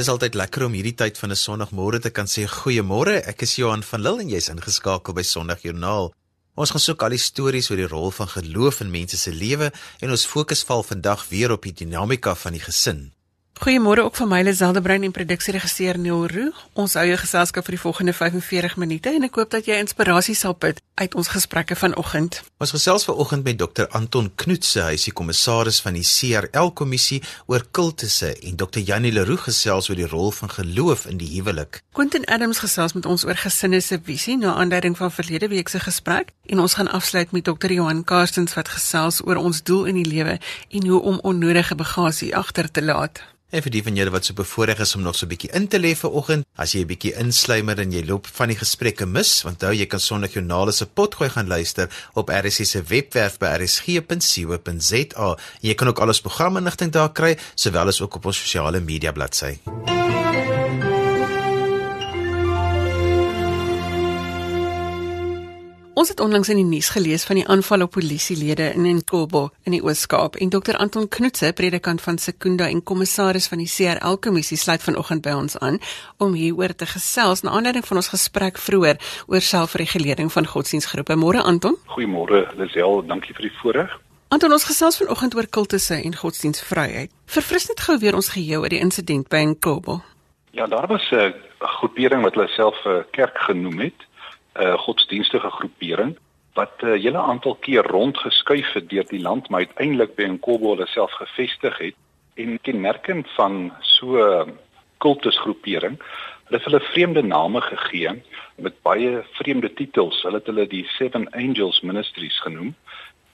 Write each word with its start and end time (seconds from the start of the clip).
Dis 0.00 0.08
altyd 0.08 0.32
lekker 0.38 0.62
om 0.64 0.72
hierdie 0.72 0.94
tyd 0.96 1.18
van 1.20 1.28
'n 1.34 1.36
Sondagmôre 1.36 1.98
te 2.00 2.10
kan 2.10 2.24
sê 2.24 2.46
goeiemôre. 2.48 3.20
Ek 3.32 3.42
is 3.42 3.56
Johan 3.56 3.82
van 3.82 4.00
Lille 4.00 4.22
en 4.22 4.30
jy's 4.32 4.48
ingeskakel 4.48 5.12
by 5.12 5.20
Sondagjoernaal. 5.20 6.14
Ons 6.56 6.70
gaan 6.70 6.80
soek 6.80 7.02
al 7.02 7.12
die 7.12 7.18
stories 7.18 7.68
oor 7.70 7.76
die 7.76 7.90
rol 7.94 8.10
van 8.10 8.28
geloof 8.28 8.80
in 8.80 8.90
mense 8.90 9.18
se 9.18 9.30
lewe 9.30 9.70
en 10.00 10.10
ons 10.10 10.24
fokus 10.24 10.64
val 10.64 10.82
vandag 10.82 11.28
weer 11.28 11.52
op 11.52 11.62
die 11.62 11.76
dinamika 11.84 12.34
van 12.34 12.52
die 12.52 12.64
gesin. 12.64 13.12
Goeiemôre 13.60 14.00
ook 14.00 14.16
van 14.16 14.28
my 14.28 14.42
Liselde 14.42 14.80
Brein 14.80 15.02
en 15.02 15.12
produksieregisseur 15.12 15.98
Neil 15.98 16.26
Roo. 16.26 16.52
Ons 16.72 16.94
hou 16.96 17.02
jou 17.04 17.16
geselskap 17.20 17.66
vir 17.66 17.74
die 17.76 17.80
volgende 17.82 18.14
45 18.16 18.78
minute 18.80 19.12
en 19.12 19.26
ek 19.26 19.34
hoop 19.36 19.50
dat 19.52 19.66
jy 19.68 19.76
inspirasie 19.76 20.32
sal 20.32 20.54
put 20.56 20.78
uit 20.96 21.16
ons 21.20 21.28
gesprekke 21.28 21.76
vanoggend. 21.76 22.38
Ons 22.56 22.72
gesels 22.72 23.04
vanoggend 23.04 23.44
met 23.44 23.58
Dr 23.60 23.84
Anton 23.92 24.30
Knoetse, 24.40 24.80
hy 24.86 24.96
is 24.96 25.04
die 25.10 25.12
kommissaris 25.12 25.82
van 25.84 25.98
die 25.98 26.06
CRL 26.08 26.72
kommissie 26.72 27.20
oor 27.52 27.66
kultusse 27.68 28.32
en 28.32 28.56
Dr 28.56 28.80
Janie 28.80 29.12
Leroux 29.12 29.44
gesels 29.44 29.92
oor 29.92 30.00
die 30.00 30.08
rol 30.08 30.32
van 30.38 30.56
geloof 30.56 31.04
in 31.12 31.20
die 31.20 31.28
huwelik. 31.34 31.82
Quentin 31.92 32.24
Adams 32.32 32.62
gesels 32.64 32.96
met 32.96 33.04
ons 33.04 33.26
oor 33.28 33.36
gesinne 33.44 33.82
se 33.84 34.00
visie 34.08 34.38
na 34.40 34.56
aanleiding 34.56 34.96
van 34.96 35.12
verlede 35.12 35.52
week 35.52 35.68
se 35.68 35.84
gesprek 35.84 36.32
en 36.50 36.60
ons 36.60 36.74
gaan 36.74 36.90
afsluit 36.90 37.30
met 37.32 37.44
Dr 37.46 37.72
Johan 37.72 38.04
Karstens 38.04 38.54
wat 38.58 38.72
gesels 38.74 39.22
oor 39.26 39.38
ons 39.38 39.62
doel 39.62 39.90
in 39.92 40.00
die 40.02 40.08
lewe 40.08 40.38
en 40.68 40.86
hoe 40.86 41.02
om 41.02 41.20
onnodige 41.22 41.74
bagasie 41.78 42.34
agter 42.36 42.70
te 42.70 42.82
laat. 42.82 43.22
En 43.50 43.64
vir 43.64 43.72
die 43.74 43.82
van 43.82 43.96
julle 43.98 44.12
wat 44.14 44.28
so 44.28 44.36
bevoorreg 44.38 44.78
is 44.84 44.94
om 44.94 45.02
nog 45.02 45.16
so 45.18 45.26
'n 45.26 45.30
bietjie 45.30 45.50
in 45.58 45.66
te 45.68 45.78
lê 45.78 45.94
vir 45.94 46.10
oggend, 46.10 46.46
as 46.56 46.72
jy 46.72 46.80
'n 46.80 46.86
bietjie 46.86 47.14
insluimer 47.18 47.80
en 47.80 47.92
jy 47.92 48.04
loop 48.06 48.26
van 48.26 48.48
die 48.48 48.56
gesprekke 48.56 49.06
mis, 49.06 49.44
onthou 49.44 49.72
jy 49.72 49.86
kan 49.86 50.00
sonder 50.00 50.30
joernale 50.30 50.72
se 50.72 50.86
potgooi 50.86 51.30
gaan 51.30 51.48
luister 51.48 51.88
op 52.14 52.28
RSC 52.28 52.64
se 52.64 52.82
webwerf 52.82 53.38
by 53.38 53.46
rsg.co.za. 53.46 55.36
Jy 55.60 55.74
kan 55.74 55.88
ook 55.88 55.98
al 55.98 56.08
ons 56.08 56.20
programme 56.20 56.58
inligting 56.58 56.92
daar 56.92 57.12
kry, 57.12 57.36
sowel 57.54 57.88
as 57.88 58.00
ook 58.00 58.14
op 58.14 58.26
ons 58.26 58.38
sosiale 58.38 58.80
media 58.80 59.12
bladsy. 59.12 59.58
Ons 66.00 66.08
het 66.08 66.20
onlangs 66.20 66.48
in 66.48 66.56
die 66.56 66.64
nuus 66.64 66.88
gelees 66.88 67.26
van 67.28 67.36
die 67.36 67.44
aanval 67.52 67.82
op 67.84 67.90
polisielede 67.92 68.70
in 68.72 68.86
Nkobo 68.96 69.50
in 69.68 69.74
die 69.74 69.82
Oos-Kaap 69.84 70.38
en 70.40 70.48
Dr 70.48 70.78
Anton 70.80 71.08
Knoetse, 71.12 71.50
predikant 71.52 72.00
van 72.00 72.16
Sekunda 72.18 72.70
en 72.72 72.80
kommissaris 72.82 73.50
van 73.52 73.60
die 73.60 73.68
CRL 73.68 74.16
kommissie, 74.24 74.56
sluit 74.56 74.80
vanoggend 74.80 75.20
by 75.26 75.34
ons 75.36 75.58
aan 75.60 75.76
om 76.16 76.32
hieroor 76.32 76.72
te 76.72 76.88
gesels 76.88 77.44
na 77.44 77.52
aanleiding 77.52 77.84
van 77.84 78.00
ons 78.00 78.08
gesprek 78.14 78.56
vroeër 78.56 78.96
oor 79.28 79.44
selfregulering 79.44 80.32
van 80.32 80.48
godsdienstgroepe. 80.48 81.20
Môre 81.20 81.44
Anton. 81.44 81.76
Goeiemôre 81.92 82.46
Lisel, 82.56 83.04
dankie 83.04 83.36
vir 83.36 83.50
die 83.50 83.54
voorreg. 83.60 83.92
Anton, 84.32 84.56
ons 84.56 84.64
gesels 84.72 84.96
vanoggend 85.04 85.36
oor 85.36 85.52
kultusse 85.52 86.00
en 86.00 86.16
godsdienstvryheid. 86.16 87.12
Verfris 87.28 87.68
net 87.68 87.84
gou 87.84 88.00
weer 88.00 88.16
ons 88.16 88.32
geheue 88.32 88.64
oor 88.64 88.72
die 88.72 88.80
insident 88.80 89.28
by 89.28 89.44
Nkobo. 89.52 90.00
Ja, 90.56 90.64
daar 90.66 90.88
was 90.88 91.12
'n 91.12 91.34
groepering 91.60 92.22
wat 92.22 92.34
hulle 92.34 92.48
self 92.48 92.86
'n 92.86 93.04
kerk 93.12 93.36
genoem 93.38 93.80
het 93.80 94.08
uh, 94.60 94.78
godsdienstige 94.78 95.50
groepering 95.50 96.18
wat 96.54 96.82
'n 96.82 96.86
uh, 96.86 97.02
hele 97.02 97.18
aantal 97.18 97.54
keer 97.54 97.82
rondgeskuif 97.82 98.72
het 98.72 98.88
deur 98.88 99.06
die 99.06 99.20
land, 99.20 99.48
maar 99.48 99.66
uiteindelik 99.66 100.14
by 100.14 100.24
Nkobo 100.24 100.70
hulle 100.74 100.86
self 100.86 101.12
gevestig 101.12 101.78
het 101.78 101.94
en 102.34 102.60
kenmerkend 102.60 103.26
van 103.36 103.72
so 103.80 104.18
'n 104.18 104.58
kultusgroepering, 104.98 105.96
hulle 106.44 106.58
het 106.58 106.64
hulle 106.64 106.80
vreemde 106.80 107.22
name 107.22 107.60
gegee 107.60 108.22
met 108.56 108.82
baie 108.82 109.22
vreemde 109.32 109.72
titels. 109.72 110.22
Hulle 110.22 110.40
het 110.40 110.46
hulle 110.46 110.66
die 110.66 110.86
Seven 110.96 111.30
Angels 111.30 111.80
Ministries 111.80 112.40
genoem. 112.40 112.74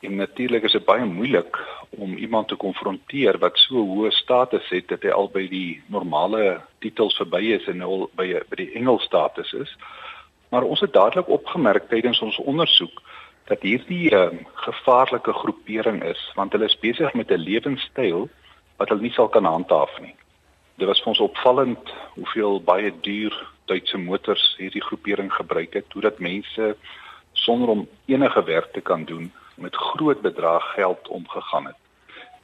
En 0.00 0.16
natuurlik 0.16 0.62
is 0.62 0.72
dit 0.72 0.84
baie 0.84 1.04
moeilik 1.04 1.58
om 1.90 2.16
iemand 2.16 2.48
te 2.48 2.54
konfronteer 2.54 3.38
wat 3.38 3.58
so 3.58 3.80
hoë 3.80 4.10
status 4.10 4.68
het 4.68 4.88
dat 4.88 5.02
hy 5.02 5.10
al 5.10 5.30
by 5.32 5.46
die 5.48 5.82
normale 5.86 6.60
titels 6.84 7.16
verby 7.16 7.40
is 7.56 7.66
en 7.66 7.82
al 7.82 8.10
by 8.14 8.26
by 8.50 8.60
die 8.60 8.72
engelstatus 8.78 9.52
is. 9.52 9.72
Maar 10.48 10.62
ons 10.62 10.80
het 10.80 10.92
dadelik 10.92 11.28
opgemerk 11.28 11.88
tydens 11.88 12.20
ons 12.20 12.38
ondersoek 12.38 13.02
dat 13.46 13.62
hierdie 13.62 14.10
uh, 14.14 14.28
gevaarlike 14.66 15.32
groepering 15.32 16.02
is 16.04 16.22
want 16.34 16.52
hulle 16.52 16.66
is 16.66 16.78
besig 16.82 17.14
met 17.14 17.30
'n 17.30 17.42
lewenstyl 17.48 18.28
wat 18.76 18.88
hulle 18.88 19.00
nie 19.00 19.12
sal 19.12 19.28
kan 19.28 19.44
handhaaf 19.44 20.00
nie. 20.00 20.14
Dit 20.76 20.86
was 20.86 21.00
vir 21.00 21.08
ons 21.08 21.24
opvallend 21.30 21.92
hoeveel 22.14 22.60
baie 22.62 22.92
duur 23.00 23.34
Duitse 23.66 23.98
motors 23.98 24.54
hierdie 24.58 24.82
groepering 24.82 25.32
gebruik 25.32 25.72
het, 25.74 25.92
hoe 25.92 26.02
dat 26.02 26.18
mense 26.18 26.76
sonder 27.32 27.68
om 27.68 27.88
enige 28.06 28.42
werk 28.44 28.72
te 28.72 28.80
kan 28.80 29.04
doen 29.04 29.32
met 29.54 29.76
groot 29.76 30.20
bedrag 30.20 30.72
geld 30.74 31.08
omgegaan 31.08 31.66
het. 31.66 31.80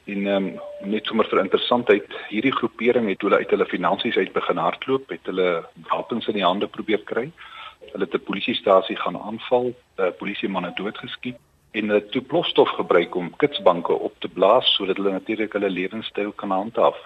En 0.05 0.27
um, 0.27 0.59
net 0.81 1.05
sommer 1.05 1.27
vir 1.31 1.39
interessantheid, 1.39 2.07
hierdie 2.27 2.51
groepering 2.51 3.07
het 3.07 3.21
hulle 3.21 3.39
uit 3.39 3.49
hulle 3.49 3.65
finansies 3.65 4.17
uit 4.17 4.33
begin 4.33 4.57
hardloop, 4.57 5.09
het 5.09 5.31
hulle 5.31 5.63
wapens 5.87 6.27
in 6.27 6.33
die 6.33 6.43
hande 6.43 6.67
probeer 6.67 7.03
kry 7.07 7.31
hulle 7.91 8.05
het 8.05 8.13
'n 8.13 8.23
polisiestasie 8.23 8.95
gaan 8.95 9.17
aanval, 9.17 9.73
'n 9.97 10.13
polisieman 10.17 10.63
het 10.63 10.75
doodgeskiet 10.75 11.37
en 11.71 11.89
hulle 11.89 12.03
het 12.11 12.27
plofstof 12.27 12.69
gebruik 12.69 13.15
om 13.15 13.35
kitsbanke 13.35 13.93
op 13.93 14.13
te 14.19 14.27
blaas 14.27 14.73
sodat 14.75 14.97
hulle 14.97 15.11
natuurlik 15.11 15.53
hulle 15.53 15.69
lewenstyl 15.69 16.31
kan 16.31 16.51
handhaaf. 16.51 16.97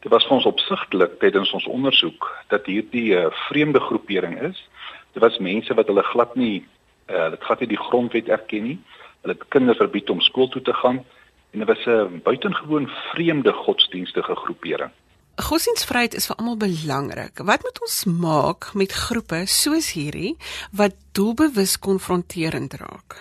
Dit 0.00 0.12
was 0.12 0.24
vir 0.26 0.36
ons 0.36 0.46
opsigtelik 0.46 1.18
tydens 1.18 1.52
ons 1.52 1.66
ondersoek 1.66 2.44
dat 2.48 2.66
hierdie 2.66 3.12
uh, 3.16 3.26
vreemde 3.48 3.80
groepering 3.80 4.40
is. 4.40 4.68
Dit 5.12 5.22
was 5.22 5.38
mense 5.38 5.74
wat 5.74 5.86
hulle 5.86 6.02
glad 6.02 6.34
nie 6.34 6.66
uh, 7.10 7.30
dit 7.30 7.42
glad 7.42 7.60
nie 7.60 7.68
die 7.68 7.84
grondwet 7.88 8.28
erken 8.28 8.62
nie. 8.62 8.78
Hulle 9.20 9.34
het 9.34 9.48
kinders 9.48 9.80
verbied 9.80 10.10
om 10.10 10.20
skool 10.20 10.48
toe 10.48 10.62
te 10.62 10.74
gaan 10.74 11.04
en 11.50 11.58
dit 11.64 11.68
was 11.68 11.86
'n 11.86 12.20
buitengewoon 12.24 12.88
vreemde 13.12 13.52
godsdienstige 13.52 14.34
groepering. 14.34 14.90
Godsdienstvryheid 15.38 16.16
is 16.18 16.24
vir 16.26 16.34
almal 16.40 16.56
belangrik. 16.58 17.38
Wat 17.46 17.62
moet 17.62 17.76
ons 17.86 17.98
maak 18.10 18.72
met 18.74 18.90
groepe 18.90 19.44
soos 19.46 19.92
hierdie 19.94 20.32
wat 20.74 20.96
doelbewus 21.14 21.76
konfronterend 21.78 22.74
raak? 22.80 23.14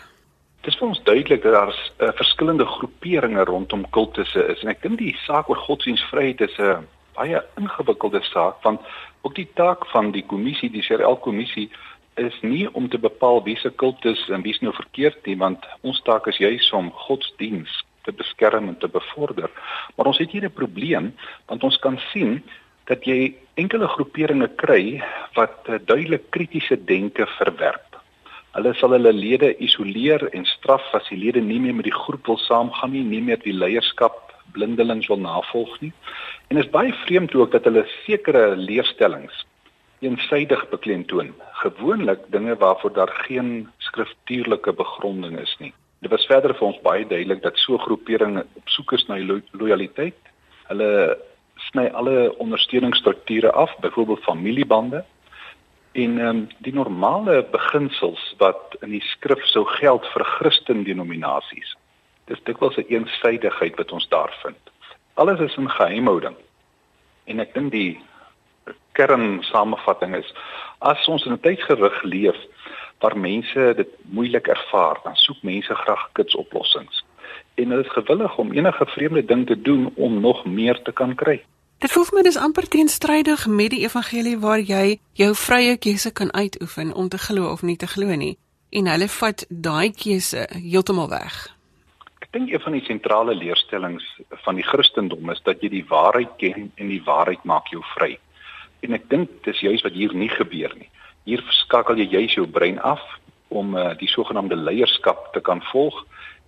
Dit 0.65 0.73
is 0.73 0.79
vir 0.79 0.87
ons 0.87 1.01
duidelik 1.05 1.43
dat 1.43 1.53
daar 1.53 1.73
uh, 1.75 2.09
verskillende 2.17 2.65
groeperinge 2.65 3.45
rondom 3.45 3.85
kultusse 3.93 4.47
is 4.49 4.63
en 4.65 4.73
ek 4.73 4.81
dink 4.81 4.97
die 4.97 5.13
saak 5.27 5.51
oor 5.53 5.61
godsdienstvryheid 5.67 6.41
is 6.47 6.57
'n 6.57 6.87
baie 7.19 7.43
ingewikkelde 7.61 8.23
saak 8.33 8.65
want 8.65 8.81
ook 9.21 9.35
die 9.37 9.49
taak 9.53 9.85
van 9.93 10.09
die 10.11 10.25
kommissie, 10.25 10.73
die 10.73 10.81
CRL 10.81 11.21
kommissie 11.21 11.69
is 12.17 12.33
nie 12.41 12.65
om 12.73 12.89
te 12.89 12.97
bepaal 12.97 13.43
wie 13.45 13.57
se 13.61 13.69
kultus 13.69 14.25
en 14.33 14.41
wie 14.41 14.57
se 14.57 14.65
nou 14.65 14.73
verkeerd 14.73 15.21
nie 15.29 15.37
want 15.37 15.69
ons 15.81 16.01
taak 16.01 16.25
is 16.33 16.41
juis 16.41 16.71
om 16.73 16.89
godsdiens 17.05 17.83
te 18.07 18.15
beskerm 18.15 18.71
en 18.71 18.77
te 18.79 18.89
bevorder. 18.91 19.51
Maar 19.95 20.09
ons 20.13 20.21
het 20.23 20.31
hier 20.31 20.47
'n 20.47 20.59
probleem 20.61 21.11
want 21.45 21.63
ons 21.63 21.77
kan 21.83 21.99
sien 22.11 22.41
dat 22.87 23.03
jy 23.05 23.35
enkele 23.59 23.87
groeperinge 23.87 24.47
kry 24.55 25.03
wat 25.35 25.67
uh, 25.67 25.79
duidelik 25.85 26.29
kritiese 26.31 26.77
denke 26.85 27.27
verwerp. 27.37 27.99
Hulle 28.55 28.73
sal 28.79 28.95
hulle 28.95 29.11
lede 29.13 29.51
isoleer 29.61 30.23
en 30.31 30.45
straf 30.45 30.85
as 30.97 31.09
die 31.11 31.19
lede 31.19 31.41
nie 31.43 31.59
meer 31.59 31.75
met 31.75 31.85
die 31.89 31.99
groep 32.03 32.25
wil 32.31 32.39
saamgaan 32.41 32.91
nie, 32.95 33.03
nie 33.03 33.21
meer 33.21 33.41
die 33.43 33.53
leierskap 33.53 34.23
blindelings 34.55 35.09
wil 35.11 35.19
navolg 35.19 35.75
nie. 35.83 35.91
En 36.49 36.57
is 36.57 36.69
baie 36.73 36.93
vreemd 37.03 37.35
ook 37.35 37.51
dat 37.51 37.67
hulle 37.67 37.85
sekere 38.05 38.55
leerstellings 38.55 39.45
eensydig 40.05 40.63
beklemtoon, 40.69 41.33
gewoonlik 41.63 42.19
dinge 42.33 42.55
waarvoor 42.55 42.93
daar 42.93 43.13
geen 43.27 43.69
skriftuurlike 43.77 44.73
begronding 44.73 45.39
is 45.39 45.55
nie. 45.59 45.73
Dit 45.99 46.11
was 46.11 46.25
verder 46.29 46.53
vir 46.53 46.67
ons 46.67 46.81
baie 46.85 47.05
duidelik 47.07 47.41
dat 47.41 47.57
so 47.57 47.77
groeperinge 47.77 48.45
op 48.55 48.69
soek 48.69 48.93
is 48.93 49.05
na 49.07 49.17
lo 49.17 49.39
lojaliteit. 49.51 50.19
Hulle 50.69 51.17
sny 51.71 51.87
alle 51.97 52.29
ondersteuningsstrukture 52.37 53.51
af, 53.51 53.73
byvoorbeeld 53.81 54.23
familiebande 54.23 55.03
en 55.97 56.19
ehm 56.19 56.27
um, 56.27 56.47
die 56.61 56.73
normale 56.73 57.41
beginsels 57.51 58.21
wat 58.37 58.77
in 58.85 58.91
die 58.93 59.01
skrif 59.01 59.41
sou 59.49 59.65
geld 59.65 60.05
vir 60.13 60.23
Christen 60.37 60.83
denominasies. 60.83 61.73
Dis 62.29 62.43
dikwels 62.43 62.77
'n 62.77 62.85
eensydigheid 62.89 63.77
wat 63.77 63.91
ons 63.91 64.07
daar 64.07 64.33
vind. 64.43 64.61
Alles 65.13 65.39
is 65.39 65.57
in 65.57 65.69
geheimhouding. 65.69 66.35
En 67.25 67.39
ek 67.39 67.53
dink 67.53 67.71
die 67.71 67.99
kern 68.91 69.43
samevatting 69.43 70.15
is 70.15 70.33
as 70.79 71.07
ons 71.07 71.25
in 71.25 71.33
'n 71.33 71.39
tyd 71.39 71.61
gerig 71.61 72.03
leef 72.03 72.37
waar 72.99 73.17
mense 73.17 73.73
dit 73.75 73.89
moeilik 74.01 74.47
ervaar, 74.47 74.99
dan 75.03 75.15
soek 75.15 75.41
mense 75.41 75.75
graag 75.75 76.09
kitsoplossings. 76.11 77.03
En 77.55 77.69
hulle 77.69 77.83
is 77.83 77.91
gewillig 77.91 78.37
om 78.37 78.53
enige 78.53 78.85
vreemde 78.85 79.25
ding 79.25 79.45
te 79.47 79.61
doen 79.61 79.91
om 79.95 80.19
nog 80.19 80.45
meer 80.45 80.81
te 80.81 80.91
kan 80.91 81.15
kry. 81.15 81.43
Dit 81.77 81.91
voel 81.91 82.05
my 82.11 82.21
dis 82.25 82.37
amper 82.41 82.67
teenstrydig 82.67 83.47
met 83.47 83.69
die 83.69 83.83
evangelie 83.85 84.37
waar 84.41 84.59
jy 84.59 84.99
jou 85.13 85.35
vrye 85.35 85.77
keuse 85.77 86.11
kan 86.11 86.33
uitoefen 86.33 86.93
om 86.93 87.09
te 87.09 87.17
glo 87.17 87.51
of 87.51 87.61
nie 87.61 87.77
te 87.77 87.87
glo 87.87 88.15
nie 88.15 88.37
en 88.69 88.89
hulle 88.91 89.07
vat 89.07 89.45
daai 89.49 89.91
keuse 89.93 90.47
heeltemal 90.51 91.09
weg. 91.11 91.35
Ek 92.25 92.31
dink 92.33 92.51
een 92.51 92.63
van 92.63 92.75
die 92.75 92.83
sentrale 92.83 93.35
leerstellings 93.35 94.05
van 94.43 94.57
die 94.59 94.65
Christendom 94.65 95.29
is 95.31 95.41
dat 95.45 95.61
jy 95.61 95.69
die 95.77 95.85
waarheid 95.87 96.33
ken 96.41 96.71
en 96.75 96.89
die 96.91 97.03
waarheid 97.05 97.45
maak 97.45 97.69
jou 97.71 97.83
vry. 97.93 98.17
En 98.83 98.97
ek 98.97 99.07
dink 99.13 99.31
dis 99.45 99.61
juist 99.63 99.85
wat 99.85 99.95
hier 99.95 100.13
nie 100.13 100.29
gebeur 100.33 100.73
nie. 100.75 100.89
Hier 101.27 101.43
skakel 101.51 101.99
jy 101.99 102.07
juis 102.07 102.35
jou 102.37 102.45
brein 102.47 102.77
af 102.79 103.03
om 103.51 103.75
uh, 103.75 103.91
die 103.99 104.07
sogenaamde 104.07 104.55
leierskap 104.55 105.33
te 105.35 105.41
kan 105.43 105.59
volg 105.71 106.05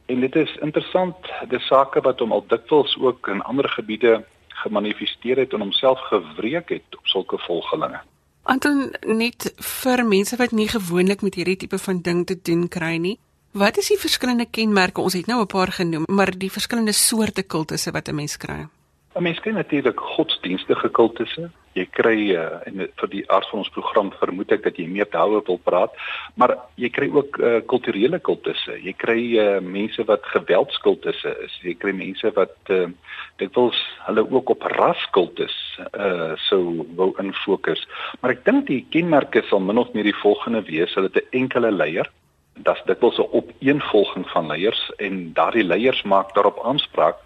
en 0.08 0.24
dit 0.24 0.36
is 0.40 0.54
interessant 0.64 1.28
dis 1.52 1.66
sake 1.68 2.02
wat 2.06 2.24
hom 2.24 2.31
al 2.31 2.46
dikwels 2.48 2.96
ook 3.00 3.28
in 3.28 3.44
ander 3.44 3.68
gebiede 3.76 4.22
gemanifesteer 4.64 5.44
het 5.44 5.54
en 5.54 5.68
homself 5.68 6.00
gewreek 6.08 6.72
het 6.76 6.98
op 6.98 7.12
sulke 7.12 7.38
volgelinge. 7.48 8.00
Anton 8.44 8.88
net 9.04 9.52
vir 9.84 10.06
mense 10.08 10.40
wat 10.40 10.56
nie 10.56 10.70
gewoonlik 10.72 11.22
met 11.28 11.36
hierdie 11.36 11.60
tipe 11.66 11.78
van 11.78 12.02
ding 12.02 12.25
te 12.25 12.40
doen 12.40 12.68
kry 12.72 12.96
nie. 12.98 13.18
Wat 13.52 13.78
is 13.78 13.92
die 13.92 14.00
verskillende 14.00 14.48
kenmerke? 14.48 15.02
Ons 15.02 15.14
het 15.20 15.28
nou 15.28 15.42
'n 15.42 15.48
paar 15.48 15.72
genoem, 15.72 16.06
maar 16.08 16.32
die 16.32 16.52
verskillende 16.52 16.94
soorte 16.94 17.44
kultusse 17.44 17.92
wat 17.92 18.08
'n 18.08 18.16
mens 18.16 18.38
kry. 18.38 18.68
'n 19.16 19.24
Mens 19.24 19.40
kry 19.40 19.52
natuurlik 19.52 20.00
godsdienstige 20.00 20.90
kultusse. 20.90 21.50
Jy 21.74 21.86
kry 21.94 22.18
uh, 22.36 22.60
en 22.68 22.84
vir 23.00 23.10
die 23.10 23.24
aard 23.30 23.48
van 23.50 23.62
ons 23.62 23.72
program 23.74 24.10
vermoed 24.20 24.52
ek 24.54 24.64
dat 24.66 24.78
jy 24.78 24.86
meer 24.90 25.08
daaroor 25.10 25.42
wil 25.48 25.58
praat, 25.64 25.94
maar 26.38 26.56
jy 26.82 26.90
kry 26.94 27.08
ook 27.14 27.40
uh, 27.40 27.60
kulturele 27.70 28.20
kultusse. 28.20 28.78
Jy 28.84 28.94
kry 29.02 29.20
uh, 29.42 29.48
mense 29.66 30.04
wat 30.10 30.26
geweldskultusse 30.34 31.34
is. 31.46 31.58
Jy 31.66 31.74
kry 31.82 31.94
mense 31.98 32.34
wat 32.38 32.74
uh, 32.74 32.86
dikwels 33.42 33.80
hulle 34.06 34.26
ook 34.30 34.54
op 34.56 34.70
raskultus 34.78 35.58
uh 35.94 36.36
sou 36.50 36.86
wou 36.98 37.10
in 37.22 37.34
fokus. 37.46 37.86
Maar 38.22 38.38
ek 38.38 38.46
dink 38.46 38.68
die 38.68 38.84
kenmerke 38.94 39.42
sal 39.50 39.62
min 39.64 39.82
of 39.82 39.94
meer 39.94 40.10
die 40.10 40.22
volgende 40.22 40.62
wees: 40.70 40.94
hulle 40.94 41.10
het 41.10 41.24
'n 41.24 41.44
enkele 41.46 41.72
leier 41.72 42.10
dat's 42.64 42.84
dikwels 42.86 43.18
'n 43.18 43.32
opeenvolging 43.32 44.26
van 44.30 44.48
leiers 44.48 44.92
en 44.98 45.34
daardie 45.34 45.64
leiers 45.64 46.02
maak 46.04 46.34
daarop 46.34 46.60
aanspraak 46.64 47.18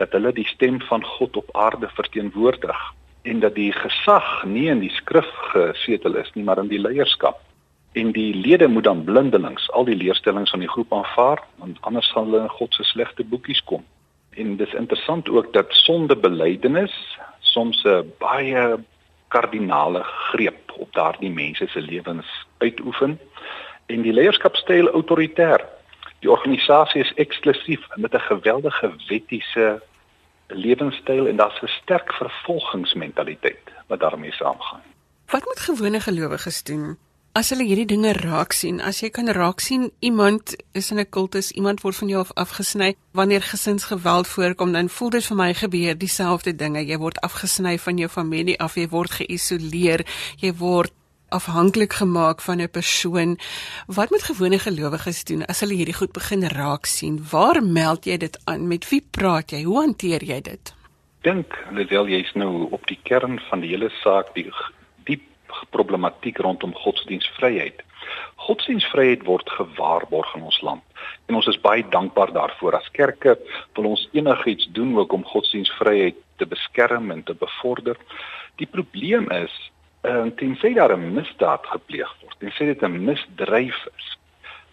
dat 0.00 0.12
hulle 0.16 0.32
die 0.32 0.48
stem 0.48 0.80
van 0.88 1.04
God 1.04 1.36
op 1.36 1.48
aarde 1.52 1.88
verteenwoordig 1.92 2.80
en 3.22 3.40
dat 3.40 3.54
die 3.54 3.72
gesag 3.72 4.44
nie 4.48 4.68
in 4.72 4.80
die 4.80 4.92
skrif 4.96 5.28
gesetel 5.52 6.16
is 6.16 6.30
nie 6.34 6.44
maar 6.44 6.58
in 6.62 6.70
die 6.72 6.80
leierskap. 6.80 7.40
En 7.92 8.12
die 8.16 8.34
lede 8.34 8.68
moet 8.68 8.86
dan 8.88 9.04
blindelings 9.04 9.66
al 9.76 9.84
die 9.84 9.96
leerstellings 9.96 10.54
van 10.54 10.64
die 10.64 10.70
groep 10.72 10.92
aanvaar 10.92 11.42
want 11.60 11.80
anders 11.80 12.08
sal 12.14 12.24
hulle 12.30 12.46
in 12.46 12.54
God 12.56 12.74
se 12.74 12.86
slegte 12.88 13.24
boekies 13.24 13.60
kom. 13.68 13.84
En 14.40 14.56
dis 14.56 14.72
interessant 14.78 15.28
ook 15.28 15.52
dat 15.52 15.74
sondebelydenis 15.82 16.96
soms 17.52 17.84
'n 17.84 18.12
baie 18.18 18.78
kardinale 19.28 20.02
greep 20.32 20.72
op 20.76 20.92
daardie 20.92 21.30
mense 21.30 21.66
se 21.66 21.80
lewens 21.80 22.46
uitoefen. 22.58 23.18
En 23.86 24.02
die 24.02 24.12
leierskapstyl 24.12 24.88
autoritair. 24.88 25.66
Die 26.20 26.30
organisasie 26.30 27.00
is 27.00 27.12
eksklusief 27.14 27.80
met 27.96 28.14
'n 28.14 28.28
geweldige 28.32 28.92
wettiese 29.08 29.82
lewenstyl 30.54 31.26
en 31.26 31.36
daar's 31.36 31.62
'n 31.62 31.66
sterk 31.82 32.12
vervolgingsmentaliteit 32.12 33.64
wat 33.86 34.00
daarmee 34.00 34.32
saamgaan. 34.32 34.82
Wat 35.30 35.44
moet 35.44 35.60
gewone 35.60 36.00
gelowiges 36.00 36.62
doen 36.62 36.98
as 37.32 37.50
hulle 37.50 37.64
hierdie 37.64 37.86
dinge 37.86 38.12
raak 38.12 38.52
sien? 38.52 38.80
As 38.80 39.00
jy 39.00 39.10
kan 39.10 39.28
raak 39.28 39.60
sien 39.60 39.90
iemand 39.98 40.56
is 40.72 40.90
in 40.90 40.98
'n 40.98 41.08
kultus, 41.08 41.52
iemand 41.52 41.80
word 41.80 41.96
van 41.96 42.08
jou 42.08 42.20
af 42.20 42.32
afgesny, 42.34 42.94
wanneer 43.12 43.42
gesinsgeweld 43.42 44.26
voorkom, 44.26 44.72
dan 44.72 44.88
voel 44.88 45.10
dit 45.10 45.26
vir 45.26 45.36
my 45.36 45.54
gebeur 45.54 45.98
dieselfde 45.98 46.56
dinge. 46.56 46.86
Jy 46.86 46.98
word 46.98 47.20
afgesny 47.20 47.78
van 47.78 47.96
jou 47.98 48.08
familie 48.08 48.58
af, 48.58 48.74
jy 48.74 48.88
word 48.88 49.10
geïsoleer, 49.10 50.06
jy 50.36 50.52
word 50.54 50.92
afhanklik 51.30 51.92
gemaak 51.92 52.40
van 52.40 52.60
'n 52.60 52.70
persoon. 52.70 53.38
Wat 53.86 54.10
moet 54.10 54.22
gewone 54.22 54.58
gelowiges 54.58 55.24
doen 55.24 55.46
as 55.46 55.60
hulle 55.60 55.74
hierdie 55.74 55.94
goed 56.00 56.12
begin 56.12 56.44
raak 56.48 56.86
sien? 56.86 57.26
Waar 57.30 57.62
meld 57.62 58.04
jy 58.04 58.16
dit 58.16 58.40
aan? 58.44 58.68
Met 58.68 58.88
wie 58.88 59.06
praat 59.10 59.50
jy? 59.50 59.62
Hoe 59.62 59.80
hanteer 59.80 60.24
jy 60.24 60.40
dit? 60.40 60.74
Dink, 61.20 61.58
Lisel, 61.70 62.08
jy's 62.08 62.32
nou 62.34 62.70
op 62.70 62.86
die 62.86 62.98
kern 63.02 63.40
van 63.48 63.60
die 63.60 63.68
hele 63.68 63.90
saak, 64.02 64.34
die 64.34 64.50
diep 65.04 65.22
problematiek 65.70 66.38
rondom 66.38 66.74
godsdienstvryheid. 66.74 67.82
Godsdienstvryheid 68.36 69.24
word 69.24 69.50
gewaarborg 69.50 70.34
in 70.34 70.42
ons 70.42 70.60
land 70.60 70.82
en 71.26 71.34
ons 71.34 71.46
is 71.46 71.60
baie 71.60 71.84
dankbaar 71.88 72.32
daarvoor. 72.32 72.74
As 72.74 72.90
kerke 72.90 73.38
wil 73.74 73.84
ons 73.84 74.08
enigiets 74.12 74.68
doen 74.72 74.96
ook 74.98 75.12
om 75.12 75.24
godsdienstvryheid 75.24 76.16
te 76.36 76.46
beskerm 76.46 77.10
en 77.10 77.22
te 77.22 77.34
bevorder. 77.34 77.96
Die 78.56 78.66
probleem 78.66 79.30
is 79.30 79.69
uh, 80.02 80.26
tensy 80.36 80.74
daar 80.74 80.96
'n 80.96 81.12
misdaad 81.14 81.66
gepleeg 81.66 82.12
word, 82.20 82.38
tensy 82.38 82.64
dit 82.64 82.82
'n 82.82 83.04
misdryf 83.04 83.86
is, 83.96 84.18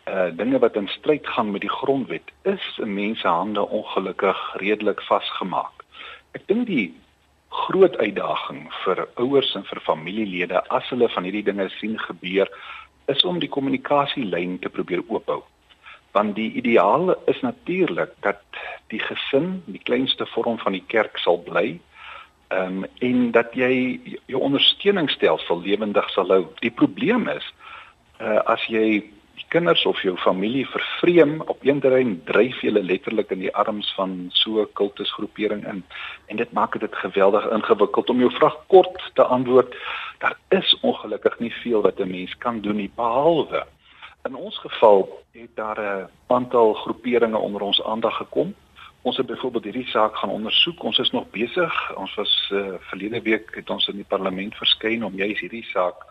uh 0.07 0.29
dinge 0.31 0.59
wat 0.59 0.75
in 0.75 0.87
stryd 0.87 1.27
gaan 1.27 1.51
met 1.51 1.61
die 1.61 1.75
grondwet, 1.79 2.31
is 2.43 2.79
'n 2.79 2.93
mens 2.93 3.19
se 3.19 3.27
hande 3.27 3.69
ongelukkig 3.69 4.39
redelik 4.55 5.01
vasgemaak. 5.01 5.83
Ek 6.31 6.47
dink 6.47 6.67
die 6.67 6.93
groot 7.49 7.97
uitdaging 7.97 8.73
vir 8.83 9.07
ouers 9.15 9.55
en 9.55 9.63
vir 9.63 9.79
familielede 9.81 10.61
as 10.67 10.89
hulle 10.89 11.09
van 11.09 11.23
hierdie 11.23 11.43
dinge 11.43 11.69
sien 11.69 11.99
gebeur, 11.99 12.49
is 13.07 13.23
om 13.23 13.39
die 13.39 13.49
kommunikasielyn 13.49 14.59
te 14.59 14.69
probeer 14.69 15.03
oophou. 15.07 15.43
Want 16.11 16.35
die 16.35 16.51
ideaal 16.51 17.15
is 17.25 17.41
natuurlik 17.41 18.11
dat 18.19 18.41
die 18.87 18.99
gesin, 18.99 19.63
die 19.65 19.81
kleinste 19.83 20.25
vorm 20.25 20.59
van 20.59 20.71
die 20.71 20.83
kerk 20.87 21.17
sal 21.17 21.39
bly, 21.39 21.79
Ehm 22.47 22.83
um, 22.83 22.85
en 22.99 23.31
dat 23.31 23.53
jy 23.53 23.99
jou 24.25 24.41
ondersteuningsstelsel 24.41 25.61
lewendig 25.61 26.09
sal 26.09 26.31
hou. 26.31 26.45
Die 26.63 26.71
probleem 26.71 27.27
is 27.27 27.53
uh 28.21 28.39
as 28.45 28.63
jy 28.71 29.03
die 29.37 29.45
kinders 29.53 29.85
of 29.85 30.01
jou 30.01 30.15
familie 30.17 30.65
vervreem 30.67 31.41
op 31.41 31.59
een 31.61 31.79
terrein 31.79 32.15
dryf 32.25 32.61
jy 32.61 32.71
hulle 32.71 32.83
letterlik 32.83 33.31
in 33.35 33.43
die 33.45 33.53
arms 33.53 33.93
van 33.95 34.29
so 34.33 34.61
'n 34.61 34.73
kultusgroepering 34.73 35.67
in 35.67 35.83
en 36.27 36.35
dit 36.37 36.51
maak 36.51 36.79
dit 36.79 36.95
geweldig 36.95 37.51
ingewikkeld 37.51 38.09
om 38.09 38.19
jou 38.19 38.31
vraag 38.31 38.57
kort 38.67 39.11
te 39.13 39.23
antwoord. 39.23 39.75
Daar 40.19 40.37
is 40.49 40.77
ongelukkig 40.81 41.39
nie 41.39 41.53
veel 41.63 41.81
wat 41.81 41.99
'n 41.99 42.09
mens 42.09 42.37
kan 42.37 42.61
doen 42.61 42.75
nie 42.75 42.91
behalwe 42.95 43.65
in 44.27 44.35
ons 44.35 44.57
geval 44.57 45.23
het 45.31 45.55
daar 45.55 45.79
'n 45.79 46.09
aantal 46.27 46.73
groeperinge 46.73 47.37
onder 47.37 47.61
ons 47.61 47.83
aandag 47.83 48.17
gekom 48.17 48.55
Ons 49.01 49.17
het 49.17 49.25
byvoorbeeld 49.25 49.63
hierdie 49.63 49.87
saak 49.87 50.17
gaan 50.17 50.29
ondersoek. 50.29 50.83
Ons 50.83 50.97
is 50.97 51.11
nog 51.11 51.29
besig. 51.29 51.95
Ons 51.95 52.15
was 52.15 52.49
uh, 52.53 52.73
verlede 52.89 53.21
week 53.21 53.55
het 53.55 53.69
ons 53.69 53.87
in 53.87 53.95
die 53.95 54.07
parlement 54.07 54.55
verskyn 54.55 55.03
om 55.03 55.15
juis 55.15 55.39
hierdie 55.39 55.65
saak 55.71 56.05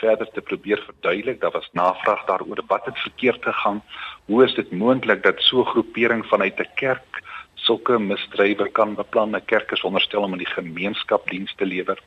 verder 0.00 0.30
te 0.32 0.40
probeer 0.40 0.82
verduidelik. 0.84 1.40
Daar 1.40 1.56
was 1.56 1.68
navraag 1.72 2.24
daaroor 2.24 2.62
wat 2.66 2.84
het 2.84 2.98
verkeerd 2.98 3.42
gegaan. 3.42 3.82
Hoe 4.24 4.44
is 4.44 4.54
dit 4.54 4.70
moontlik 4.70 5.22
dat 5.22 5.40
so 5.40 5.60
'n 5.60 5.72
groepering 5.72 6.26
vanuit 6.26 6.60
'n 6.60 6.70
kerk 6.74 7.22
sulke 7.54 7.98
misdrywe 7.98 8.70
kan 8.70 8.94
beplan? 8.94 9.36
'n 9.36 9.44
Kerk 9.44 9.72
is 9.72 9.82
onderstel 9.82 10.22
om 10.22 10.32
aan 10.32 10.44
die 10.44 10.54
gemeenskap 10.54 11.30
diens 11.30 11.54
te 11.54 11.66
lewer 11.66 11.98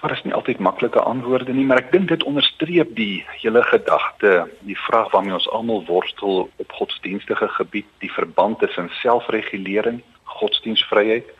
daar 0.00 0.12
is 0.12 0.22
nie 0.22 0.34
altyd 0.34 0.58
maklike 0.58 1.00
antwoorde 1.00 1.52
nie, 1.52 1.64
maar 1.64 1.80
ek 1.80 1.92
dink 1.92 2.08
dit 2.10 2.24
onderstreep 2.28 2.90
die 2.96 3.24
hele 3.40 3.62
gedagte, 3.62 4.50
die 4.66 4.78
vraag 4.86 5.12
waarmee 5.14 5.36
ons 5.36 5.48
almal 5.48 5.84
worstel 5.86 6.48
op 6.56 6.76
godsdienstige 6.80 7.48
gebied, 7.48 7.88
die 8.02 8.12
verband 8.12 8.58
tussen 8.58 8.90
selfregulering, 9.00 10.02
godsdienstvryheid 10.40 11.30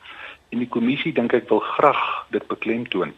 en 0.52 0.62
die 0.62 0.70
kommissie 0.70 1.12
dink 1.12 1.34
ek 1.34 1.48
wil 1.50 1.60
graag 1.74 2.04
dit 2.30 2.46
beklemtoon 2.48 3.12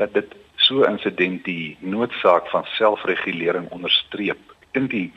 dat 0.00 0.12
dit 0.14 0.34
so 0.66 0.84
insident 0.84 1.44
die 1.46 1.76
noodsaak 1.80 2.48
van 2.50 2.66
selfregulering 2.74 3.68
onderstreep. 3.72 4.40
Ek 4.66 4.72
dink 4.80 4.90
die 4.90 5.08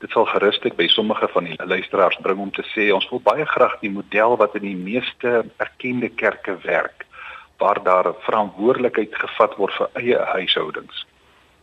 dit 0.00 0.12
sal 0.14 0.24
gerustig 0.28 0.76
by 0.78 0.86
sommige 0.88 1.28
van 1.28 1.48
die 1.48 1.56
luisteraars 1.60 2.16
bring 2.24 2.38
om 2.40 2.52
te 2.56 2.64
sê 2.72 2.88
ons 2.94 3.08
wil 3.10 3.20
baie 3.24 3.44
graag 3.48 3.76
die 3.82 3.92
model 3.92 4.36
wat 4.40 4.54
in 4.56 4.64
die 4.64 4.78
meeste 4.78 5.42
erkende 5.60 6.08
kerke 6.08 6.56
werk 6.64 7.04
waar 7.60 7.82
daar 7.84 8.08
verantwoordelikheid 8.26 9.14
gevat 9.22 9.56
word 9.60 9.76
vir 9.78 9.88
eie 10.00 10.18
huishoudings. 10.34 11.04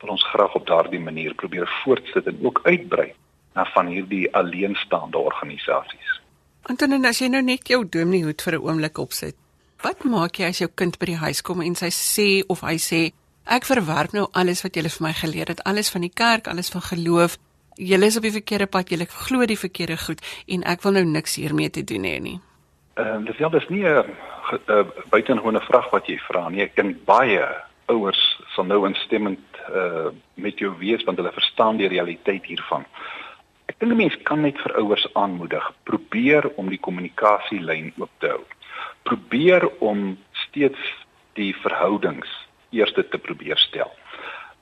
Wil 0.01 0.13
ons 0.13 0.25
graag 0.31 0.53
op 0.55 0.67
daardie 0.69 1.01
manier 1.01 1.33
probeer 1.33 1.69
voortsit 1.81 2.29
en 2.29 2.37
ook 2.45 2.61
uitbrei 2.63 3.13
na 3.57 3.65
van 3.73 3.89
hierdie 3.89 4.27
alleenstaande 4.37 5.17
organisasies. 5.17 6.21
Antonin, 6.69 7.05
as 7.09 7.21
jy 7.23 7.31
nou 7.33 7.41
net 7.41 7.69
jou 7.71 7.81
domineehoed 7.85 8.41
vir 8.43 8.53
'n 8.57 8.65
oomblik 8.67 8.97
opsit, 8.97 9.35
wat 9.81 10.03
maak 10.03 10.39
jy 10.39 10.49
as 10.51 10.59
jou 10.59 10.69
kind 10.75 10.99
by 10.99 11.05
die 11.05 11.21
huis 11.21 11.41
kom 11.41 11.61
en 11.61 11.75
sy 11.75 11.89
sê 11.89 12.43
of 12.47 12.61
hy 12.61 12.77
sê 12.77 13.01
ek 13.45 13.65
verwerp 13.65 14.13
nou 14.13 14.27
alles 14.33 14.63
wat 14.63 14.75
jy 14.75 14.83
vir 14.83 15.07
my 15.07 15.13
geleer 15.13 15.47
het, 15.47 15.63
alles 15.63 15.89
van 15.89 16.01
die 16.01 16.13
kerk, 16.13 16.47
alles 16.47 16.69
van 16.69 16.81
geloof. 16.81 17.37
Julle 17.77 18.05
is 18.05 18.17
op 18.17 18.23
die 18.23 18.31
verkeerde 18.31 18.67
pad, 18.67 18.89
julle 18.89 19.05
glo 19.05 19.45
die 19.45 19.57
verkeerde 19.57 19.97
goed 19.97 20.21
en 20.47 20.63
ek 20.63 20.83
wil 20.83 20.91
nou 20.91 21.05
niks 21.05 21.35
hiermee 21.35 21.69
te 21.69 21.83
doen 21.83 22.03
hê 22.03 22.19
nie. 22.19 22.39
Ehm 22.97 23.21
uh, 23.21 23.25
dis 23.25 23.37
ja, 23.37 23.49
dis 23.49 23.69
nie 23.69 23.85
'n 23.85 24.03
uh, 24.53 24.83
buitengewone 25.09 25.61
vraag 25.67 25.89
wat 25.91 26.07
jy 26.07 26.17
vra 26.27 26.47
nie. 26.49 26.63
Ek 26.65 26.75
dink 26.75 27.03
baie 27.05 27.43
ouers 27.91 28.21
sal 28.55 28.67
nou 28.67 28.81
instemmend 28.87 29.61
uh, 29.69 30.09
met 30.35 30.59
jou 30.59 30.73
wees 30.79 31.03
want 31.07 31.19
hulle 31.21 31.31
verstaan 31.35 31.79
die 31.79 31.89
realiteit 31.91 32.45
hiervan. 32.45 32.85
Ek 33.67 33.79
dink 33.79 33.91
'n 33.91 33.97
mens 33.97 34.15
kan 34.23 34.41
net 34.41 34.59
vir 34.63 34.75
ouers 34.79 35.07
aanmoedig, 35.13 35.71
probeer 35.83 36.49
om 36.55 36.69
die 36.69 36.79
kommunikasielyn 36.79 37.93
oop 37.97 38.11
te 38.19 38.31
hou. 38.35 38.43
Probeer 39.03 39.67
om 39.79 40.17
steeds 40.47 40.79
die 41.33 41.53
verhoudings 41.63 42.29
eerste 42.71 43.07
te 43.07 43.17
probeer 43.17 43.57
stel. 43.57 43.91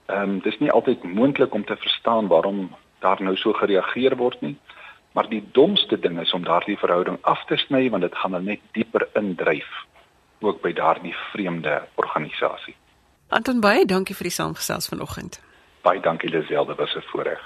Ehm 0.06 0.22
um, 0.30 0.40
dis 0.40 0.58
nie 0.60 0.72
altyd 0.72 1.04
moontlik 1.04 1.54
om 1.54 1.66
te 1.66 1.76
verstaan 1.76 2.28
waarom 2.28 2.76
daar 3.00 3.22
nou 3.22 3.36
so 3.38 3.54
gereageer 3.54 4.16
word 4.18 4.42
nie. 4.42 4.56
Maar 5.16 5.30
die 5.32 5.44
domste 5.56 6.00
ding 6.00 6.20
is 6.20 6.34
om 6.36 6.44
daardie 6.44 6.78
verhouding 6.78 7.18
af 7.24 7.46
te 7.48 7.56
sny 7.56 7.88
want 7.90 8.04
dit 8.04 8.16
gaan 8.22 8.36
hulle 8.36 8.52
net 8.52 8.64
dieper 8.76 9.08
indryf 9.16 9.70
ook 10.44 10.62
by 10.62 10.74
daardie 10.76 11.16
vreemde 11.32 11.80
organisasie. 11.96 12.76
Anton 13.32 13.62
baie 13.64 13.86
dankie 13.88 14.16
vir 14.16 14.28
die 14.28 14.36
saamgesels 14.36 14.92
vanoggend. 14.92 15.40
Baie 15.88 16.02
dankie 16.04 16.30
Liselde, 16.30 16.76
was 16.76 16.96
'n 16.96 17.08
voorreg. 17.12 17.42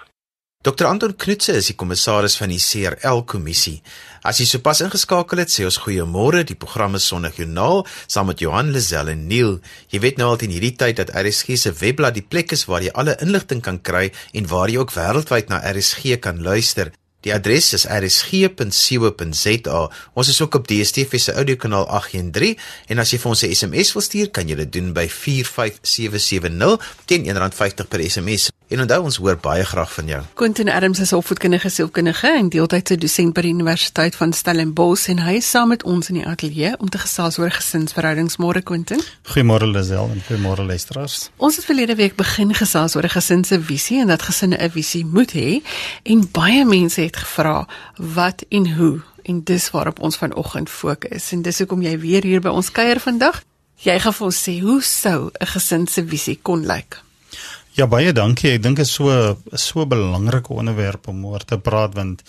Dr 0.61 0.85
Anton 0.85 1.15
Knutse 1.15 1.53
is 1.55 1.67
die 1.67 1.75
kommissaris 1.75 2.37
van 2.37 2.49
die 2.49 2.59
CRL 2.59 3.21
kommissie. 3.23 3.81
As 4.23 4.39
jy 4.39 4.45
sopas 4.45 4.81
ingeskakel 4.81 5.37
het, 5.37 5.47
sê 5.53 5.63
ons 5.63 5.77
goeiemôre. 5.79 6.43
Die 6.43 6.57
program 6.57 6.95
is 6.95 7.07
Sonnig 7.07 7.37
Joernaal 7.37 7.85
saam 8.07 8.25
met 8.25 8.39
Johan 8.39 8.73
Lazelle 8.73 9.11
en 9.11 9.27
Neil. 9.27 9.61
Jy 9.87 9.99
weet 9.99 10.17
nou 10.17 10.27
al 10.29 10.43
in 10.43 10.49
hierdie 10.49 10.75
tyd 10.75 10.97
dat 10.97 11.15
RSG 11.15 11.55
se 11.55 11.71
webblad 11.71 12.13
die 12.13 12.27
plek 12.27 12.51
is 12.51 12.65
waar 12.65 12.81
jy 12.81 12.91
alle 12.91 13.15
inligting 13.21 13.61
kan 13.61 13.79
kry 13.81 14.11
en 14.33 14.47
waar 14.47 14.67
jy 14.67 14.77
ook 14.77 14.91
wêreldwyd 14.91 15.47
na 15.47 15.61
RSG 15.71 16.19
kan 16.19 16.43
luister. 16.43 16.91
Die 17.27 17.33
adres 17.35 17.73
is 17.75 17.83
rsg.co.za. 17.83 19.79
Ons 20.13 20.29
is 20.31 20.41
ook 20.41 20.55
op 20.55 20.67
DStv 20.67 21.19
se 21.19 21.33
audiokanaal 21.33 21.83
813 21.87 22.55
en 22.87 23.03
as 23.03 23.11
jy 23.11 23.19
vir 23.19 23.31
ons 23.33 23.43
'n 23.43 23.55
SMS 23.55 23.91
wil 23.93 24.01
stuur, 24.01 24.29
kan 24.31 24.47
jy 24.47 24.55
dit 24.55 24.71
doen 24.71 24.93
by 24.93 25.07
45770 25.09 26.79
teen 27.05 27.27
R1.50 27.27 27.87
per 27.89 27.99
SMS. 28.09 28.49
En 28.69 28.79
onthou 28.79 29.03
ons 29.03 29.15
hoor 29.17 29.37
baie 29.41 29.63
graag 29.65 29.93
van 29.93 30.05
jou. 30.05 30.21
Quentin 30.33 30.69
Adams 30.69 30.99
is 30.99 31.13
opvoedkundige 31.13 31.69
sielkundige 31.69 32.27
en 32.27 32.49
deeltydse 32.49 32.97
dosent 32.97 33.33
by 33.33 33.41
die 33.41 33.53
Universiteit 33.53 34.15
van 34.15 34.33
Stellenbosch 34.33 35.09
en 35.09 35.19
hy 35.25 35.39
is 35.41 35.49
saam 35.49 35.67
met 35.73 35.83
ons 35.83 36.09
in 36.09 36.19
die 36.19 36.25
ateljee 36.25 36.75
om 36.77 36.89
te 36.89 37.01
gesels 37.01 37.39
oor 37.41 37.49
gesinsverhoudings. 37.49 38.37
Môre 38.37 38.61
Quentin. 38.61 39.01
Goeiemôre 39.33 39.65
Lisel 39.65 40.13
en 40.13 40.21
goeiemôre 40.27 40.63
luisteraars. 40.69 41.31
Ons 41.37 41.57
het 41.57 41.65
verlede 41.65 41.95
week 41.95 42.15
begin 42.15 42.53
gesels 42.53 42.95
oor 42.95 43.03
'n 43.03 43.09
gesin 43.09 43.43
se 43.43 43.59
visie 43.59 43.99
en 44.01 44.07
dat 44.07 44.21
gesinne 44.21 44.57
'n 44.57 44.69
visie 44.69 45.05
moet 45.05 45.33
hê 45.33 45.61
en 46.03 46.29
baie 46.31 46.65
mense 46.65 47.08
het 47.09 47.19
gevra 47.25 47.65
wat 47.97 48.45
en 48.49 48.69
hoe 48.77 48.95
en 49.29 49.43
dis 49.45 49.69
waarop 49.73 49.99
ons 50.05 50.17
vanoggend 50.17 50.69
fokus 50.69 51.31
en 51.35 51.43
dis 51.45 51.61
hoekom 51.61 51.83
jy 51.85 51.97
weer 52.01 52.25
hier 52.25 52.41
by 52.41 52.53
ons 52.53 52.71
kuier 52.71 53.01
vandag. 53.03 53.41
Jy 53.83 53.95
gaan 54.03 54.15
vir 54.15 54.27
ons 54.27 54.41
sê 54.45 54.59
hoe 54.61 54.81
sou 54.83 55.31
'n 55.31 55.51
gesin 55.53 55.87
se 55.87 56.03
visie 56.03 56.39
kon 56.41 56.65
lyk? 56.65 57.01
Ja 57.77 57.87
baie 57.87 58.13
dankie. 58.13 58.51
Ek 58.51 58.63
dink 58.63 58.77
dit 58.77 58.85
is 58.85 58.93
so 58.93 59.37
so 59.53 59.81
'n 59.81 59.89
belangrike 59.89 60.53
onderwerp 60.53 61.07
om 61.07 61.25
oor 61.25 61.45
te 61.45 61.57
praat 61.57 61.93
want 61.93 62.23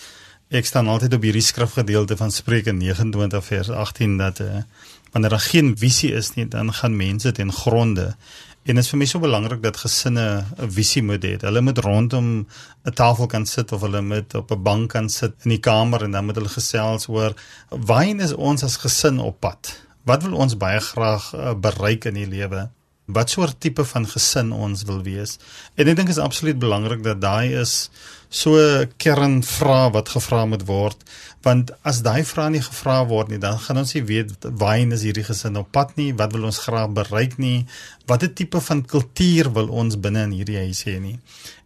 ek 0.49 0.65
staan 0.65 0.87
altyd 0.87 1.13
op 1.13 1.21
hierdie 1.21 1.41
skrifgedeelte 1.41 2.17
van 2.17 2.31
Spreuke 2.31 2.71
29 2.71 3.45
vers 3.45 3.69
18 3.69 4.17
dat 4.17 4.39
uh, 4.39 4.63
wanneer 5.11 5.29
daar 5.29 5.39
geen 5.39 5.77
visie 5.77 6.11
is 6.13 6.33
nie, 6.33 6.47
dan 6.47 6.73
gaan 6.73 6.95
mense 6.95 7.31
ten 7.31 7.51
gronde. 7.51 8.15
En 8.61 8.77
dit 8.77 8.83
is 8.83 8.91
vir 8.93 8.99
my 9.01 9.05
so 9.09 9.19
belangrik 9.21 9.61
dat 9.63 9.77
gesinne 9.81 10.45
'n 10.61 10.69
visie 10.69 11.01
moet 11.01 11.23
hê. 11.25 11.33
Hulle 11.41 11.61
moet 11.61 11.77
rondom 11.77 12.45
'n 12.85 12.93
tafel 12.93 13.25
kan 13.27 13.45
sit 13.45 13.71
of 13.71 13.81
hulle 13.81 14.01
moet 14.01 14.35
op 14.35 14.51
'n 14.51 14.63
bank 14.63 14.89
kan 14.89 15.09
sit 15.09 15.33
in 15.43 15.49
die 15.49 15.59
kamer 15.59 16.03
en 16.03 16.11
dan 16.11 16.25
moet 16.25 16.35
hulle 16.35 16.49
gesels 16.49 17.07
oor 17.07 17.33
waarheen 17.69 18.19
is 18.19 18.33
ons 18.33 18.63
as 18.63 18.77
gesin 18.77 19.19
op 19.19 19.39
pad? 19.39 19.81
Wat 20.05 20.23
wil 20.23 20.33
ons 20.33 20.57
baie 20.57 20.79
graag 20.79 21.33
uh, 21.33 21.53
bereik 21.53 22.05
in 22.05 22.13
die 22.13 22.27
lewe? 22.27 22.69
Wat 23.05 23.29
soort 23.29 23.59
tipe 23.59 23.85
van 23.85 24.07
gesin 24.07 24.51
ons 24.51 24.83
wil 24.83 25.01
wees? 25.03 25.37
En 25.75 25.87
ek 25.87 25.95
dink 25.95 26.07
dit 26.07 26.17
is 26.17 26.23
absoluut 26.23 26.59
belangrik 26.59 27.03
dat 27.03 27.21
daai 27.21 27.53
is 27.59 27.89
so 28.31 28.55
'n 28.55 28.91
kernvraag 28.97 29.91
wat 29.91 30.09
gevra 30.09 30.45
moet 30.45 30.63
word 30.65 30.97
want 31.43 31.71
as 31.83 32.01
daai 32.01 32.23
vrae 32.23 32.49
nie 32.49 32.61
gevra 32.61 33.03
word 33.05 33.27
nie 33.29 33.37
dan 33.37 33.59
gaan 33.59 33.77
ons 33.81 33.93
nie 33.93 34.03
weet 34.03 34.31
waarheen 34.61 34.95
is 34.95 35.03
hierdie 35.03 35.27
gesin 35.27 35.57
op 35.57 35.71
pad 35.71 35.97
nie 35.97 36.13
wat 36.13 36.31
wil 36.31 36.47
ons 36.47 36.61
graag 36.63 36.93
bereik 36.95 37.37
nie 37.37 37.65
watter 38.07 38.31
tipe 38.33 38.61
van 38.61 38.85
kultuur 38.93 39.51
wil 39.57 39.67
ons 39.67 39.99
binne 39.99 40.23
in 40.23 40.31
hierdie 40.31 40.61
huis 40.63 40.83
hê 40.87 40.95
nie 40.99 41.19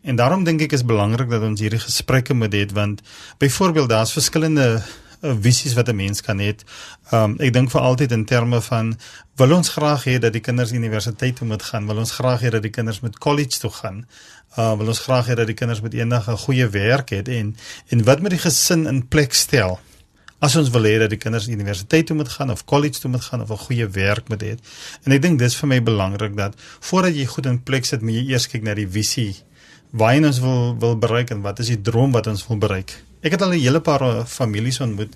en 0.04 0.15
daarom 0.15 0.44
dink 0.44 0.62
ek 0.62 0.74
is 0.74 0.88
belangrik 0.94 1.30
dat 1.30 1.46
ons 1.46 1.62
hierdie 1.62 1.86
gesprekke 1.86 2.34
moet 2.34 2.54
hê 2.58 2.65
want 2.74 3.06
byvoorbeeld 3.38 3.89
daar's 3.89 4.18
verskillende 4.18 4.82
visies 5.41 5.74
wat 5.74 5.89
'n 5.89 5.96
mens 5.96 6.22
kan 6.22 6.39
hê. 6.39 6.55
Um 7.12 7.36
ek 7.39 7.53
dink 7.53 7.72
vir 7.72 7.82
altyd 7.82 8.12
in 8.12 8.25
terme 8.25 8.62
van 8.62 8.98
wil 9.36 9.51
ons 9.51 9.70
graag 9.70 10.03
hê 10.05 10.20
dat 10.20 10.34
die 10.34 10.41
kinders 10.41 10.72
universiteit 10.72 11.36
toe 11.36 11.48
moet 11.48 11.63
gaan, 11.63 11.88
wil 11.88 11.98
ons 11.98 12.12
graag 12.12 12.41
hê 12.41 12.50
dat 12.50 12.62
die 12.62 12.72
kinders 12.72 13.00
met 13.00 13.17
college 13.17 13.60
toe 13.60 13.72
gaan 13.72 14.05
uh 14.58 14.74
wil 14.79 14.88
ons 14.88 15.01
graag 15.03 15.27
hê 15.32 15.36
dat 15.36 15.50
die 15.50 15.58
kinders 15.58 15.82
met 15.82 15.94
eendag 15.94 16.29
'n 16.29 16.38
goeie 16.38 16.67
werk 16.70 17.10
het 17.10 17.27
en 17.27 17.55
en 17.88 18.03
wat 18.03 18.22
met 18.22 18.32
die 18.32 18.39
gesin 18.39 18.88
in 18.88 19.08
plek 19.08 19.34
stel. 19.34 19.79
As 20.39 20.55
ons 20.55 20.70
wil 20.70 20.84
hê 20.84 21.00
dat 21.00 21.10
die 21.10 21.17
kinders 21.17 21.48
universiteit 21.48 22.05
toe 22.08 22.15
moet 22.15 22.29
gaan 22.29 22.51
of 22.51 22.65
college 22.65 23.00
toe 23.00 23.12
moet 23.12 23.24
gaan 23.24 23.41
of 23.41 23.50
'n 23.50 23.65
goeie 23.67 23.88
werk 23.88 24.29
moet 24.29 24.44
hê. 24.44 24.58
En 25.03 25.12
ek 25.12 25.22
dink 25.22 25.39
dis 25.39 25.55
vir 25.55 25.67
my 25.67 25.84
belangrik 25.84 26.36
dat 26.36 26.53
voordat 26.79 27.15
jy 27.15 27.25
goed 27.25 27.46
in 27.46 27.63
plek 27.63 27.86
sit, 27.86 28.01
moet 28.01 28.13
jy 28.13 28.29
eers 28.32 28.48
kyk 28.48 28.63
na 28.63 28.74
die 28.74 28.88
visie. 28.88 29.36
Waarheen 29.91 30.25
ons 30.25 30.39
wil 30.39 30.75
wil 30.79 30.98
bereik 30.98 31.29
en 31.29 31.41
wat 31.41 31.60
is 31.60 31.67
die 31.67 31.82
droom 31.82 32.12
wat 32.12 32.27
ons 32.27 32.48
wil 32.48 32.58
bereik? 32.58 33.03
Ek 33.25 33.34
het 33.34 33.41
al 33.41 33.55
'n 33.58 33.60
hele 33.60 33.82
paar 33.82 34.03
uh, 34.05 34.25
families 34.25 34.79
ontmoet 34.86 35.13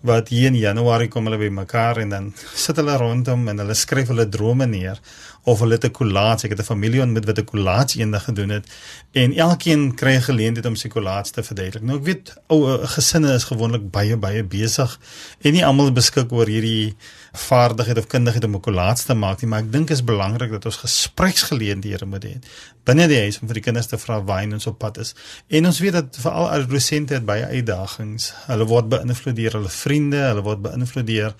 wat 0.00 0.28
hier 0.32 0.46
in 0.48 0.56
Januarie 0.56 1.08
kom 1.12 1.26
hulle 1.28 1.36
by 1.36 1.50
mekaar 1.52 1.98
en 2.00 2.08
dan 2.08 2.32
sit 2.54 2.76
hulle 2.80 2.96
rondom 2.96 3.48
en 3.52 3.58
hulle 3.60 3.74
skryf 3.76 4.08
hulle 4.08 4.24
drome 4.28 4.66
neer 4.66 5.00
of 5.44 5.60
hulle 5.60 5.74
het 5.74 5.84
'n 5.84 5.90
kollaats. 5.90 6.44
Ek 6.44 6.50
het 6.50 6.60
'n 6.60 6.64
familie 6.64 7.00
ontmoet 7.02 7.24
wat 7.24 7.38
'n 7.38 7.44
kollaats 7.44 7.96
eendag 7.96 8.24
gedoen 8.24 8.48
het 8.48 8.66
en 9.12 9.32
elkeen 9.32 9.94
kry 9.94 10.14
'n 10.14 10.22
geleentheid 10.22 10.66
om 10.66 10.76
sy 10.76 10.88
kollaats 10.88 11.30
te 11.30 11.42
verduidelik. 11.42 11.82
Nou 11.82 11.98
ek 11.98 12.04
weet 12.04 12.34
ou 12.46 12.86
gesinne 12.86 13.34
is 13.34 13.44
gewoonlik 13.44 13.90
baie 13.90 14.16
baie 14.16 14.44
besig 14.44 14.98
en 15.40 15.52
nie 15.52 15.64
almal 15.64 15.92
beskik 15.92 16.32
oor 16.32 16.46
hierdie 16.46 16.94
vaardigheid 17.32 17.98
of 17.98 18.06
kundigheid 18.06 18.44
om 18.44 18.54
'n 18.54 18.60
kollaats 18.60 19.04
te 19.04 19.14
maak 19.14 19.40
nie, 19.40 19.50
maar 19.50 19.60
ek 19.60 19.72
dink 19.72 19.90
is 19.90 20.04
belangrik 20.04 20.50
dat 20.50 20.64
ons 20.64 20.76
gespreksgeleenthede 20.76 22.06
moet 22.06 22.24
hê 22.24 22.36
binne 22.84 23.06
die 23.10 23.18
huis 23.24 23.38
om 23.40 23.48
vir 23.50 23.60
die 23.60 23.64
kinders 23.64 23.90
te 23.90 23.98
vra 24.00 24.18
waar 24.26 24.46
ons 24.50 24.66
op 24.70 24.78
pad 24.78 24.98
is. 25.02 25.14
En 25.48 25.66
ons 25.66 25.80
weet 25.82 25.92
dat 25.92 26.20
veral 26.24 26.48
adolessente 26.50 27.14
het 27.14 27.26
baie 27.28 27.44
uitdagings. 27.44 28.32
Hulle 28.48 28.66
word 28.70 28.88
beïnvloed 28.94 29.36
deur 29.36 29.58
hulle 29.58 29.72
vriende, 29.74 30.22
hulle 30.30 30.44
word 30.46 30.62
beïnvloed 30.64 31.06
deur 31.06 31.34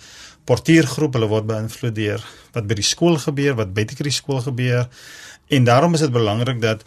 portiergroep, 0.51 1.15
hulle 1.15 1.31
word 1.31 1.47
beïnvloed 1.47 1.95
deur 1.95 2.25
wat 2.55 2.67
by 2.67 2.77
die 2.81 2.87
skool 2.87 3.19
gebeur, 3.23 3.55
wat 3.61 3.75
buite 3.75 3.99
die 4.03 4.15
skool 4.15 4.41
gebeur. 4.43 4.89
En 5.51 5.67
daarom 5.67 5.95
is 5.95 6.03
dit 6.07 6.13
belangrik 6.15 6.61
dat 6.63 6.83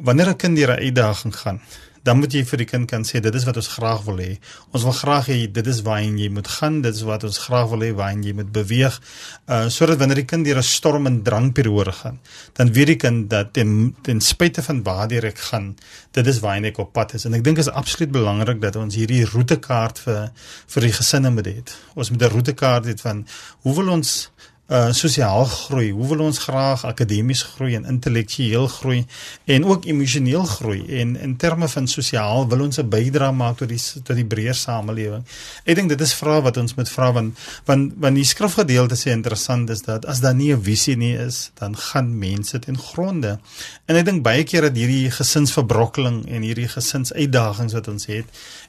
wanneer 0.00 0.32
'n 0.32 0.36
kind 0.36 0.56
deur 0.56 0.72
'n 0.72 0.84
uitdaging 0.88 1.34
gaan, 1.36 1.60
dan 2.02 2.18
moet 2.18 2.34
jy 2.34 2.42
vir 2.46 2.62
die 2.62 2.66
kind 2.66 2.88
kan 2.90 3.04
sê 3.06 3.20
dit 3.22 3.34
is 3.34 3.44
wat 3.46 3.58
ons 3.60 3.68
graag 3.76 4.02
wil 4.08 4.18
hê. 4.22 4.30
Ons 4.74 4.86
wil 4.88 4.96
graag 4.96 5.28
hê 5.30 5.38
dit 5.46 5.66
is 5.70 5.82
waarheen 5.86 6.18
jy 6.18 6.28
moet 6.34 6.48
gaan, 6.48 6.80
dit 6.82 6.94
is 6.94 7.04
wat 7.06 7.24
ons 7.28 7.38
graag 7.44 7.68
wil 7.70 7.84
hê 7.86 7.92
waarheen 7.98 8.24
jy 8.26 8.34
moet 8.38 8.50
beweeg. 8.54 8.98
Uh 9.46 9.68
sodat 9.72 10.00
wanneer 10.02 10.22
die 10.22 10.28
kind 10.32 10.46
deur 10.46 10.58
'n 10.58 10.66
storm 10.66 11.06
en 11.06 11.22
drangperiode 11.22 11.92
gaan, 11.92 12.18
dan 12.58 12.72
weet 12.72 12.86
die 12.86 12.96
kind 12.96 13.30
dat 13.30 13.52
ten, 13.52 13.94
ten 14.02 14.20
spyte 14.20 14.62
van 14.62 14.82
waar 14.82 15.08
hy 15.08 15.18
reg 15.18 15.38
gaan, 15.50 15.76
dit 16.12 16.26
is 16.26 16.40
waarheen 16.40 16.64
ek 16.64 16.78
op 16.78 16.92
pad 16.92 17.14
is. 17.14 17.24
En 17.24 17.34
ek 17.34 17.44
dink 17.44 17.56
dit 17.56 17.66
is 17.66 17.72
absoluut 17.72 18.10
belangrik 18.10 18.60
dat 18.60 18.76
ons 18.76 18.94
hierdie 18.94 19.24
roetekaart 19.24 19.98
vir 19.98 20.32
vir 20.66 20.82
die 20.82 20.92
gesinne 20.92 21.30
moet 21.30 21.46
hê. 21.46 21.62
Ons 21.94 22.10
moet 22.10 22.22
'n 22.22 22.32
roetekaart 22.34 22.86
hê 22.86 22.98
van 22.98 23.26
hoe 23.62 23.74
wil 23.74 23.88
ons 23.88 24.31
uh 24.72 24.92
sosiaal 24.96 25.44
groei. 25.44 25.90
Hoe 25.92 26.06
wil 26.08 26.22
ons 26.24 26.38
graag 26.38 26.84
akademies 26.88 27.42
groei 27.42 27.74
en 27.76 27.84
intellektueel 27.84 28.66
groei 28.72 29.02
en 29.44 29.66
ook 29.68 29.84
emosioneel 29.84 30.44
groei 30.48 30.80
en 31.00 31.16
in 31.20 31.34
terme 31.36 31.68
van 31.68 31.88
sosiaal 31.88 32.46
wil 32.48 32.64
ons 32.66 32.78
'n 32.80 32.88
bydrae 32.88 33.32
maak 33.32 33.56
tot 33.56 33.68
die 33.68 33.80
tot 34.02 34.16
die 34.16 34.24
breër 34.24 34.54
samelewing. 34.54 35.24
Ek 35.64 35.76
dink 35.76 35.88
dit 35.88 36.00
is 36.00 36.14
vrae 36.14 36.40
wat 36.42 36.56
ons 36.56 36.74
moet 36.74 36.88
vra 36.88 37.12
want 37.12 37.38
want 37.64 37.92
want 37.96 38.14
die 38.14 38.24
skrifgedeelte 38.24 38.96
sê 38.96 39.12
interessant 39.12 39.70
is 39.70 39.82
dat 39.82 40.06
as 40.06 40.20
daar 40.20 40.34
nie 40.34 40.52
'n 40.52 40.62
visie 40.62 40.96
nie 40.96 41.16
is, 41.16 41.50
dan 41.54 41.76
gaan 41.76 42.18
mense 42.18 42.58
ten 42.58 42.78
gronde. 42.78 43.38
En 43.86 43.96
ek 43.96 44.04
dink 44.04 44.22
baie 44.22 44.44
keer 44.44 44.60
dat 44.60 44.76
hierdie 44.76 45.10
gesinsverbrokkeling 45.10 46.28
en 46.28 46.42
hierdie 46.42 46.68
gesinsuitdagings 46.68 47.72
wat 47.72 47.88
ons 47.88 48.06
het 48.06 48.24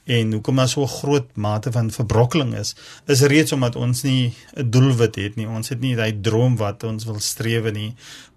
en 0.06 0.32
hoekom 0.32 0.56
daar 0.56 0.70
so 0.70 0.84
'n 0.84 0.88
groot 0.88 1.36
mate 1.36 1.72
van 1.72 1.92
verbrokkeling 1.92 2.56
is, 2.56 2.76
is 3.06 3.22
reeds 3.22 3.52
omdat 3.52 3.76
ons 3.76 4.02
nie 4.02 4.34
'n 4.56 4.70
doelwit 4.70 5.16
het 5.16 5.36
nie. 5.36 5.48
Ons 5.48 5.70
het 5.70 5.80
nie 5.80 5.93
daai 5.96 6.22
droom 6.22 6.58
wat 6.58 6.84
ons 6.84 7.06
wil 7.06 7.20
streef 7.20 7.72
nie 7.74 7.94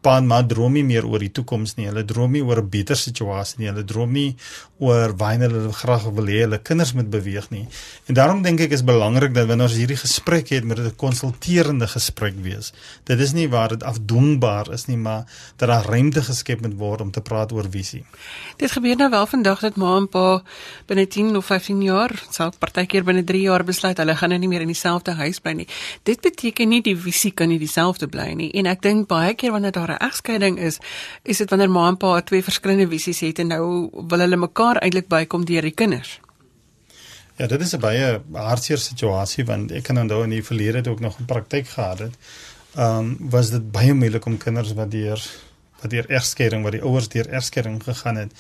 pa 0.06 0.20
en 0.20 0.28
ma 0.30 0.38
droom 0.46 0.76
nie 0.76 0.84
meer 0.86 1.06
oor 1.08 1.22
die 1.22 1.32
toekoms 1.34 1.75
nie. 1.78 1.88
Hulle 1.90 2.04
droom 2.06 2.36
nie 2.36 2.44
oor 2.46 2.60
'n 2.62 2.70
beter 2.70 2.96
situasie 2.96 3.58
nie. 3.58 3.68
Hulle 3.72 3.84
droom 3.84 4.12
nie 4.12 4.36
oor 4.78 5.16
waarheen 5.18 5.42
hulle 5.46 5.72
graag 5.72 6.04
wil 6.16 6.28
hê 6.30 6.40
hulle 6.44 6.58
kinders 6.58 6.92
moet 6.92 7.08
beweeg 7.10 7.50
nie. 7.50 7.66
En 8.08 8.14
daarom 8.14 8.42
dink 8.42 8.60
ek 8.60 8.72
is 8.72 8.84
belangrik 8.84 9.34
dat 9.34 9.48
wanneer 9.48 9.66
ons 9.66 9.76
hierdie 9.76 9.96
gesprek 9.96 10.48
het, 10.48 10.64
moet 10.64 10.76
dit 10.76 10.86
'n 10.86 10.96
konsulterende 10.96 11.86
gesprek 11.86 12.34
wees. 12.42 12.72
Dit 13.04 13.20
is 13.20 13.32
nie 13.32 13.48
waar 13.48 13.68
dit 13.68 13.82
afdwingbaar 13.82 14.72
is 14.72 14.86
nie, 14.86 14.96
maar 14.96 15.25
dat 15.56 15.68
daar 15.68 15.84
ruimte 15.84 16.22
geskep 16.22 16.60
moet 16.60 16.76
word 16.76 17.00
om 17.00 17.10
te 17.10 17.20
praat 17.20 17.52
oor 17.52 17.66
visie. 17.70 18.04
Dit 18.56 18.70
gebeur 18.72 18.96
nou 18.96 19.10
wel 19.10 19.26
vandag 19.26 19.60
dat 19.60 19.76
ma 19.76 19.96
en 19.96 20.08
pa 20.08 20.42
binne 20.86 21.06
10 21.06 21.36
of 21.36 21.46
15 21.46 21.82
jaar, 21.82 22.12
selfs 22.30 22.58
partykeer 22.58 23.04
binne 23.04 23.25
3 23.25 23.40
jaar 23.40 23.64
besluit 23.64 23.96
hulle 23.96 24.16
gaan 24.16 24.28
nou 24.28 24.38
nie 24.38 24.48
meer 24.48 24.60
in 24.60 24.72
dieselfde 24.72 25.12
huis 25.12 25.40
bly 25.40 25.52
nie. 25.52 25.68
Dit 26.02 26.20
beteken 26.20 26.68
nie 26.68 26.82
die 26.82 26.96
visie 26.96 27.32
kan 27.32 27.46
nie 27.47 27.59
dieselfde 27.59 28.09
bly 28.09 28.33
nie. 28.33 28.50
En 28.53 28.67
ek 28.67 28.83
dink 28.83 29.09
baie 29.09 29.35
keer 29.35 29.53
wanneer 29.53 29.73
daar 29.73 29.91
'n 29.91 30.05
egskeiding 30.09 30.59
is, 30.59 30.79
is 31.23 31.38
dit 31.38 31.50
wanneer 31.50 31.71
ma 31.71 31.88
en 31.88 31.97
pa 31.97 32.21
twee 32.21 32.43
verskillende 32.43 32.88
visies 32.88 33.21
het 33.21 33.38
en 33.38 33.47
nou 33.47 33.91
wil 33.93 34.19
hulle 34.19 34.37
mekaar 34.37 34.76
eintlik 34.76 35.09
bykom 35.09 35.45
deur 35.45 35.62
die 35.62 35.75
kinders. 35.75 36.21
Ja, 37.37 37.47
dit 37.47 37.61
is 37.61 37.75
'n 37.75 37.81
baie 37.81 38.21
hartseer 38.33 38.79
situasie 38.79 39.45
want 39.45 39.71
ek 39.71 39.83
kan 39.83 39.99
onthou 39.99 40.23
in 40.25 40.31
die 40.31 40.45
verlede 40.45 40.76
het 40.76 40.88
ook 40.88 41.00
nog 41.00 41.19
'n 41.21 41.25
praktyk 41.25 41.69
gehad 41.69 41.99
het. 41.99 42.15
Ehm 42.76 42.99
um, 42.99 43.17
was 43.31 43.50
dit 43.50 43.71
baie 43.73 43.95
moeilik 43.95 44.25
om 44.25 44.38
kinders 44.38 44.73
wat 44.73 44.91
deur 44.91 45.21
wat 45.81 45.91
deur 45.91 46.09
egskeiding 46.09 46.62
wat 46.62 46.73
die 46.73 46.83
ouers 46.83 47.09
deur 47.09 47.29
egskeiding 47.29 47.83
gegaan 47.83 48.17
het 48.17 48.33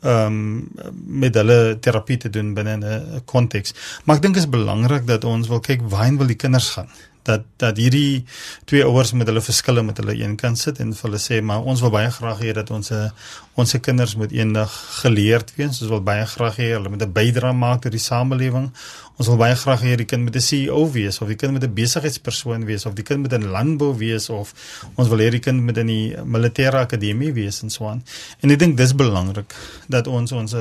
ehm 0.00 0.26
um, 0.26 0.68
met 1.06 1.34
hulle 1.34 1.78
terapie 1.80 2.16
te 2.16 2.30
doen 2.30 2.54
binne 2.54 2.76
'n 2.76 3.22
konteks. 3.24 3.74
Maar 4.04 4.16
ek 4.16 4.22
dink 4.22 4.34
dit 4.34 4.42
is 4.42 4.50
belangrik 4.50 5.06
dat 5.06 5.24
ons 5.24 5.48
wil 5.48 5.60
kyk 5.60 5.80
waarheen 5.82 6.16
wil 6.16 6.26
die 6.26 6.42
kinders 6.44 6.70
gaan 6.70 6.88
dat 7.24 7.44
dat 7.56 7.76
hierdie 7.80 8.24
twee 8.64 8.84
ouers 8.84 9.12
met 9.12 9.26
hulle 9.30 9.40
verskille 9.40 9.82
met 9.82 9.96
hulle 10.02 10.16
een 10.20 10.36
kan 10.36 10.56
sit 10.56 10.80
en 10.80 10.92
vir 10.92 11.08
hulle 11.08 11.22
sê 11.22 11.40
maar 11.42 11.64
ons 11.64 11.80
wil 11.84 11.92
baie 11.94 12.10
graag 12.10 12.40
hê 12.44 12.52
dat 12.56 12.70
ons 12.70 12.92
'n 12.92 13.10
Ons 13.54 13.70
se 13.70 13.78
kinders 13.78 14.16
moet 14.18 14.32
eendag 14.34 14.72
geleerd 15.02 15.52
wees. 15.54 15.78
Ons 15.78 15.90
wil 15.90 16.00
baie 16.02 16.24
graag 16.26 16.56
hê 16.58 16.72
hulle 16.74 16.90
moet 16.90 17.02
'n 17.02 17.12
bydrae 17.12 17.52
maak 17.54 17.82
tot 17.82 17.92
die 17.92 18.02
samelewing. 18.02 18.72
Ons 19.16 19.28
wil 19.28 19.36
baie 19.36 19.54
graag 19.54 19.82
hê 19.82 19.94
die 19.94 20.04
kind 20.04 20.22
moet 20.24 20.34
'n 20.34 20.40
CEO 20.40 20.90
wees 20.90 21.20
of 21.20 21.28
die 21.28 21.36
kind 21.36 21.52
moet 21.52 21.62
'n 21.62 21.74
besigheidspersoon 21.74 22.64
wees 22.64 22.86
of 22.86 22.94
die 22.94 23.04
kind 23.04 23.20
moet 23.20 23.32
in 23.32 23.46
landbou 23.46 23.96
wees 23.96 24.28
of 24.28 24.54
ons 24.96 25.08
wil 25.08 25.18
hê 25.18 25.30
die 25.30 25.38
kind 25.38 25.62
moet 25.62 25.76
in 25.76 25.86
die 25.86 26.16
militêre 26.24 26.78
akademie 26.78 27.32
wees 27.32 27.62
en 27.62 27.70
so 27.70 27.86
aan. 27.86 28.02
En 28.40 28.50
ek 28.50 28.58
dink 28.58 28.76
dis 28.76 28.94
belangrik 28.94 29.54
dat 29.88 30.06
ons 30.06 30.32
ons 30.32 30.54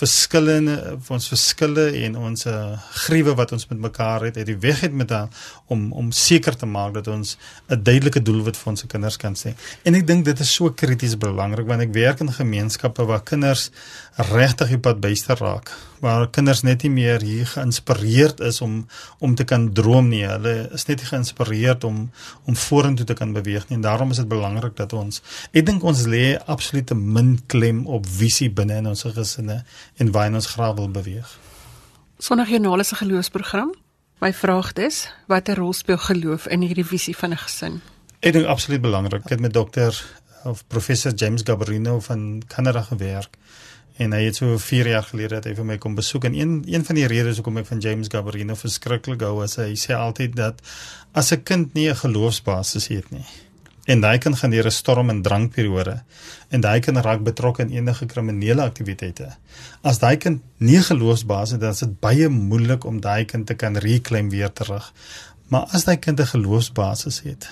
verskillende 0.00 0.76
ons 1.08 1.28
verskille 1.32 1.86
en 2.04 2.16
ons 2.16 2.46
gruwe 3.04 3.34
wat 3.38 3.52
ons 3.56 3.68
met 3.72 3.82
mekaar 3.90 4.28
het 4.28 4.38
uit 4.40 4.48
die 4.48 4.58
weg 4.62 4.80
het 4.86 4.96
met 4.96 5.12
haar 5.14 5.28
om 5.72 5.90
om 5.92 6.10
seker 6.12 6.56
te 6.56 6.66
maak 6.66 6.94
dat 6.94 7.10
ons 7.12 7.36
'n 7.68 7.82
duidelike 7.82 8.22
doelwit 8.22 8.56
vir 8.56 8.70
ons 8.72 8.86
kinders 8.86 9.16
kan 9.16 9.34
sê. 9.34 9.54
En 9.84 9.94
ek 9.94 10.06
dink 10.06 10.24
dit 10.24 10.40
is 10.40 10.54
so 10.54 10.70
krities 10.70 11.16
belangrik 11.16 11.66
want 11.66 11.82
ek 11.82 11.92
werk 11.92 12.20
in 12.20 12.32
gemeenskappe 12.32 13.04
waar 13.04 13.22
kinders 13.22 13.70
regtig 14.16 14.74
op 14.74 14.82
pad 14.82 15.00
byster 15.00 15.36
raak 15.36 15.70
waar 16.00 16.28
kinders 16.32 16.62
net 16.62 16.82
nie 16.82 16.90
meer 16.90 17.22
hier 17.22 17.46
geïnspireerd 17.46 18.40
is 18.40 18.60
om 18.64 18.86
om 19.18 19.34
te 19.34 19.44
kan 19.44 19.72
droom 19.72 20.08
nie. 20.08 20.24
Hulle 20.26 20.54
is 20.76 20.86
net 20.88 21.02
nie 21.02 21.10
geïnspireerd 21.10 21.84
om 21.84 22.10
om 22.44 22.56
vorentoe 22.56 23.06
te 23.06 23.14
kan 23.14 23.32
beweeg 23.36 23.68
nie. 23.68 23.76
En 23.76 23.84
daarom 23.84 24.10
is 24.10 24.22
dit 24.22 24.28
belangrik 24.28 24.76
dat 24.76 24.92
ons 24.92 25.22
ek 25.52 25.66
dink 25.66 25.84
ons 25.84 26.06
lê 26.06 26.38
absolute 26.46 26.94
min 26.94 27.36
klem 27.46 27.84
op 27.86 28.08
visie 28.08 28.50
binne 28.50 28.80
in 28.80 28.90
ons 28.90 29.04
gesinne 29.04 29.62
en 29.96 30.12
waar 30.12 30.32
ons 30.34 30.50
graag 30.54 30.74
wil 30.80 30.88
beweeg. 30.88 31.38
Sondagjoernale 32.18 32.84
se 32.84 32.94
geloofsprogram. 32.94 33.74
My 34.20 34.32
vraag 34.36 34.72
is, 34.76 35.06
watter 35.26 35.56
rol 35.56 35.72
speel 35.72 35.98
geloof 35.98 36.46
in 36.46 36.60
hierdie 36.60 36.84
visie 36.84 37.16
van 37.16 37.32
'n 37.32 37.40
gesin? 37.40 37.80
Ek 38.20 38.32
dink 38.32 38.46
absoluut 38.46 38.80
belangrik. 38.80 39.24
Ek 39.24 39.30
het 39.30 39.40
met 39.40 39.52
dokter 39.52 39.96
of 40.44 40.66
professor 40.66 41.12
James 41.12 41.40
Gabrino 41.44 42.00
van 42.00 42.42
Kanada 42.46 42.82
gewerk 42.82 43.36
en 44.00 44.16
hy 44.16 44.22
het 44.24 44.40
so 44.40 44.56
4 44.58 44.88
jaar 44.94 45.04
gelede 45.04 45.36
dat 45.36 45.50
hy 45.50 45.54
vir 45.58 45.68
my 45.68 45.76
kom 45.82 45.94
besoek 45.98 46.24
en 46.30 46.38
een 46.38 46.56
een 46.66 46.86
van 46.88 46.96
die 46.96 47.06
redes 47.10 47.36
hoekom 47.40 47.60
ek 47.60 47.68
van 47.68 47.84
James 47.84 48.08
Gabarino 48.08 48.56
verskriklik 48.56 49.20
hou 49.26 49.44
is 49.44 49.58
hy 49.60 49.74
sê 49.76 49.92
altyd 49.98 50.36
dat 50.36 50.64
as 51.12 51.32
'n 51.32 51.42
kind 51.42 51.74
nie 51.74 51.88
'n 51.90 52.02
geloofsbasis 52.04 52.88
het 52.88 53.10
nie 53.12 53.26
en 53.90 54.04
hy 54.04 54.18
kan 54.22 54.36
gaan 54.36 54.52
deur 54.54 54.66
'n 54.66 54.70
storm 54.70 55.10
en 55.10 55.22
drankperiode 55.22 56.02
en 56.50 56.64
hy 56.64 56.80
kan 56.80 56.96
raak 56.96 57.22
betrokke 57.22 57.62
in 57.62 57.70
enige 57.70 58.06
kriminele 58.06 58.62
aktiwiteite. 58.62 59.36
As 59.82 59.98
daai 59.98 60.16
kind 60.16 60.42
nie 60.58 60.82
geloofsbasis 60.82 61.52
het, 61.52 61.60
dan 61.60 61.70
is 61.70 61.78
dit 61.78 62.00
baie 62.00 62.28
moeilik 62.28 62.84
om 62.84 63.00
daai 63.00 63.24
kind 63.24 63.46
te 63.46 63.54
kan 63.54 63.76
reclaim 63.76 64.30
weer 64.30 64.52
terug. 64.52 64.92
Maar 65.48 65.66
as 65.72 65.84
daai 65.84 65.96
kind 65.96 66.20
'n 66.20 66.26
geloofsbasis 66.26 67.20
het, 67.24 67.48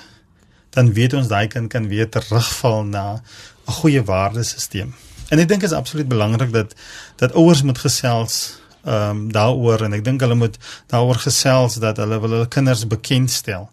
dan 0.71 0.93
weet 0.93 1.13
ons 1.13 1.29
daai 1.29 1.49
kind 1.49 1.69
kan 1.69 1.89
weer 1.89 2.09
terugval 2.09 2.85
na 2.85 3.23
'n 3.67 3.73
goeie 3.73 4.03
waardesisteem. 4.03 4.95
En 5.29 5.39
ek 5.39 5.49
dink 5.49 5.61
dit 5.61 5.71
is 5.71 5.77
absoluut 5.77 6.09
belangrik 6.09 6.53
dat 6.53 6.75
dat 7.17 7.33
ouers 7.33 7.63
moet 7.63 7.79
gesels 7.79 8.59
ehm 8.85 9.11
um, 9.11 9.33
daaroor 9.33 9.83
en 9.85 9.93
ek 9.93 10.05
dink 10.05 10.23
hulle 10.25 10.39
moet 10.39 10.57
daaroor 10.87 11.19
gesels 11.21 11.75
dat 11.83 11.97
hulle 11.97 12.21
wil 12.23 12.37
hulle 12.37 12.49
kinders 12.49 12.87
bekendstel 12.87 13.69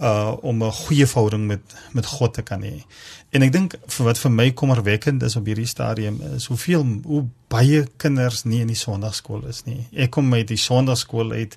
uh 0.00 0.32
om 0.40 0.62
'n 0.64 0.72
goeie 0.72 1.06
verhouding 1.06 1.46
met 1.46 1.60
met 1.92 2.06
God 2.06 2.34
te 2.34 2.42
kan 2.42 2.62
hê. 2.62 2.84
En 3.30 3.42
ek 3.42 3.52
dink 3.52 3.74
vir 3.86 4.06
wat 4.06 4.18
vir 4.18 4.30
my 4.30 4.50
kommerwekkend 4.50 5.22
is 5.22 5.36
op 5.36 5.46
hierdie 5.46 5.66
stadium 5.66 6.20
is 6.36 6.46
hoeveel 6.46 6.86
hoe 7.04 7.24
baie 7.48 7.86
kinders 7.96 8.44
nie 8.44 8.60
in 8.60 8.66
die 8.66 8.76
sonnaarskool 8.76 9.46
is 9.46 9.64
nie. 9.64 9.86
Ek 9.92 10.10
kom 10.10 10.28
met 10.28 10.48
die 10.48 10.56
sonnaarskool 10.56 11.32
uit 11.32 11.56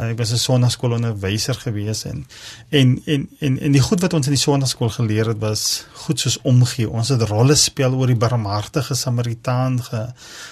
Uh, 0.00 0.08
ek 0.08 0.18
was 0.18 0.32
'n 0.32 0.40
sonnaarskoolonderwyser 0.40 1.54
gewees 1.54 2.04
en 2.04 2.24
en 2.70 3.02
en 3.04 3.28
en 3.40 3.58
en 3.60 3.72
die 3.72 3.80
goed 3.80 4.00
wat 4.00 4.14
ons 4.14 4.26
in 4.26 4.32
die 4.32 4.40
sonnaarskool 4.40 4.88
geleer 4.88 5.28
het 5.28 5.38
was 5.38 5.84
goed 5.92 6.20
soos 6.20 6.38
omgee. 6.42 6.88
Ons 6.88 7.08
het 7.08 7.22
rolle 7.28 7.54
speel 7.54 7.92
oor 7.92 8.06
die 8.06 8.16
barmhartige 8.16 8.94
Samaritaan 8.94 9.82
ge, 9.82 10.06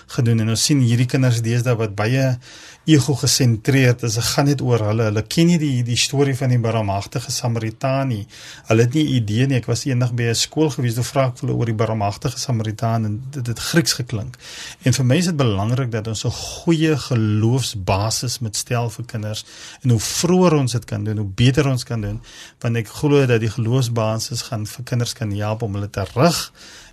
gedoen 0.07 0.41
en 0.41 0.49
ons 0.49 0.65
sien 0.65 0.81
hierdie 0.81 1.07
kinders 1.07 1.41
deesdae 1.41 1.77
wat 1.77 1.95
baie 1.95 2.39
ego 2.85 3.15
gesentreerd 3.15 4.03
is. 4.03 4.15
Dit 4.15 4.25
gaan 4.25 4.47
net 4.49 4.63
oor 4.65 4.83
hulle. 4.89 5.09
Hulle 5.11 5.23
ken 5.29 5.51
nie 5.51 5.59
die 5.61 5.83
die 5.87 5.99
storie 6.01 6.35
van 6.37 6.53
die 6.53 6.59
barmhartige 6.59 7.31
Samaritaan 7.31 8.09
nie. 8.09 8.25
Hulle 8.69 8.87
het 8.87 8.97
nie 8.97 9.05
idee 9.19 9.47
nie. 9.47 9.59
Ek 9.61 9.69
was 9.71 9.85
eendag 9.85 10.15
by 10.17 10.31
'n 10.31 10.35
skool 10.35 10.71
gewees 10.71 10.95
toe 10.95 11.05
vra 11.05 11.27
ek 11.29 11.41
hulle 11.41 11.53
oor 11.53 11.67
die 11.67 11.75
barmhartige 11.75 12.39
Samaritaan 12.39 13.05
en 13.05 13.23
dit 13.31 13.47
het 13.47 13.59
Grieks 13.59 13.93
geklink. 13.93 14.37
En 14.83 14.93
vir 14.93 15.05
my 15.05 15.17
is 15.17 15.27
dit 15.27 15.37
belangrik 15.37 15.91
dat 15.91 16.07
ons 16.07 16.25
'n 16.25 16.31
goeie 16.31 16.97
geloofsbasis 16.97 18.39
moet 18.41 18.57
stel 18.57 18.91
vir 18.91 19.05
kinders 19.05 19.45
en 19.83 19.91
hoe 19.91 20.01
vroeër 20.01 20.55
ons 20.55 20.73
dit 20.73 20.85
kan 20.85 21.05
doen, 21.05 21.17
hoe 21.17 21.27
beter 21.35 21.69
ons 21.69 21.85
kan 21.85 22.01
doen, 22.01 22.21
want 22.61 22.77
ek 22.77 22.89
glo 22.89 23.27
dat 23.27 23.41
die 23.41 23.51
geloofsbasis 23.51 24.43
gaan 24.43 24.67
vir 24.67 24.85
kinders 24.85 25.13
kan 25.13 25.31
help 25.31 25.63
om 25.63 25.75
hulle 25.75 25.91
te 25.91 26.05
rig 26.15 26.53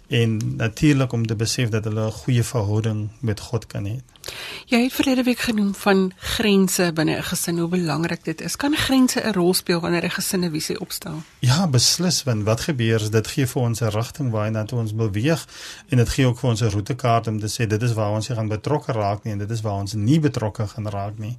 en 0.09 0.55
natuurlik 0.57 1.11
om 1.13 1.25
te 1.25 1.35
besef 1.35 1.69
dat 1.69 1.83
hulle 1.83 2.07
'n 2.07 2.11
goeie 2.11 2.43
verhouding 2.43 3.09
met 3.19 3.39
God 3.39 3.67
kan 3.67 3.85
hê. 3.85 4.01
Jy 4.67 4.81
het 4.83 4.93
verlede 4.93 5.23
week 5.23 5.39
genoem 5.39 5.69
van 5.79 6.11
grense 6.17 6.91
binne 6.93 7.15
'n 7.17 7.23
gesin, 7.23 7.57
hoe 7.57 7.67
belangrik 7.67 8.23
dit 8.23 8.41
is. 8.41 8.55
Kan 8.55 8.75
grense 8.75 9.21
'n 9.23 9.33
rol 9.33 9.53
speel 9.53 9.79
wanneer 9.79 10.03
'n 10.03 10.09
gesin 10.09 10.43
'n 10.43 10.51
visie 10.51 10.79
opstel? 10.79 11.23
Ja, 11.39 11.67
beslis, 11.67 12.23
want 12.23 12.43
wat 12.43 12.59
gebeur 12.59 13.01
is 13.01 13.09
dit 13.09 13.27
gee 13.27 13.47
vir 13.47 13.61
ons 13.61 13.81
'n 13.81 13.89
rigting 13.89 14.31
waarna 14.31 14.63
toe 14.63 14.79
ons 14.79 14.95
beweeg 14.95 15.47
en 15.87 15.97
dit 15.97 16.09
gee 16.09 16.25
ook 16.25 16.39
vir 16.39 16.49
ons 16.49 16.61
'n 16.61 16.69
roetekaart 16.69 17.27
om 17.27 17.39
te 17.39 17.47
sê 17.47 17.67
dit 17.67 17.81
is 17.81 17.93
waar 17.93 18.11
ons 18.11 18.27
gaan 18.27 18.47
betrokke 18.47 18.91
raak 18.91 19.23
nie 19.23 19.33
en 19.33 19.39
dit 19.39 19.51
is 19.51 19.61
waar 19.61 19.79
ons 19.79 19.93
nie 19.93 20.19
betrokke 20.19 20.67
gaan 20.67 20.87
raak 20.87 21.17
nie. 21.17 21.37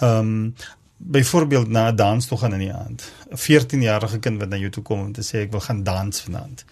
Ehm 0.00 0.18
um, 0.18 0.54
byvoorbeeld 0.96 1.68
na 1.68 1.90
'n 1.90 1.96
dans 1.96 2.26
toe 2.26 2.38
gaan 2.38 2.52
in 2.52 2.58
die 2.58 2.74
aand. 2.74 3.12
'n 3.30 3.36
14-jarige 3.36 4.18
kind 4.18 4.38
wat 4.38 4.48
na 4.48 4.56
jou 4.56 4.70
toe 4.70 4.82
kom 4.82 5.00
om 5.00 5.12
te 5.12 5.22
sê 5.22 5.38
ek 5.38 5.50
wil 5.50 5.60
gaan 5.60 5.82
dans 5.82 6.20
vanaand. 6.20 6.64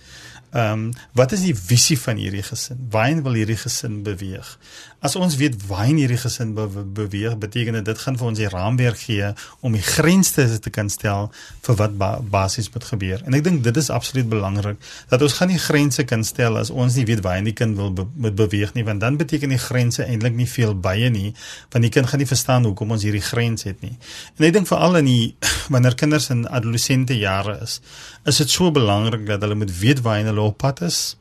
Ehm 0.50 0.72
um, 0.72 0.90
wat 1.12 1.32
is 1.32 1.42
die 1.42 1.54
visie 1.54 1.98
van 1.98 2.16
hierdie 2.16 2.42
gesin? 2.42 2.86
Waarheen 2.90 3.22
wil 3.22 3.32
hierdie 3.32 3.56
gesin 3.56 4.02
beweeg? 4.02 4.58
As 5.04 5.16
ons 5.16 5.36
weet 5.36 5.54
waarheen 5.68 5.98
hierdie 6.00 6.18
gesin 6.18 6.54
be 6.56 6.64
beweeg, 6.96 7.36
beteken 7.38 7.76
dit 7.76 7.84
dit 7.84 7.98
gaan 8.00 8.16
vir 8.16 8.26
ons 8.30 8.38
die 8.38 8.48
raamwerk 8.48 8.98
gee 9.04 9.28
om 9.60 9.74
die 9.76 9.84
grense 9.84 10.46
te 10.64 10.72
kan 10.72 10.88
stel 10.92 11.28
vir 11.66 11.76
wat 11.80 11.98
ba 12.00 12.08
basies 12.20 12.70
moet 12.72 12.86
gebeur. 12.88 13.20
En 13.28 13.36
ek 13.36 13.44
dink 13.44 13.62
dit 13.66 13.76
is 13.76 13.90
absoluut 13.92 14.28
belangrik 14.32 14.80
dat 15.10 15.22
ons 15.22 15.36
gaan 15.36 15.52
nie 15.52 15.60
grense 15.60 16.04
kan 16.08 16.24
stel 16.24 16.56
as 16.56 16.72
ons 16.72 16.96
nie 16.96 17.04
weet 17.08 17.20
waarheen 17.26 17.50
die 17.50 17.54
kind 17.56 17.76
wil 17.76 17.92
be 17.92 18.06
moet 18.16 18.38
beweeg 18.38 18.72
nie, 18.74 18.86
want 18.88 19.04
dan 19.04 19.20
beteken 19.20 19.52
die 19.52 19.60
grense 19.60 20.06
eintlik 20.06 20.34
nie 20.38 20.48
veel 20.48 20.72
baie 20.74 21.10
nie, 21.12 21.34
want 21.74 21.84
die 21.84 21.92
kind 21.92 22.08
gaan 22.08 22.24
nie 22.24 22.30
verstaan 22.30 22.64
hoekom 22.64 22.96
ons 22.96 23.04
hierdie 23.04 23.24
grens 23.24 23.68
het 23.68 23.84
nie. 23.84 23.94
En 24.40 24.48
ek 24.48 24.56
dink 24.56 24.70
veral 24.70 25.02
in 25.02 25.10
die 25.10 25.36
wanneer 25.74 25.98
kinders 25.98 26.30
in 26.32 26.46
adolessente 26.48 27.18
jare 27.20 27.58
is, 27.66 27.80
is 28.24 28.40
dit 28.42 28.50
so 28.50 28.72
belangrik 28.72 29.28
dat 29.28 29.44
hulle 29.44 29.58
moet 29.60 29.76
weet 29.80 30.00
waarheen 30.06 30.32
hulle 30.32 30.48
op 30.48 30.58
pad 30.64 30.80
is. 30.88 31.16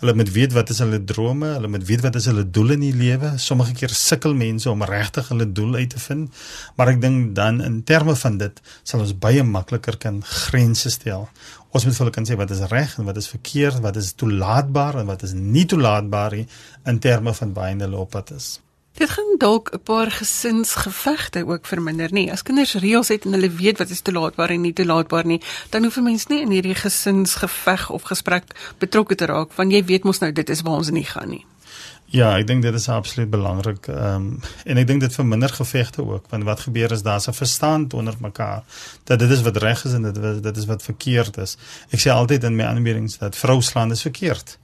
Hulle 0.00 0.14
moet 0.16 0.30
weet 0.32 0.54
wat 0.56 0.70
is 0.72 0.78
hulle 0.80 0.96
drome, 1.04 1.50
hulle 1.58 1.68
moet 1.68 1.82
weet 1.84 2.00
wat 2.00 2.14
is 2.16 2.24
hulle 2.30 2.46
doele 2.48 2.72
in 2.78 2.86
die 2.86 2.94
lewe. 2.96 3.34
Sommige 3.36 3.74
keer 3.76 3.92
sukkel 3.92 4.32
mense 4.32 4.70
om 4.70 4.80
regtig 4.88 5.28
hulle 5.28 5.44
doel 5.52 5.74
uit 5.82 5.90
te 5.92 6.00
vind, 6.00 6.40
maar 6.78 6.94
ek 6.94 7.02
dink 7.02 7.34
dan 7.36 7.60
in 7.60 7.82
terme 7.84 8.14
van 8.16 8.38
dit 8.40 8.62
sal 8.80 9.04
ons 9.04 9.12
baie 9.26 9.44
makliker 9.44 10.00
kan 10.00 10.22
grense 10.24 10.88
stel. 10.96 11.28
Ons 11.76 11.84
moet 11.84 11.98
vir 11.98 12.04
hulle 12.06 12.16
kan 12.16 12.30
sê 12.30 12.38
wat 12.40 12.56
is 12.56 12.64
reg 12.72 12.96
en 12.96 13.10
wat 13.10 13.20
is 13.20 13.28
verkeerd, 13.28 13.84
wat 13.84 14.00
is 14.00 14.14
toelaatbaar 14.16 15.02
en 15.02 15.12
wat 15.12 15.28
is 15.28 15.36
nie 15.36 15.68
toelaatbaar 15.68 16.40
nie 16.40 16.48
in 16.88 17.04
terme 17.04 17.36
van 17.36 17.54
waar 17.60 17.76
hulle 17.76 18.00
op 18.00 18.16
pad 18.16 18.32
is. 18.40 18.54
Dit 18.94 19.10
gaan 19.10 19.34
dalk 19.38 19.70
'n 19.72 19.82
paar 19.82 20.10
gesinsgevegte 20.10 21.46
ook 21.46 21.66
verminder 21.66 22.12
nie. 22.12 22.32
As 22.32 22.42
kinders 22.42 22.74
reëls 22.74 23.08
het 23.08 23.24
en 23.24 23.32
hulle 23.32 23.50
weet 23.50 23.78
wat 23.78 23.90
is 23.90 24.00
toelaatbaar 24.00 24.50
en 24.50 24.60
nie 24.60 24.72
toelaatbaar 24.72 25.26
nie, 25.26 25.40
dan 25.70 25.82
hoef 25.82 25.96
'n 25.96 26.02
mens 26.02 26.26
nie 26.26 26.40
in 26.40 26.50
hierdie 26.50 26.74
gesinsgeveg 26.74 27.90
of 27.90 28.02
gesprek 28.02 28.44
betrokke 28.78 29.14
te 29.14 29.24
raak 29.24 29.52
want 29.52 29.72
jy 29.72 29.84
weet 29.84 30.04
mos 30.04 30.18
nou 30.18 30.32
dit 30.32 30.50
is 30.50 30.60
waar 30.60 30.76
ons 30.76 30.90
nie 30.90 31.04
gaan 31.04 31.28
nie. 31.28 31.46
Ja, 32.10 32.32
ek 32.40 32.48
dink 32.48 32.64
dit 32.66 32.74
is 32.74 32.88
absoluut 32.90 33.30
belangrik. 33.30 33.86
Ehm 33.86 34.14
um, 34.14 34.40
en 34.64 34.76
ek 34.76 34.86
dink 34.86 35.00
dit 35.00 35.14
verminder 35.14 35.52
gevegte 35.54 36.02
ook 36.02 36.24
want 36.32 36.44
wat 36.44 36.60
gebeur 36.60 36.92
is 36.92 37.02
daar's 37.06 37.28
'n 37.28 37.32
verstand 37.32 37.94
onder 37.94 38.14
mekaar 38.20 38.64
dat 39.04 39.18
dit 39.18 39.30
is 39.30 39.42
wat 39.42 39.56
reg 39.56 39.84
is 39.84 39.92
en 39.92 40.02
dit 40.02 40.16
is 40.16 40.40
dit 40.40 40.56
is 40.56 40.64
wat 40.64 40.82
verkeerd 40.82 41.36
is. 41.36 41.56
Ek 41.90 42.00
sê 42.00 42.10
altyd 42.10 42.44
in 42.44 42.56
my 42.56 42.64
aanbiedings 42.64 43.18
dat 43.18 43.36
vrou 43.36 43.62
slaan 43.62 43.90
is 43.90 44.02
verkeerd. 44.02 44.58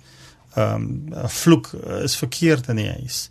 Ehm 0.54 0.74
um, 0.74 1.28
vloek 1.28 1.72
is 2.02 2.16
verkeerd 2.16 2.68
in 2.68 2.76
die 2.76 2.90
huis. 2.90 3.30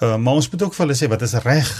Uh, 0.00 0.16
maar 0.16 0.34
ons 0.34 0.50
moet 0.50 0.62
ook 0.62 0.74
vir 0.74 0.84
hulle 0.86 0.98
sê 0.98 1.08
wat 1.08 1.22
is 1.24 1.34
reg. 1.44 1.70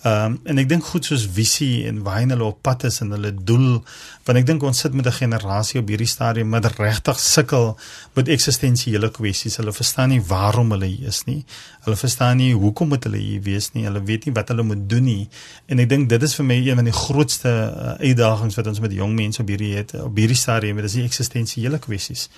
Ehm 0.00 0.24
um, 0.24 0.40
en 0.48 0.58
ek 0.62 0.68
dink 0.68 0.84
goed 0.88 1.04
soos 1.04 1.26
visie 1.28 1.84
en 1.84 1.98
waar 2.06 2.22
hulle 2.24 2.44
op 2.44 2.62
pad 2.64 2.86
is 2.88 3.02
en 3.04 3.10
hulle 3.12 3.34
doel 3.36 3.82
want 4.24 4.38
ek 4.40 4.46
dink 4.48 4.62
ons 4.64 4.78
sit 4.80 4.94
met 4.96 5.06
'n 5.06 5.12
generasie 5.12 5.80
op 5.80 5.88
hierdie 5.92 6.08
stadium 6.08 6.50
wat 6.50 6.64
regtig 6.78 7.20
sukkel 7.20 7.76
met 8.14 8.28
eksistensiële 8.28 9.10
kwessies. 9.10 9.56
Hulle 9.56 9.72
verstaan 9.72 10.08
nie 10.08 10.22
waarom 10.22 10.70
hulle 10.70 10.86
hier 10.86 11.08
is 11.08 11.24
nie. 11.26 11.44
Hulle 11.84 11.96
verstaan 11.96 12.36
nie 12.36 12.54
hoekom 12.54 12.88
moet 12.88 13.04
hulle 13.04 13.18
hier 13.18 13.42
wees 13.42 13.72
nie. 13.72 13.84
Hulle 13.84 14.02
weet 14.02 14.24
nie 14.24 14.34
wat 14.34 14.48
hulle 14.48 14.62
moet 14.62 14.88
doen 14.88 15.04
nie. 15.04 15.28
En 15.66 15.78
ek 15.78 15.88
dink 15.88 16.08
dit 16.08 16.22
is 16.22 16.34
vir 16.34 16.46
my 16.46 16.56
een 16.56 16.76
van 16.76 16.84
die 16.84 16.96
grootste 16.96 17.50
uh, 17.50 18.08
uitdagings 18.08 18.56
wat 18.56 18.66
ons 18.66 18.80
met 18.80 18.92
jong 18.92 19.14
mense 19.14 19.42
op 19.42 19.48
hierdie 19.48 19.76
het 19.76 19.94
op 20.00 20.16
hierdie 20.16 20.36
stadium, 20.36 20.76
dit 20.76 20.84
is 20.84 20.96
die 20.96 21.04
eksistensiële 21.04 21.78
kwessies. 21.78 22.30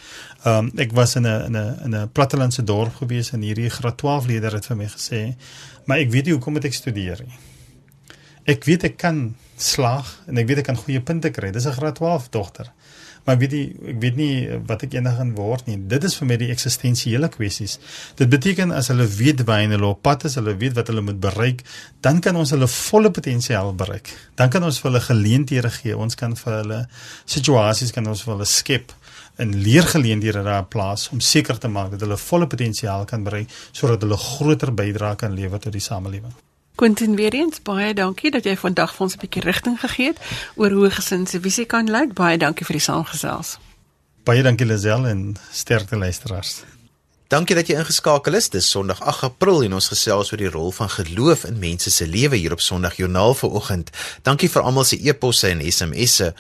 Ehm 0.43 0.59
um, 0.59 0.73
ek 0.79 0.93
was 0.93 1.15
in 1.15 1.27
'n 1.27 1.47
in 1.47 1.57
'n 1.57 1.79
in 1.85 1.95
'n 1.95 2.11
plattelandse 2.13 2.65
dorp 2.65 2.95
gewees 2.97 3.31
en 3.31 3.41
hierdie 3.41 3.71
graad 3.71 3.97
12 3.99 4.27
leerder 4.27 4.53
het 4.53 4.67
vir 4.67 4.77
my 4.77 4.87
gesê, 4.87 5.37
"Maar 5.87 5.99
ek 5.99 6.11
weet 6.11 6.25
nie 6.25 6.33
hoekom 6.33 6.53
moet 6.53 6.65
ek 6.65 6.75
studeer 6.75 7.21
nie." 7.27 7.52
Ek 8.45 8.65
weet 8.67 8.85
ek 8.85 8.97
kan 8.99 9.35
slaag 9.57 10.09
en 10.27 10.39
ek 10.41 10.49
weet 10.49 10.63
ek 10.63 10.71
kan 10.73 10.79
goeie 10.81 11.01
punte 11.01 11.31
kry. 11.31 11.53
Dis 11.55 11.67
'n 11.67 11.79
graad 11.79 11.95
12 11.95 12.29
dogter. 12.31 12.73
Maar 13.25 13.39
weet 13.39 13.53
jy, 13.55 13.63
ek 13.93 13.99
weet 14.03 14.17
nie 14.19 14.33
wat 14.67 14.83
ek 14.83 14.97
eendag 14.97 15.17
gaan 15.21 15.31
word 15.37 15.69
nie. 15.71 15.77
Dit 15.79 16.03
is 16.05 16.17
vir 16.19 16.27
my 16.27 16.37
die 16.41 16.51
eksistensiële 16.51 17.29
kwessies. 17.31 17.79
Dit 18.19 18.29
beteken 18.33 18.75
as 18.75 18.91
hulle 18.91 19.07
weet 19.07 19.45
waar 19.47 19.63
hulle 19.63 19.87
op 19.87 20.03
pad 20.03 20.25
is, 20.25 20.35
hulle 20.41 20.57
weet 20.59 20.75
wat 20.75 20.91
hulle 20.91 21.05
moet 21.07 21.21
bereik, 21.23 21.63
dan 22.03 22.19
kan 22.21 22.37
ons 22.37 22.51
hulle 22.51 22.67
volle 22.67 23.11
potensiaal 23.15 23.75
bereik. 23.79 24.11
Dan 24.35 24.51
kan 24.51 24.67
ons 24.67 24.81
vir 24.83 24.91
hulle 24.91 25.05
geleenthede 25.07 25.71
gee. 25.71 25.97
Ons 25.97 26.19
kan 26.19 26.35
vir 26.37 26.59
hulle 26.59 26.87
situasies 27.25 27.95
kan 27.95 28.07
ons 28.07 28.27
vir 28.27 28.35
hulle 28.35 28.49
skep 28.49 28.93
en 29.39 29.55
leergeleenthede 29.55 30.43
daar 30.43 30.67
plaas 30.67 31.09
om 31.15 31.21
seker 31.21 31.59
te 31.59 31.69
maak 31.69 31.95
dat 31.95 32.01
hulle 32.01 32.19
volle 32.19 32.47
potensiaal 32.47 33.07
kan 33.07 33.23
bereik 33.25 33.55
sodat 33.71 34.03
hulle 34.03 34.19
groter 34.19 34.75
bydrae 34.75 35.17
kan 35.17 35.39
lewer 35.39 35.63
tot 35.63 35.73
die 35.73 35.81
samelewing. 35.81 36.35
Quentin 36.83 37.15
weer 37.15 37.33
eens 37.33 37.61
baie 37.63 37.95
dankie 37.95 38.31
dat 38.35 38.43
jy 38.43 38.57
vandag 38.59 38.91
vir 38.97 39.05
ons 39.05 39.15
'n 39.15 39.21
bietjie 39.23 39.43
rigting 39.43 39.77
gegee 39.81 40.07
het 40.11 40.19
oor 40.59 40.71
hoe 40.71 40.91
gesin 40.91 41.27
se 41.27 41.39
visie 41.41 41.65
kan 41.65 41.87
lyk. 41.87 42.15
Baie 42.15 42.39
dankie 42.39 42.67
vir 42.67 42.75
die 42.75 42.83
saamgesels. 42.83 43.59
Baie 44.25 44.43
dankie 44.43 44.67
Lisel 44.67 45.07
en 45.07 45.37
sterkte 45.53 45.97
luisteraars. 45.97 46.63
Dankie 47.29 47.55
dat 47.55 47.67
jy 47.67 47.77
ingeskakel 47.79 48.35
is. 48.35 48.49
Dis 48.49 48.71
Sondag 48.71 49.01
8 49.01 49.23
April 49.23 49.63
en 49.63 49.73
ons 49.73 49.89
gesels 49.89 50.33
oor 50.33 50.39
die 50.39 50.51
rol 50.51 50.73
van 50.73 50.89
geloof 50.89 51.45
in 51.45 51.59
mense 51.59 51.91
se 51.91 52.07
lewe 52.07 52.37
hier 52.37 52.53
op 52.53 52.61
Sondag 52.61 52.97
Joernaal 52.97 53.35
vanoggend. 53.35 53.91
Dankie 54.23 54.51
vir 54.51 54.63
almal 54.63 54.85
se 54.85 54.99
e-posse 55.09 55.49
en 55.49 55.73
SMS'e. 55.73 56.35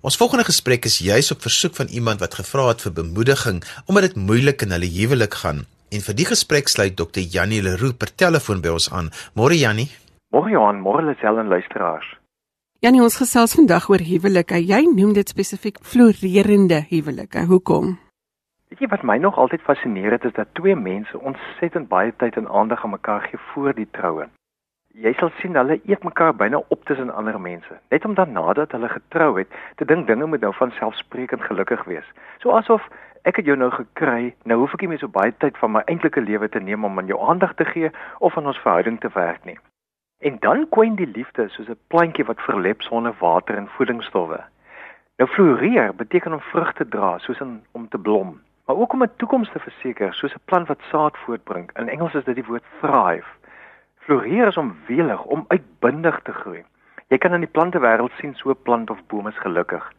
Ons 0.00 0.16
volgende 0.16 0.44
gesprek 0.44 0.84
is 0.84 0.98
juis 0.98 1.30
op 1.30 1.42
versoek 1.42 1.76
van 1.76 1.86
iemand 1.86 2.20
wat 2.20 2.34
gevra 2.34 2.68
het 2.68 2.80
vir 2.80 2.92
bemoediging 2.92 3.64
omdat 3.84 4.02
dit 4.02 4.14
moeilik 4.16 4.62
in 4.62 4.70
hulle 4.70 4.90
huwelik 4.90 5.34
gaan. 5.34 5.66
En 5.94 6.02
vir 6.02 6.16
die 6.18 6.26
gesprek 6.26 6.66
sluit 6.66 6.96
Dr. 6.98 7.22
Janie 7.22 7.62
Leroux 7.62 7.94
per 7.94 8.10
telefoon 8.10 8.62
by 8.62 8.72
ons 8.74 8.88
aan. 8.90 9.12
Môre 9.38 9.54
Janie. 9.54 9.86
Môre 10.34 10.50
Johan, 10.50 10.80
môre 10.82 11.04
Lisel 11.06 11.38
en 11.38 11.46
luisteraars. 11.52 12.08
Janie, 12.82 13.02
ons 13.02 13.18
gesels 13.20 13.54
vandag 13.54 13.86
oor 13.88 14.02
huwelike. 14.02 14.58
Jy 14.58 14.82
noem 14.90 15.14
dit 15.14 15.30
spesifiek 15.30 15.78
floreerende 15.86 16.82
huwelike. 16.90 17.46
Hoekom? 17.46 17.94
Weet 18.66 18.82
jy 18.82 18.88
wat 18.90 19.06
my 19.06 19.16
nog 19.22 19.38
altyd 19.38 19.62
fascineer 19.62 20.18
het 20.18 20.26
is 20.26 20.34
dat 20.34 20.50
twee 20.58 20.74
mense 20.74 21.20
ontsettend 21.22 21.88
baie 21.88 22.10
tyd 22.18 22.34
en 22.36 22.50
aandag 22.50 22.82
aan 22.84 22.96
mekaar 22.96 23.22
gee 23.30 23.38
voor 23.52 23.72
die 23.78 23.86
troue. 23.94 24.26
Jy 24.96 25.12
sal 25.20 25.30
sien 25.38 25.54
hulle 25.54 25.78
eet 25.84 26.04
mekaar 26.04 26.34
byna 26.34 26.62
op 26.74 26.84
tussen 26.88 27.12
ander 27.14 27.38
mense, 27.40 27.78
net 27.92 28.04
om 28.08 28.14
dan 28.18 28.32
nadat 28.32 28.72
hulle 28.72 28.88
getrou 28.88 29.36
het, 29.38 29.52
te 29.76 29.84
dink 29.84 30.06
dinge 30.08 30.26
moet 30.26 30.40
nou 30.40 30.54
van 30.56 30.72
selfsprekend 30.78 31.44
gelukkig 31.46 31.84
wees. 31.84 32.06
So 32.42 32.56
asof 32.56 32.82
ek 33.26 33.40
het 33.40 33.48
jou 33.50 33.56
nou 33.58 33.70
gekry, 33.74 34.34
nou 34.46 34.58
hoef 34.60 34.74
ek 34.76 34.84
nie 34.84 34.92
meer 34.92 35.02
so 35.02 35.10
baie 35.10 35.32
tyd 35.42 35.56
van 35.58 35.72
my 35.74 35.82
eintlike 35.90 36.22
lewe 36.22 36.48
te 36.48 36.62
neem 36.62 36.84
om 36.86 36.98
aan 36.98 37.08
jou 37.10 37.18
aandag 37.18 37.54
te 37.58 37.64
gee 37.64 37.90
of 38.18 38.36
aan 38.38 38.46
ons 38.46 38.60
verhouding 38.62 39.00
te 39.02 39.10
werk 39.14 39.44
nie. 39.44 39.58
En 40.22 40.38
dan 40.40 40.68
kwyn 40.70 40.94
die 40.96 41.10
liefde 41.10 41.48
soos 41.48 41.68
'n 41.68 41.78
plantjie 41.92 42.24
wat 42.24 42.46
verlep 42.48 42.82
sonder 42.82 43.14
water 43.18 43.56
en 43.56 43.68
voedingsstowwe. 43.76 44.38
Nou 45.18 45.28
floreer 45.30 45.94
beteken 45.94 46.32
om 46.32 46.40
vrugte 46.40 46.88
dra, 46.88 47.18
soos 47.18 47.40
in, 47.40 47.62
om 47.72 47.88
te 47.88 47.98
blom, 47.98 48.40
maar 48.66 48.76
ook 48.76 48.92
om 48.92 49.02
'n 49.02 49.16
toekoms 49.16 49.50
te 49.50 49.58
verseker, 49.58 50.14
soos 50.14 50.34
'n 50.34 50.44
plant 50.44 50.68
wat 50.68 50.80
saad 50.90 51.16
voortbring. 51.16 51.70
In 51.74 51.88
Engels 51.88 52.14
is 52.14 52.24
dit 52.24 52.34
die 52.34 52.44
woord 52.44 52.64
thrive. 52.80 53.28
Floreer 53.98 54.46
is 54.46 54.56
om 54.56 54.76
welig, 54.86 55.24
om 55.24 55.44
uitbundig 55.48 56.20
te 56.22 56.32
groei. 56.32 56.64
Jy 57.08 57.18
kan 57.18 57.32
in 57.32 57.40
die 57.40 57.54
plantewêreld 57.58 58.12
sien 58.18 58.34
so 58.34 58.50
'n 58.50 58.62
plant 58.62 58.90
of 58.90 59.06
boom 59.06 59.26
is 59.26 59.38
gelukkig. 59.38 59.92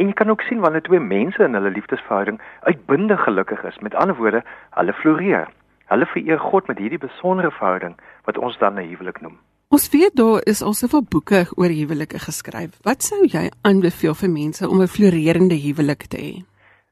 En 0.00 0.08
jy 0.08 0.12
kan 0.16 0.30
ook 0.30 0.40
sien 0.48 0.60
wanneer 0.64 0.82
twee 0.82 1.00
mense 1.00 1.42
in 1.44 1.54
hulle 1.54 1.70
liefdesverhouding 1.70 2.40
uitbundig 2.60 3.20
gelukkig 3.24 3.64
is. 3.68 3.78
Met 3.84 3.94
ander 3.94 4.16
woorde, 4.16 4.42
hulle 4.70 4.92
floreer. 4.92 5.48
Hulle 5.92 6.06
vereer 6.06 6.38
God 6.40 6.68
met 6.72 6.78
hierdie 6.78 6.98
besondere 7.02 7.50
verhouding 7.50 7.98
wat 8.24 8.38
ons 8.38 8.56
dan 8.58 8.78
'n 8.80 8.88
huwelik 8.88 9.20
noem. 9.20 9.36
Ons 9.68 9.90
weet 9.90 10.16
daar 10.16 10.40
is 10.52 10.62
al 10.62 10.72
soveel 10.72 11.04
boeke 11.10 11.44
oor 11.56 11.68
huwelike 11.68 12.18
geskryf. 12.18 12.78
Wat 12.82 13.02
sou 13.02 13.26
jy 13.26 13.50
aanbeveel 13.62 14.14
vir 14.14 14.30
mense 14.30 14.68
om 14.68 14.80
'n 14.80 14.94
floreerende 14.96 15.58
huwelik 15.66 16.02
te 16.08 16.16
hê? 16.16 16.34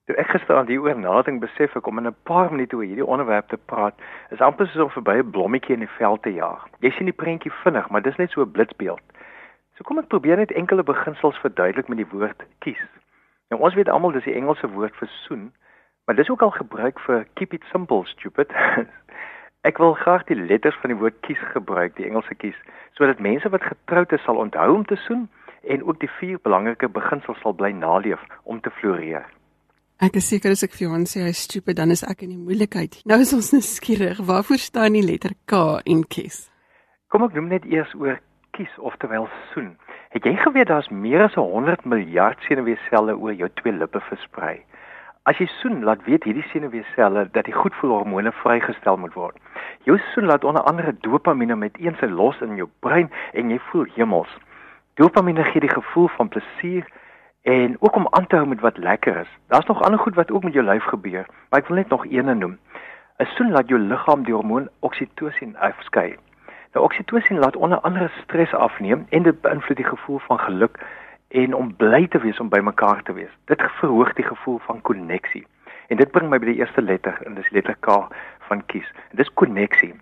Toe 0.06 0.16
ek 0.16 0.28
gister 0.28 0.56
aan 0.56 0.66
die 0.66 0.80
oor 0.80 0.98
nadink 0.98 1.40
besef 1.40 1.76
ek 1.76 1.86
om 1.86 1.98
in 1.98 2.06
'n 2.06 2.16
paar 2.22 2.50
minute 2.50 2.76
oor 2.76 2.84
hierdie 2.84 3.06
onderwerp 3.06 3.48
te 3.48 3.56
praat, 3.56 3.94
is 4.30 4.40
amper 4.40 4.66
soos 4.66 4.84
om 4.84 4.90
verby 4.90 5.16
'n 5.18 5.30
blommetjie 5.30 5.74
in 5.74 5.80
die 5.80 5.96
veld 5.98 6.22
te 6.22 6.30
jaag. 6.30 6.68
Jy 6.80 6.90
sien 6.90 7.04
die 7.04 7.20
prentjie 7.22 7.52
vinnig, 7.64 7.90
maar 7.90 8.02
dis 8.02 8.16
net 8.16 8.30
so 8.30 8.42
'n 8.42 8.50
blitsbeeld. 8.50 9.00
So 9.78 9.86
kom 9.86 10.00
ek 10.02 10.08
probeer 10.10 10.40
net 10.40 10.50
enkele 10.58 10.82
beginsels 10.82 11.36
verduidelik 11.38 11.86
met 11.86 12.00
die 12.00 12.10
woord 12.10 12.40
kies. 12.66 12.80
Nou 13.54 13.60
ons 13.62 13.76
weet 13.78 13.88
almal 13.88 14.16
dis 14.16 14.26
die 14.26 14.34
Engelse 14.34 14.66
woord 14.72 14.96
vir 14.98 15.10
soen, 15.22 15.44
maar 16.02 16.18
dis 16.18 16.30
ook 16.34 16.42
al 16.42 16.50
gebruik 16.56 16.98
vir 17.06 17.22
keep 17.38 17.54
it 17.54 17.62
simple 17.70 18.02
stupid. 18.10 18.50
ek 19.70 19.78
wil 19.78 19.94
graag 20.00 20.26
die 20.26 20.38
letters 20.40 20.74
van 20.82 20.90
die 20.90 20.98
woord 20.98 21.22
kies 21.22 21.38
gebruik, 21.54 21.94
die 21.94 22.08
Engelse 22.10 22.34
kies, 22.42 22.58
sodat 22.98 23.22
mense 23.22 23.54
wat 23.54 23.70
getroud 23.70 24.18
is 24.18 24.26
sal 24.26 24.42
onthou 24.42 24.66
om 24.80 24.84
te 24.90 24.98
soen 25.06 25.28
en 25.62 25.86
ook 25.86 26.02
die 26.02 26.10
vier 26.18 26.42
belangrike 26.42 26.90
beginsels 26.90 27.38
sal 27.46 27.54
bly 27.54 27.70
naleef 27.70 28.26
om 28.50 28.58
te 28.58 28.74
floreer. 28.82 29.30
Ek 30.02 30.18
is 30.18 30.26
seker 30.30 30.58
as 30.58 30.66
ek 30.66 30.74
vir 30.74 30.88
jou 30.88 31.02
sê 31.06 31.22
hy 31.22 31.30
is 31.30 31.46
stupid, 31.46 31.78
dan 31.78 31.94
is 31.94 32.02
ek 32.02 32.26
in 32.26 32.34
die 32.34 32.42
moeilikheid. 32.42 32.98
Nou 33.06 33.22
is 33.22 33.30
ons 33.30 33.52
nou 33.54 33.62
skieurig. 33.62 34.26
Waarvoor 34.26 34.58
staan 34.58 34.98
die 34.98 35.06
letter 35.06 35.38
K 35.46 35.78
in 35.86 36.02
kies? 36.02 36.48
Kom 37.14 37.22
ek 37.22 37.38
noem 37.38 37.54
net 37.54 37.66
eers 37.70 37.94
oor 37.94 38.18
kies 38.58 38.78
oftewel 38.78 39.28
soen. 39.52 39.76
Het 40.10 40.24
jy 40.26 40.34
geweet 40.42 40.66
daar's 40.66 40.88
meer 40.90 41.22
as 41.22 41.36
100 41.38 41.84
miljard 41.86 42.42
senuweeselle 42.48 43.14
oor 43.14 43.36
jou 43.38 43.48
twee 43.60 43.72
lippe 43.72 44.00
versprei? 44.08 44.56
As 45.30 45.38
jy 45.38 45.46
soen, 45.60 45.84
laat 45.86 46.02
weet 46.08 46.26
hierdie 46.26 46.46
senuweeselle 46.50 47.28
dat 47.36 47.46
die 47.46 47.54
goedvoelhormone 47.54 48.32
vrygestel 48.40 48.98
moet 48.98 49.14
word. 49.14 49.38
Jou 49.86 49.98
soen 50.10 50.26
laat 50.26 50.44
onder 50.48 50.66
andere 50.66 50.96
dopamine 51.06 51.54
met 51.56 51.78
eens 51.78 52.02
los 52.10 52.40
in 52.42 52.58
jou 52.58 52.66
brein 52.82 53.10
en 53.32 53.54
jy 53.54 53.60
voel 53.70 53.86
hemels. 53.94 54.34
Dopamine 54.98 55.44
gee 55.52 55.62
die 55.62 55.74
gevoel 55.76 56.08
van 56.18 56.32
plesier 56.34 56.88
en 57.46 57.76
ook 57.78 57.96
om 57.96 58.08
aan 58.10 58.26
te 58.26 58.40
hou 58.40 58.48
met 58.48 58.64
wat 58.64 58.78
lekker 58.82 59.22
is. 59.22 59.34
Daar's 59.52 59.70
nog 59.70 59.82
ander 59.82 60.00
goed 60.00 60.18
wat 60.18 60.32
ook 60.34 60.48
met 60.48 60.56
jou 60.58 60.64
lyf 60.66 60.90
gebeur, 60.90 61.28
maar 61.50 61.60
ek 61.62 61.68
wil 61.70 61.78
net 61.78 61.94
nog 61.94 62.06
eene 62.06 62.34
noem. 62.34 62.58
'n 63.18 63.34
Soen 63.36 63.50
laat 63.50 63.68
jou 63.68 63.78
liggaam 63.80 64.24
die 64.24 64.34
hormoon 64.34 64.68
oksitosin 64.80 65.56
afskei. 65.58 66.16
Nou 66.72 66.84
oksitosin 66.84 67.38
laat 67.38 67.56
onder 67.56 67.80
andere 67.80 68.10
stres 68.22 68.54
afneem 68.54 69.06
en 69.08 69.22
dit 69.22 69.40
beïnvloed 69.40 69.76
die 69.76 69.86
gevoel 69.86 70.18
van 70.18 70.38
geluk 70.38 70.78
en 71.28 71.54
om 71.54 71.76
bly 71.76 72.06
te 72.06 72.18
wees 72.18 72.40
om 72.40 72.48
by 72.48 72.60
mekaar 72.64 73.02
te 73.02 73.12
wees. 73.12 73.32
Dit 73.44 73.62
verhoog 73.80 74.12
die 74.12 74.24
gevoel 74.24 74.58
van 74.58 74.80
koneksie. 74.80 75.46
En 75.88 75.96
dit 75.96 76.10
bring 76.10 76.28
my 76.28 76.38
by 76.38 76.50
die 76.50 76.60
eerste 76.60 76.82
letter 76.82 77.16
en 77.24 77.34
dis 77.34 77.50
letter 77.50 77.76
K 77.80 77.96
van 78.48 78.64
kies. 78.66 78.88
En 79.10 79.16
dis 79.20 79.32
koneksie. 79.34 79.94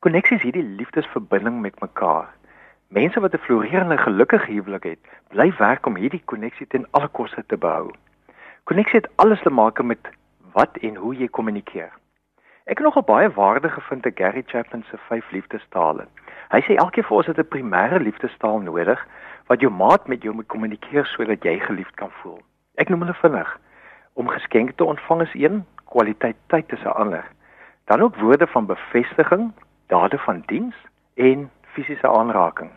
Koneksie 0.00 0.36
is 0.36 0.42
hierdie 0.42 0.64
liefdesverbinding 0.64 1.60
met 1.60 1.80
mekaar. 1.80 2.28
Mense 2.88 3.20
wat 3.20 3.34
'n 3.34 3.44
floreerende 3.46 3.98
gelukkige 3.98 4.52
huwelik 4.52 4.82
het, 4.82 4.98
bly 5.28 5.52
werk 5.58 5.86
om 5.86 5.96
hierdie 5.96 6.22
koneksie 6.24 6.66
ten 6.66 6.86
alle 6.90 7.08
koste 7.08 7.44
te 7.46 7.56
behou. 7.56 7.90
Koneksie 8.64 8.98
het 9.00 9.10
alles 9.16 9.42
te 9.42 9.50
maak 9.50 9.82
met 9.82 10.10
wat 10.52 10.76
en 10.76 10.96
hoe 10.96 11.14
jy 11.14 11.28
kommunikeer. 11.28 11.92
Ek 12.70 12.78
het 12.78 12.86
nogal 12.86 13.02
baie 13.02 13.30
waarde 13.34 13.68
gevind 13.68 14.02
te 14.02 14.10
Gary 14.14 14.42
Chapman 14.46 14.84
se 14.86 14.96
vyf 15.08 15.30
liefdestale. 15.34 16.04
Hy 16.52 16.60
sê 16.62 16.76
elkeen 16.78 17.04
van 17.04 17.16
ons 17.16 17.26
het 17.26 17.38
'n 17.38 17.48
primêre 17.54 17.98
liefdestaal 17.98 18.60
nodig 18.62 19.00
wat 19.46 19.60
jou 19.60 19.72
maat 19.72 20.06
met 20.06 20.22
jou 20.22 20.34
moet 20.34 20.46
kommunikeer 20.46 21.06
sodat 21.06 21.42
jy 21.42 21.58
geliefd 21.58 21.94
kan 21.94 22.10
voel. 22.22 22.38
Ek 22.74 22.88
noem 22.88 23.00
hulle 23.00 23.14
vinnig. 23.14 23.58
Om 24.14 24.28
geskenke 24.28 24.74
te 24.74 24.84
ontvang 24.84 25.22
is 25.22 25.34
een, 25.34 25.66
kwaliteit 25.84 26.36
tyd 26.46 26.72
is 26.72 26.84
'n 26.84 26.94
ander. 27.02 27.24
Dan 27.84 28.00
ook 28.00 28.16
woorde 28.16 28.46
van 28.46 28.66
bevestiging, 28.66 29.52
dade 29.86 30.18
van 30.18 30.42
diens 30.46 30.76
en 31.14 31.50
fisiese 31.62 32.08
aanraking. 32.08 32.70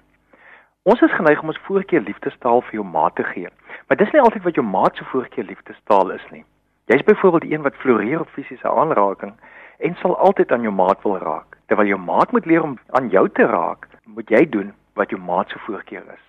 Ons 0.83 1.01
is 1.01 1.13
geneig 1.13 1.41
om 1.41 1.47
ons 1.47 1.65
voorkeur 1.69 2.01
liefdestaal 2.01 2.61
vir 2.61 2.73
jou 2.73 2.85
maat 2.85 3.15
te 3.15 3.23
gee, 3.23 3.49
maar 3.87 3.97
dis 3.97 4.11
nie 4.11 4.21
altyd 4.21 4.43
wat 4.43 4.55
jou 4.55 4.65
maat 4.67 4.95
se 4.95 5.03
voorkeur 5.03 5.45
liefdestaal 5.45 6.09
is 6.11 6.25
nie. 6.31 6.45
Jy's 6.85 7.03
byvoorbeeld 7.03 7.41
die 7.41 7.53
een 7.53 7.61
wat 7.61 7.75
floreer 7.75 8.19
op 8.19 8.29
fisiese 8.29 8.69
aanraking 8.69 9.33
en 9.77 9.95
sal 10.01 10.17
altyd 10.17 10.51
aan 10.51 10.61
jou 10.61 10.73
maat 10.73 11.01
wil 11.03 11.17
raak. 11.17 11.57
Terwyl 11.65 11.87
jou 11.87 11.99
maat 11.99 12.31
moet 12.31 12.45
leer 12.45 12.63
om 12.63 12.77
aan 12.89 13.09
jou 13.09 13.29
te 13.29 13.45
raak, 13.45 13.87
moet 14.05 14.29
jy 14.29 14.45
doen 14.49 14.73
wat 14.93 15.09
jou 15.09 15.21
maat 15.21 15.49
se 15.49 15.59
voorkeur 15.59 16.05
is. 16.13 16.25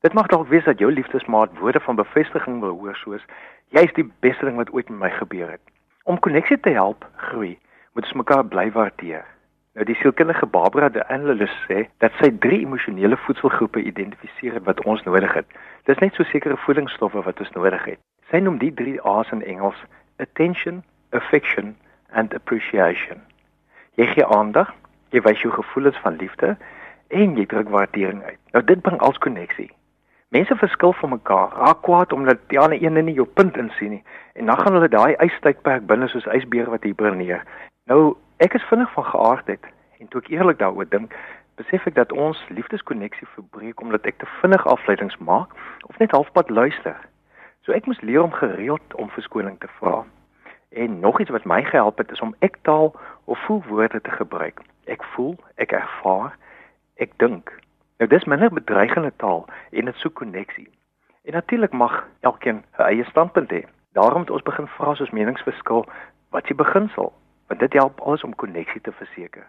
Dit 0.00 0.12
mag 0.14 0.26
dalk 0.26 0.48
wees 0.48 0.64
dat 0.64 0.78
jou 0.78 0.92
liefdesmaat 0.92 1.58
woorde 1.58 1.80
van 1.80 1.96
bevestiging 1.96 2.60
wil 2.60 2.78
hoor 2.78 2.96
soos 2.96 3.24
jy's 3.74 3.92
die 3.96 4.06
beste 4.24 4.46
ding 4.46 4.56
wat 4.56 4.70
ooit 4.72 4.88
met 4.88 4.98
my 4.98 5.10
gebeur 5.10 5.50
het. 5.50 5.64
Om 6.04 6.18
koneksie 6.18 6.60
te 6.60 6.70
help 6.70 7.04
groei, 7.16 7.58
moet 7.92 8.06
ons 8.06 8.20
mekaar 8.22 8.44
bly 8.44 8.70
waardeer. 8.72 9.26
Nou 9.74 9.84
die 9.86 9.96
sielkundige 10.00 10.46
Barbara 10.46 10.88
de 10.88 11.02
Angelis 11.08 11.52
sê 11.66 11.84
dat 12.02 12.14
sy 12.18 12.30
drie 12.44 12.60
emosionele 12.64 13.18
voedselgroepe 13.26 13.82
identifiseer 13.82 14.62
wat 14.66 14.80
ons 14.84 15.02
nodig 15.06 15.34
het. 15.34 15.58
Dis 15.84 16.00
net 16.02 16.14
so 16.14 16.24
sekere 16.30 16.56
voedingsstowwe 16.64 17.22
wat 17.26 17.42
ons 17.44 17.52
nodig 17.54 17.84
het. 17.84 18.00
Sy 18.30 18.40
noem 18.42 18.56
die 18.62 18.72
drie 18.74 18.96
A's 19.02 19.30
in 19.34 19.44
Engels 19.44 19.78
attention, 20.18 20.82
affection 21.10 21.76
and 22.10 22.34
appreciation. 22.34 23.20
Jy 23.94 24.06
gee 24.14 24.26
aandag, 24.26 24.70
jy 25.10 25.20
wys 25.24 25.40
jou 25.42 25.52
gevoelens 25.52 25.98
van 26.04 26.16
liefde 26.16 26.56
en 27.08 27.36
jy 27.36 27.46
druk 27.46 27.68
waardering 27.72 28.22
uit. 28.22 28.38
Nou 28.52 28.64
dit 28.64 28.82
bring 28.82 29.00
als 29.00 29.18
koneksie. 29.18 29.70
Mense 30.28 30.56
verskil 30.56 30.92
van 30.92 31.10
mekaar, 31.10 31.54
raak 31.56 31.82
kwaad 31.82 32.12
omdat 32.12 32.38
die 32.52 32.60
ander 32.60 32.82
een 32.82 33.04
nie 33.04 33.14
jou 33.16 33.26
punt 33.26 33.56
insien 33.56 33.90
nie 33.90 34.04
en 34.34 34.46
dan 34.46 34.60
gaan 34.60 34.76
hulle 34.76 34.88
daai 34.88 35.16
ystydperk 35.24 35.86
binne 35.86 36.08
soos 36.08 36.28
ysbeer 36.36 36.68
wat 36.70 36.84
hiberneer. 36.84 37.42
Nou 37.88 38.16
ek 38.36 38.54
is 38.54 38.68
vinnig 38.68 38.92
van 38.92 39.04
geaardheid 39.04 39.64
en 39.98 40.08
toe 40.08 40.20
ek 40.20 40.28
eerlik 40.30 40.58
daaroor 40.58 40.86
dink, 40.88 41.14
besef 41.56 41.86
ek 41.88 41.96
dat 41.96 42.12
ons 42.12 42.38
liefdeskonneksie 42.54 43.26
verbreek 43.34 43.80
omdat 43.80 44.06
ek 44.06 44.20
te 44.20 44.28
vinnig 44.42 44.66
afleidings 44.66 45.16
maak 45.18 45.56
of 45.88 45.98
net 45.98 46.12
halfpad 46.14 46.50
luister. 46.50 46.96
So 47.64 47.72
ek 47.72 47.88
moes 47.88 48.00
leer 48.04 48.22
om 48.22 48.32
gereeld 48.32 48.94
om 48.94 49.10
verskoning 49.16 49.58
te 49.64 49.70
vra. 49.80 50.04
En 50.68 51.00
nog 51.00 51.20
iets 51.20 51.30
wat 51.30 51.44
my 51.44 51.64
gehelp 51.64 51.98
het 51.98 52.10
is 52.10 52.20
om 52.20 52.34
ek 52.38 52.56
taal 52.62 52.94
of 53.24 53.44
voelwoorde 53.44 54.00
te 54.00 54.10
gebruik. 54.10 54.60
Ek 54.84 55.04
voel, 55.04 55.36
ek 55.54 55.72
ervaar, 55.72 56.36
ek 56.96 57.12
dink. 57.16 57.52
Nou 57.98 58.10
dis 58.10 58.24
minder 58.24 58.52
bedreigende 58.52 59.12
taal 59.16 59.46
en 59.70 59.84
dit 59.84 59.94
soek 59.94 60.14
koneksie. 60.14 60.68
En 61.24 61.32
natuurlik 61.32 61.72
mag 61.72 62.06
elkeen 62.20 62.64
'n 62.78 62.82
eie 62.82 63.04
standpunt 63.04 63.50
hê. 63.50 63.62
Daarom 63.92 64.18
moet 64.18 64.30
ons 64.30 64.42
begin 64.42 64.66
vra 64.66 64.94
soos 64.94 65.10
meningsverskil, 65.10 65.86
wat 66.30 66.42
is 66.42 66.48
die 66.48 66.64
beginsel? 66.64 67.12
Want 67.46 67.60
dit 67.60 67.72
help 67.72 68.00
alles 68.00 68.24
om 68.24 68.34
koneksie 68.34 68.80
te 68.80 68.92
verseker. 68.92 69.46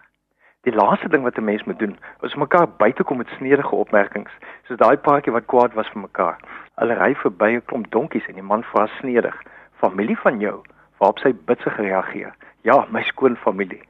Die 0.60 0.74
laaste 0.74 1.08
ding 1.08 1.22
wat 1.22 1.36
'n 1.36 1.44
mens 1.44 1.64
moet 1.64 1.78
doen, 1.78 1.98
is 2.20 2.34
mekaar 2.34 2.68
buite 2.68 3.04
kom 3.04 3.16
met 3.16 3.28
snedige 3.28 3.74
opmerkings, 3.74 4.32
soos 4.62 4.78
daai 4.78 4.96
paartjie 4.96 5.32
wat 5.32 5.46
kwaad 5.46 5.72
was 5.72 5.88
vir 5.88 6.00
mekaar. 6.00 6.38
Hulle 6.74 6.94
ry 6.94 7.14
verby 7.14 7.54
'n 7.54 7.64
klomp 7.64 7.90
donkies 7.90 8.26
en 8.26 8.34
die 8.34 8.42
man 8.42 8.64
vra 8.64 8.86
snedig: 8.86 9.42
"Familie 9.72 10.18
van 10.18 10.40
jou?" 10.40 10.62
Waarop 11.00 11.22
sy 11.24 11.32
bitsig 11.48 11.76
reageer: 11.80 12.34
"Ja, 12.68 12.84
my 12.92 13.02
skoon 13.08 13.36
familie." 13.36 13.82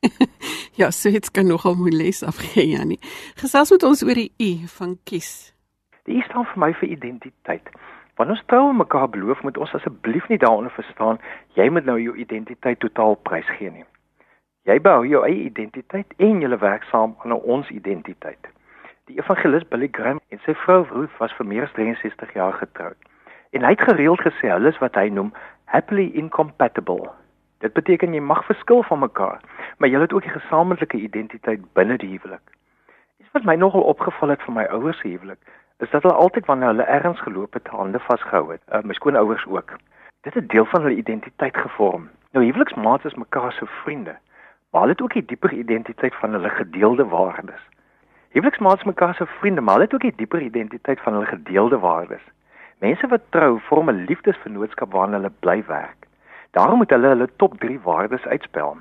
ja, 0.80 0.90
so 0.90 1.10
dit 1.10 1.30
kan 1.30 1.46
nogal 1.46 1.74
mooi 1.74 1.92
les 1.92 2.22
afgee, 2.22 2.68
Janie. 2.68 2.98
Gesels 3.38 3.70
met 3.70 3.82
ons 3.86 4.02
oor 4.02 4.18
die 4.18 4.32
U 4.38 4.66
van 4.78 4.98
kies. 5.04 5.54
Die 6.08 6.16
U 6.18 6.22
staan 6.26 6.48
vir 6.52 6.58
my 6.64 6.72
vir 6.80 6.88
identiteit. 6.88 7.70
Wanneer 8.16 8.36
ons 8.36 8.46
trou 8.52 8.72
mekaar 8.76 9.08
beloof, 9.08 9.42
moet 9.42 9.56
ons 9.56 9.74
asseblief 9.78 10.26
nie 10.28 10.38
daaronder 10.38 10.72
verstaan 10.76 11.20
jy 11.56 11.68
moet 11.72 11.86
nou 11.88 11.96
jou 12.00 12.16
identiteit 12.16 12.80
totaal 12.80 13.14
prysgee 13.28 13.70
nie. 13.70 13.86
Jy 14.68 14.76
bou 14.84 15.04
jou 15.08 15.22
eie 15.24 15.46
identiteit 15.46 16.12
en 16.18 16.42
jy 16.42 16.58
werk 16.60 16.84
saam 16.90 17.14
aan 17.24 17.32
ons 17.32 17.68
identiteit. 17.72 18.50
Die 19.08 19.16
evangelis 19.18 19.64
Billy 19.68 19.88
Graham 19.92 20.20
en 20.28 20.42
sy 20.44 20.54
vrou 20.64 20.82
Ruth 20.90 21.16
was 21.18 21.32
vir 21.38 21.48
meer 21.48 21.64
as 21.64 21.72
63 21.78 22.34
jaar 22.36 22.58
getroud. 22.60 22.98
En 23.56 23.64
hy 23.66 23.72
het 23.72 23.88
gereeld 23.88 24.20
gesê 24.22 24.52
hulle 24.52 24.70
is 24.70 24.78
wat 24.84 24.98
hy 25.00 25.08
noem 25.08 25.32
happily 25.70 26.10
incompatible. 26.14 27.10
Dit 27.62 27.72
beteken 27.72 28.14
jy 28.14 28.20
mag 28.20 28.40
verskil 28.48 28.82
van 28.88 28.98
mekaar, 28.98 29.40
maar 29.78 29.88
jy 29.88 30.00
het 30.00 30.12
ook 30.12 30.24
'n 30.26 30.38
gesamentlike 30.38 30.96
identiteit 30.96 31.60
binne 31.72 31.96
die 31.96 32.08
huwelik. 32.08 32.46
Iets 33.20 33.30
wat 33.32 33.44
my 33.44 33.54
nogal 33.54 33.82
opgeval 33.82 34.28
het 34.28 34.42
van 34.42 34.54
my 34.54 34.64
ouers 34.64 34.98
se 34.98 35.08
huwelik, 35.08 35.38
is 35.78 35.90
dat 35.90 36.02
hulle 36.02 36.14
altyd 36.14 36.46
wanneer 36.46 36.68
hulle 36.68 36.82
ergens 36.82 37.20
geloop 37.20 37.52
het, 37.52 37.66
hande 37.66 37.98
vasgehou 37.98 38.50
het. 38.52 38.62
Uh, 38.72 38.80
my 38.82 38.92
skoonouers 38.92 39.46
ook. 39.46 39.76
Dit 40.20 40.34
het 40.34 40.48
deel 40.48 40.64
van 40.64 40.82
hulle 40.82 40.96
identiteit 40.96 41.56
gevorm. 41.56 42.08
Nou 42.32 42.44
huweliksmaats 42.44 43.04
is 43.04 43.14
mekaar 43.14 43.52
se 43.52 43.66
vriende, 43.66 44.16
maar 44.70 44.80
hulle 44.80 44.92
het 44.92 45.02
ook 45.02 45.14
'n 45.14 45.26
dieper 45.26 45.52
identiteit 45.52 46.14
van 46.14 46.32
hulle 46.32 46.48
gedeelde 46.48 47.06
waardes. 47.06 47.62
Huweliksmaats 48.28 48.84
mekaar 48.84 49.14
se 49.14 49.26
vriende, 49.26 49.60
maar 49.60 49.74
hulle 49.74 49.84
het 49.84 49.94
ook 49.94 50.04
'n 50.04 50.16
dieper 50.16 50.42
identiteit 50.42 51.00
van 51.00 51.12
hulle 51.12 51.26
gedeelde 51.26 51.78
waardes. 51.78 52.22
Mense 52.80 53.06
wat 53.12 53.20
trou, 53.28 53.58
vorm 53.68 53.90
'n 53.90 54.04
liefdesvennootskap 54.08 54.92
waarin 54.92 55.12
hulle 55.12 55.30
bly 55.40 55.62
werk. 55.66 56.06
Daarom 56.56 56.76
moet 56.76 56.90
hulle 56.90 57.08
hulle 57.08 57.28
top 57.36 57.58
3 57.60 57.80
waardes 57.80 58.24
uitspel. 58.26 58.76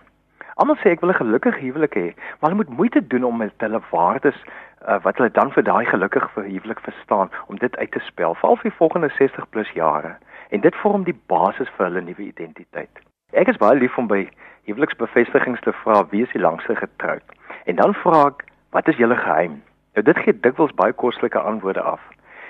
Almal 0.56 0.78
sê 0.80 0.92
ek 0.92 1.02
wil 1.02 1.10
'n 1.10 1.22
gelukkige 1.24 1.60
huwelik 1.60 1.96
hê, 1.96 2.08
maar 2.40 2.50
hulle 2.52 2.64
moet 2.64 2.78
moeite 2.78 3.08
doen 3.08 3.24
om 3.24 3.38
met 3.38 3.52
hulle 3.58 3.82
waardes 3.92 4.40
uh, 4.88 5.00
wat 5.04 5.18
hulle 5.18 5.32
dan 5.32 5.52
vir 5.52 5.64
daai 5.64 5.86
gelukkige 5.86 6.30
huwelik 6.42 6.80
verstaan 6.80 7.30
om 7.48 7.58
dit 7.58 7.78
uit 7.78 7.92
te 7.92 8.00
spel 8.00 8.36
vir 8.36 8.50
al 8.50 8.60
die 8.64 8.72
volgende 8.72 9.10
60 9.10 9.50
plus 9.50 9.72
jare 9.72 10.16
en 10.50 10.62
dit 10.62 10.76
vorm 10.76 11.04
die 11.04 11.20
basis 11.28 11.70
vir 11.70 11.86
hulle 11.86 12.02
nuwe 12.02 12.24
identiteit. 12.24 13.00
Ek 13.32 13.48
is 13.48 13.58
baie 13.58 13.80
lief 13.80 13.98
om 13.98 14.08
by 14.08 14.30
huweliksbevestigings 14.64 15.60
te 15.62 15.74
vra 15.74 16.06
wie 16.10 16.24
is 16.24 16.32
die 16.32 16.42
langste 16.42 16.76
getroud 16.76 17.24
en 17.66 17.76
dan 17.76 17.94
vra 17.94 18.28
ek 18.28 18.46
wat 18.72 18.88
is 18.88 18.96
julle 18.96 19.16
geheim? 19.16 19.62
Nou 19.94 20.04
dit 20.04 20.18
gee 20.18 20.40
dikwels 20.40 20.74
baie 20.74 20.94
kostelike 20.94 21.40
antwoorde 21.40 21.82
af 21.82 22.00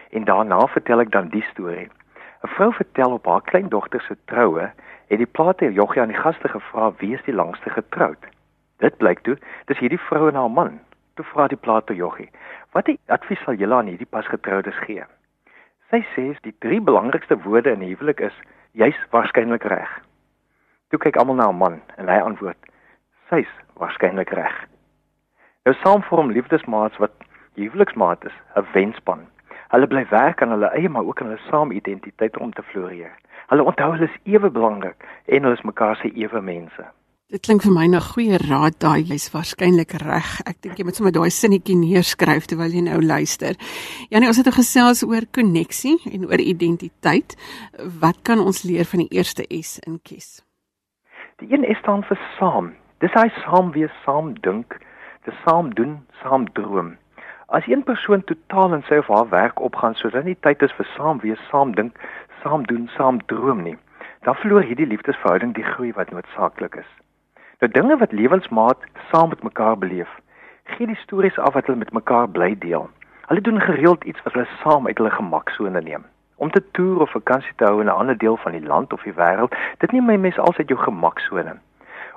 en 0.09 0.23
daarna 0.23 0.67
vertel 0.67 0.99
ek 0.99 1.11
dan 1.11 1.29
die 1.29 1.45
storie. 1.51 1.89
'n 2.43 2.47
Vrou 2.55 2.73
vertel 2.73 3.11
op 3.11 3.25
haar 3.25 3.41
kleindogter 3.41 4.01
se 4.01 4.17
troue 4.25 4.71
het 5.07 5.17
die 5.17 5.25
plaater 5.25 5.71
Joggie 5.71 6.01
aan 6.01 6.13
die 6.13 6.23
gaste 6.23 6.47
gevra 6.47 6.91
wie 6.97 7.13
is 7.13 7.23
die 7.23 7.33
langste 7.33 7.69
getroud. 7.69 8.25
Dit 8.77 8.97
blyk 8.97 9.19
toe 9.19 9.37
dis 9.65 9.79
hierdie 9.79 9.99
vrou 10.07 10.27
en 10.29 10.35
haar 10.35 10.51
man. 10.51 10.79
Toe 11.15 11.25
vra 11.25 11.47
die 11.47 11.57
plaater 11.57 11.95
Joggie: 11.95 12.29
"Wat 12.71 12.89
advies 13.05 13.43
sal 13.43 13.53
julle 13.53 13.75
aan 13.75 13.91
hierdie 13.91 14.09
pasgetroudes 14.09 14.77
gee?" 14.85 15.03
Sy 15.89 16.05
sê 16.15 16.39
die 16.41 16.55
drie 16.59 16.81
belangrikste 16.81 17.37
woorde 17.43 17.71
in 17.71 17.81
'n 17.81 17.89
huwelik 17.89 18.19
is: 18.19 18.35
"Jy's 18.71 18.99
waarskynlik 19.09 19.63
reg." 19.63 19.89
Toe 20.89 20.99
kyk 20.99 21.17
almal 21.17 21.35
na 21.35 21.43
haar 21.43 21.55
man 21.55 21.81
en 21.97 22.07
hy 22.07 22.19
antwoord: 22.19 22.57
"Sy's 23.29 23.51
waarskynlik 23.73 24.29
reg." 24.29 24.67
Nou 25.65 25.75
saam 25.75 26.03
vorm 26.03 26.31
liefdesmaats 26.31 26.97
wat 26.97 27.11
huweliksmaat 27.55 28.25
is, 28.25 28.37
'n 28.55 28.65
wenspan. 28.73 29.27
Hulle 29.73 29.87
bly 29.87 30.05
werk 30.09 30.41
aan 30.41 30.53
hulle 30.55 30.71
eie 30.77 30.89
maar 30.89 31.05
ook 31.05 31.21
aan 31.21 31.33
hulle 31.33 31.49
saamidentiteit 31.49 32.37
om 32.37 32.53
te 32.53 32.63
floreer. 32.71 33.13
Hulle 33.49 33.65
onthou 33.65 33.91
hulle 33.91 34.07
is 34.09 34.21
ewe 34.23 34.49
belangrik 34.49 35.05
en 35.25 35.43
hulle 35.43 35.57
is 35.57 35.67
mekaar 35.67 35.95
se 36.01 36.09
ewe 36.13 36.41
mense. 36.41 36.85
Dit 37.29 37.43
klink 37.45 37.61
vir 37.61 37.73
my 37.75 37.83
na 37.85 37.99
goeie 38.01 38.39
raad 38.41 38.79
daai 38.81 39.03
jy's 39.05 39.27
waarskynlik 39.29 39.91
reg. 40.01 40.29
Ek 40.49 40.57
dink 40.65 40.79
jy 40.79 40.85
moet 40.87 40.97
sommer 40.97 41.13
daai 41.13 41.29
sinnetjie 41.29 41.75
neerskryf 41.77 42.47
terwyl 42.49 42.73
jy 42.73 42.81
nou 42.87 42.97
luister. 43.05 43.53
Janie, 44.09 44.31
ons 44.31 44.39
het 44.41 44.49
gesels 44.55 45.03
oor 45.05 45.27
koneksie 45.37 45.99
en 46.09 46.25
oor 46.25 46.41
identiteit. 46.41 47.37
Wat 48.01 48.23
kan 48.25 48.41
ons 48.41 48.63
leer 48.65 48.89
van 48.89 49.03
die 49.05 49.19
eerste 49.21 49.45
S 49.53 49.77
in 49.85 49.99
kies? 50.01 50.39
Die 51.37 51.53
een 51.53 51.69
S 51.69 51.77
staan 51.83 52.01
vir 52.09 52.17
saam. 52.39 52.73
Dis 53.05 53.13
hy 53.13 53.27
saam 53.43 53.69
wees, 53.77 53.93
saam 54.01 54.33
dink, 54.41 54.73
te 55.29 55.31
saam 55.45 55.69
doen, 55.77 55.99
saam 56.23 56.49
droom. 56.57 56.95
As 57.51 57.67
een 57.67 57.83
persoon 57.83 58.23
totaal 58.23 58.73
in 58.73 58.83
sy 58.85 58.97
of 59.01 59.07
haar 59.07 59.29
werk 59.29 59.59
opgaan 59.59 59.95
sodat 59.97 60.23
nie 60.23 60.37
tyd 60.45 60.61
is 60.61 60.73
vir 60.77 60.85
saam 60.93 61.17
wees, 61.23 61.39
saam 61.49 61.71
dink, 61.73 61.95
saam 62.43 62.65
doen, 62.69 62.83
saam 62.93 63.17
droom 63.31 63.63
nie, 63.65 63.73
dan 64.27 64.37
verloor 64.37 64.61
hierdie 64.61 64.85
liefdesverhouding 64.91 65.55
die 65.57 65.65
groei 65.65 65.89
wat 65.97 66.11
noodsaaklik 66.13 66.77
is. 66.83 66.91
Nou 67.59 67.71
dinge 67.73 67.97
wat 67.97 68.13
lewensmaat 68.13 68.85
saam 69.09 69.33
met 69.33 69.41
mekaar 69.43 69.77
beleef, 69.81 70.11
gee 70.75 70.87
die 70.91 70.99
stories 71.01 71.39
af 71.41 71.57
wat 71.57 71.65
hulle 71.65 71.81
met 71.81 71.93
mekaar 71.97 72.29
bly 72.29 72.51
deel. 72.67 72.85
Hulle 73.31 73.41
doen 73.41 73.61
gereeld 73.61 74.05
iets 74.05 74.21
wat 74.27 74.37
hulle 74.37 74.47
saam 74.61 74.85
uit 74.87 75.01
hulle 75.01 75.17
gemaksone 75.17 75.81
neem. 75.81 76.05
Om 76.37 76.51
te 76.53 76.61
toer 76.77 77.01
of 77.01 77.17
vakansie 77.17 77.55
te 77.55 77.65
hou 77.65 77.81
in 77.81 77.89
'n 77.89 77.97
ander 77.97 78.17
deel 78.17 78.37
van 78.37 78.51
die 78.51 78.67
land 78.67 78.93
of 78.93 79.01
die 79.03 79.17
wêreld, 79.17 79.57
dit 79.77 79.91
neem 79.91 80.05
my 80.05 80.17
mens 80.17 80.37
altyd 80.37 80.69
jou 80.69 80.79
gemaksone. 80.79 81.57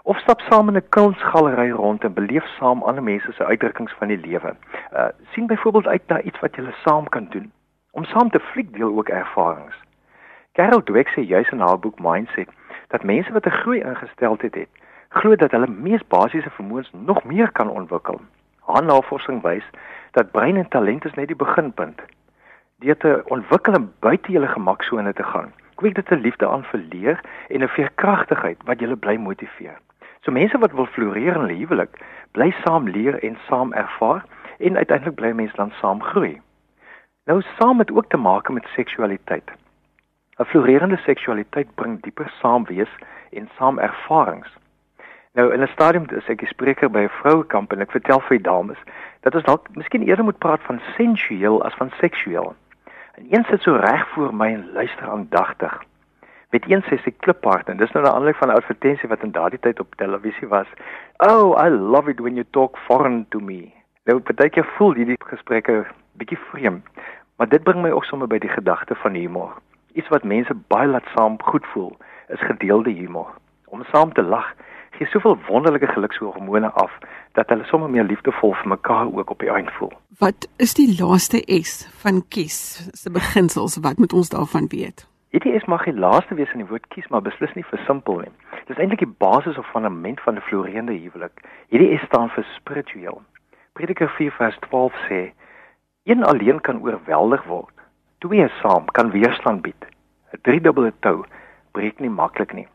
Of 0.05 0.19
stap 0.19 0.41
saam 0.41 0.69
in 0.69 0.77
'n 0.77 0.89
kunsgalery 0.89 1.71
rond 1.71 2.05
en 2.05 2.13
beleef 2.13 2.47
saam 2.59 2.83
ander 2.83 3.03
mense 3.03 3.33
se 3.33 3.45
uitdrukkings 3.45 3.93
van 3.99 4.09
die 4.09 4.17
lewe. 4.17 4.55
Uh 4.93 5.09
sien 5.31 5.47
byvoorbeeld 5.47 5.87
uit 5.87 6.07
na 6.07 6.21
iets 6.21 6.41
wat 6.41 6.55
julle 6.55 6.75
saam 6.85 7.09
kan 7.09 7.27
doen. 7.31 7.53
Om 7.91 8.05
saam 8.05 8.31
te 8.31 8.41
fliek 8.41 8.73
deel 8.75 8.97
ook 8.97 9.09
ervarings. 9.09 9.77
Carol 10.53 10.83
Dweck 10.83 11.09
sê 11.09 11.21
juis 11.21 11.51
in 11.51 11.61
haar 11.61 11.79
boek 11.79 11.99
Mindset 11.99 12.49
dat 12.89 13.03
mense 13.03 13.33
wat 13.33 13.47
'n 13.47 13.59
groei 13.61 13.81
ingesteldheid 13.81 14.55
het, 14.55 14.69
glo 15.09 15.37
dat 15.37 15.51
hulle 15.51 15.67
mees 15.67 16.07
basiese 16.07 16.51
vermoëns 16.51 16.91
nog 16.93 17.25
meer 17.25 17.53
kan 17.53 17.71
ontwikkel. 17.71 18.21
Haar 18.61 18.85
navorsing 18.85 19.43
wys 19.43 19.65
dat 20.11 20.31
brein 20.31 20.57
en 20.57 20.69
talent 20.69 21.05
is 21.05 21.15
net 21.15 21.27
die 21.27 21.37
beginpunt. 21.37 22.01
Deur 22.77 22.97
te 22.97 23.23
ontwikkel 23.25 23.75
en 23.75 23.93
buite 23.99 24.33
julle 24.33 24.49
gemaksone 24.49 25.13
te 25.13 25.23
gaan, 25.23 25.53
kweek 25.75 25.95
dit 25.95 26.11
'n 26.11 26.21
liefde 26.27 26.49
aan 26.49 26.65
vir 26.65 26.81
leer 26.91 27.21
en 27.49 27.63
'n 27.63 27.69
veerkragtigheid 27.69 28.59
wat 28.65 28.81
julle 28.81 28.97
bly 28.97 29.17
motiveer. 29.17 29.79
So 30.23 30.33
mense 30.33 30.59
wat 30.59 30.73
wil 30.73 30.87
floreer 30.87 31.35
in 31.35 31.57
huwelik, 31.57 31.99
bly 32.31 32.53
saam 32.63 32.89
leer 32.89 33.19
en 33.23 33.39
saam 33.49 33.73
ervaar 33.73 34.25
en 34.59 34.77
uiteindelik 34.77 35.15
bly 35.19 35.33
mense 35.35 35.57
dan 35.57 35.73
saam 35.81 36.03
groei. 36.03 36.41
Nou 37.27 37.43
saam 37.59 37.79
het 37.79 37.91
ook 37.91 38.09
te 38.09 38.17
maak 38.17 38.49
met 38.49 38.67
seksualiteit. 38.75 39.51
'n 40.39 40.45
Floreerende 40.45 40.97
seksualiteit 40.97 41.75
bring 41.75 42.03
dieper 42.03 42.33
saamwees 42.41 42.93
en 43.31 43.49
saam 43.59 43.79
ervarings. 43.79 44.51
Nou 45.35 45.53
in 45.53 45.63
'n 45.63 45.75
stadium 45.75 46.07
is 46.09 46.29
ek 46.29 46.43
'n 46.43 46.47
spreker 46.47 46.91
by 46.91 47.03
'n 47.05 47.17
vrouekamp 47.21 47.73
en 47.73 47.81
ek 47.81 47.91
vertel 47.91 48.21
vir 48.21 48.37
die 48.37 48.49
dames 48.51 48.79
dat 49.21 49.35
ons 49.35 49.45
dalk 49.45 49.69
miskien 49.75 50.03
eerder 50.03 50.25
moet 50.25 50.39
praat 50.39 50.63
van 50.63 50.81
sensueel 50.97 51.65
as 51.65 51.75
van 51.75 51.91
seksueel. 51.91 52.55
En 53.15 53.27
een 53.31 53.45
sit 53.45 53.63
so 53.63 53.75
reg 53.75 54.09
voor 54.09 54.35
my 54.35 54.53
en 54.55 54.73
luister 54.73 55.09
aandagtig. 55.09 55.83
Met 56.53 56.67
een 56.69 56.83
sy 56.85 57.13
kliphard 57.25 57.69
en 57.73 57.77
dis 57.81 57.93
nou 57.93 58.05
'n 58.05 58.09
aanleiding 58.09 58.37
van 58.37 58.49
'n 58.49 58.57
advertensie 58.61 59.09
wat 59.09 59.23
in 59.23 59.31
daardie 59.33 59.59
tyd 59.59 59.81
op 59.81 59.95
televisie 59.95 60.49
was. 60.49 60.67
Oh, 61.17 61.57
I 61.65 61.69
love 61.69 62.11
it 62.11 62.21
when 62.21 62.35
you 62.35 62.47
talk 62.51 62.77
foreign 62.77 63.27
to 63.29 63.39
me. 63.39 63.73
Nou 64.05 64.21
partykeer 64.21 64.65
voel 64.77 64.95
hierdie 64.95 65.17
gesprekke 65.19 65.87
bietjie 66.13 66.39
vreemd, 66.51 66.85
maar 67.37 67.49
dit 67.49 67.63
bring 67.63 67.83
my 67.83 67.91
ook 67.91 68.05
sommer 68.05 68.29
by 68.29 68.39
die 68.39 68.51
gedagte 68.51 68.95
van 68.95 69.15
humor. 69.15 69.53
Iets 69.93 70.09
wat 70.09 70.25
mense 70.25 70.55
baie 70.67 70.89
laat 70.89 71.07
saam 71.15 71.43
goed 71.43 71.67
voel, 71.67 71.97
is 72.29 72.41
gedeelde 72.41 72.91
humor. 72.91 73.29
Om 73.65 73.85
saam 73.85 74.13
te 74.13 74.23
lag 74.23 74.55
gee 74.91 75.07
soveel 75.07 75.39
wonderlike 75.49 75.87
gelukshormone 75.87 76.71
af 76.71 76.91
dat 77.33 77.49
hulle 77.49 77.65
sommer 77.65 77.91
meer 77.91 78.05
liefdevol 78.05 78.53
vir 78.55 78.69
mekaar 78.69 79.07
ook 79.15 79.31
op 79.31 79.39
die 79.39 79.51
eind 79.51 79.73
voel. 79.79 79.93
Wat 80.19 80.49
is 80.57 80.75
die 80.75 81.01
laaste 81.01 81.43
S 81.63 81.89
van 82.03 82.23
kies 82.29 82.91
se 82.93 83.11
beginsels? 83.11 83.77
Wat 83.77 83.99
moet 83.99 84.13
ons 84.13 84.29
daarvan 84.29 84.67
weet? 84.69 85.12
Hierdie 85.33 85.55
S 85.57 85.65
mag 85.65 85.87
die 85.89 85.97
laaste 85.97 86.37
wees 86.37 86.51
in 86.53 86.61
die 86.61 86.69
woord 86.69 86.85
kies, 86.93 87.07
maar 87.09 87.23
beslis 87.25 87.55
nie 87.57 87.65
vir 87.65 87.81
simpel 87.87 88.19
nie. 88.21 88.33
Dit 88.67 88.75
is 88.75 88.81
eintlik 88.85 89.01
die 89.01 89.15
basis 89.25 89.57
of 89.57 89.71
fundament 89.73 90.21
van 90.21 90.37
'n 90.37 90.45
floreerende 90.45 90.93
huwelik. 90.93 91.41
Hierdie 91.73 91.97
S 91.97 92.05
staan 92.05 92.29
vir 92.35 92.45
spiritueel. 92.57 93.23
Prediker 93.73 94.11
4:12 94.19 94.93
sê: 95.09 95.33
"Een 96.05 96.23
alleen 96.23 96.61
kan 96.61 96.83
oorweldig 96.83 97.45
word. 97.45 97.73
Twee 98.21 98.49
saam 98.61 98.85
kan 98.93 99.11
weerstand 99.11 99.63
bied. 99.63 99.87
'n 100.33 100.43
driedubbele 100.43 100.93
tou 101.01 101.25
breek 101.73 101.99
nie 102.01 102.11
maklik 102.11 102.53
nie. 102.53 102.69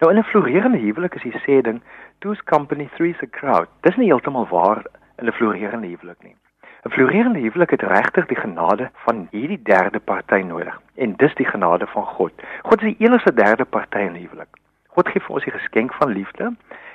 Nou 0.00 0.12
in 0.12 0.18
'n 0.18 0.30
floreerende 0.30 0.78
huwelik 0.78 1.14
is 1.14 1.22
die 1.22 1.40
sê 1.46 1.62
ding 1.62 1.80
two's 2.20 2.42
company 2.42 2.90
three's 2.96 3.22
a 3.22 3.26
crowd. 3.26 3.68
Dis 3.80 3.96
nie 3.96 4.12
heeltemal 4.12 4.48
waar 4.48 4.84
in 5.18 5.26
'n 5.26 5.32
floreerende 5.32 5.86
huwelik 5.86 6.22
nie. 6.22 6.36
'n 6.84 6.90
Floreerende 6.90 7.38
huwelik 7.38 7.70
het 7.70 7.82
regtig 7.82 8.26
die 8.26 8.36
genade 8.36 8.90
van 8.94 9.28
hierdie 9.30 9.62
derde 9.62 10.00
party 10.00 10.40
nodig 10.46 10.80
en 10.94 11.12
dis 11.16 11.34
die 11.34 11.46
genade 11.46 11.86
van 11.86 12.04
God. 12.04 12.32
God 12.62 12.82
is 12.82 12.96
die 12.96 13.06
enigste 13.06 13.34
derde 13.34 13.64
party 13.64 13.98
in 13.98 14.12
die 14.12 14.26
huwelik. 14.26 14.48
God 14.86 15.08
gee 15.08 15.22
vir 15.22 15.34
ons 15.34 15.44
die 15.44 15.52
geskenk 15.52 15.94
van 15.94 16.10
liefde 16.10 16.50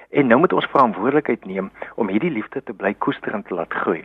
en 0.09 0.27
nou 0.27 0.39
moet 0.39 0.53
ons 0.53 0.67
verantwoordelikheid 0.73 1.45
neem 1.45 1.71
om 1.95 2.11
hierdie 2.11 2.31
liefde 2.31 2.63
te 2.63 2.73
bly 2.73 2.93
koester 2.93 3.33
en 3.33 3.43
te 3.43 3.53
laat 3.53 3.73
groei. 3.73 4.03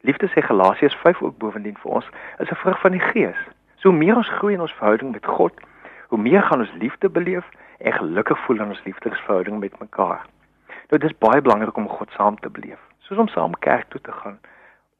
Liefde 0.00 0.28
sê 0.30 0.44
Galasiërs 0.46 0.94
5 1.02 1.22
ook 1.22 1.38
bovendien 1.38 1.76
vir 1.82 1.90
ons 1.90 2.06
is 2.38 2.50
'n 2.50 2.60
vrug 2.62 2.80
van 2.80 2.92
die 2.92 3.06
Gees. 3.10 3.40
So 3.82 3.92
meer 3.92 4.16
ons 4.16 4.30
groei 4.38 4.54
in 4.54 4.60
ons 4.60 4.78
verhouding 4.78 5.12
met 5.12 5.26
God, 5.26 5.52
hoe 6.08 6.18
meer 6.18 6.42
gaan 6.42 6.60
ons 6.60 6.78
liefde 6.78 7.08
beleef 7.08 7.50
en 7.78 7.92
gelukkig 7.92 8.38
voel 8.44 8.60
in 8.60 8.68
ons 8.68 8.84
liefdesverhouding 8.84 9.58
met 9.58 9.80
mekaar. 9.80 10.22
Nou 10.88 11.02
dit 11.02 11.10
is 11.10 11.18
baie 11.18 11.42
belangrik 11.42 11.76
om 11.76 11.88
God 11.88 12.10
saam 12.10 12.38
te 12.38 12.50
beleef, 12.50 12.78
soos 12.98 13.18
om 13.18 13.28
saam 13.28 13.58
kerk 13.58 13.88
toe 13.88 14.00
te 14.00 14.12
gaan 14.12 14.38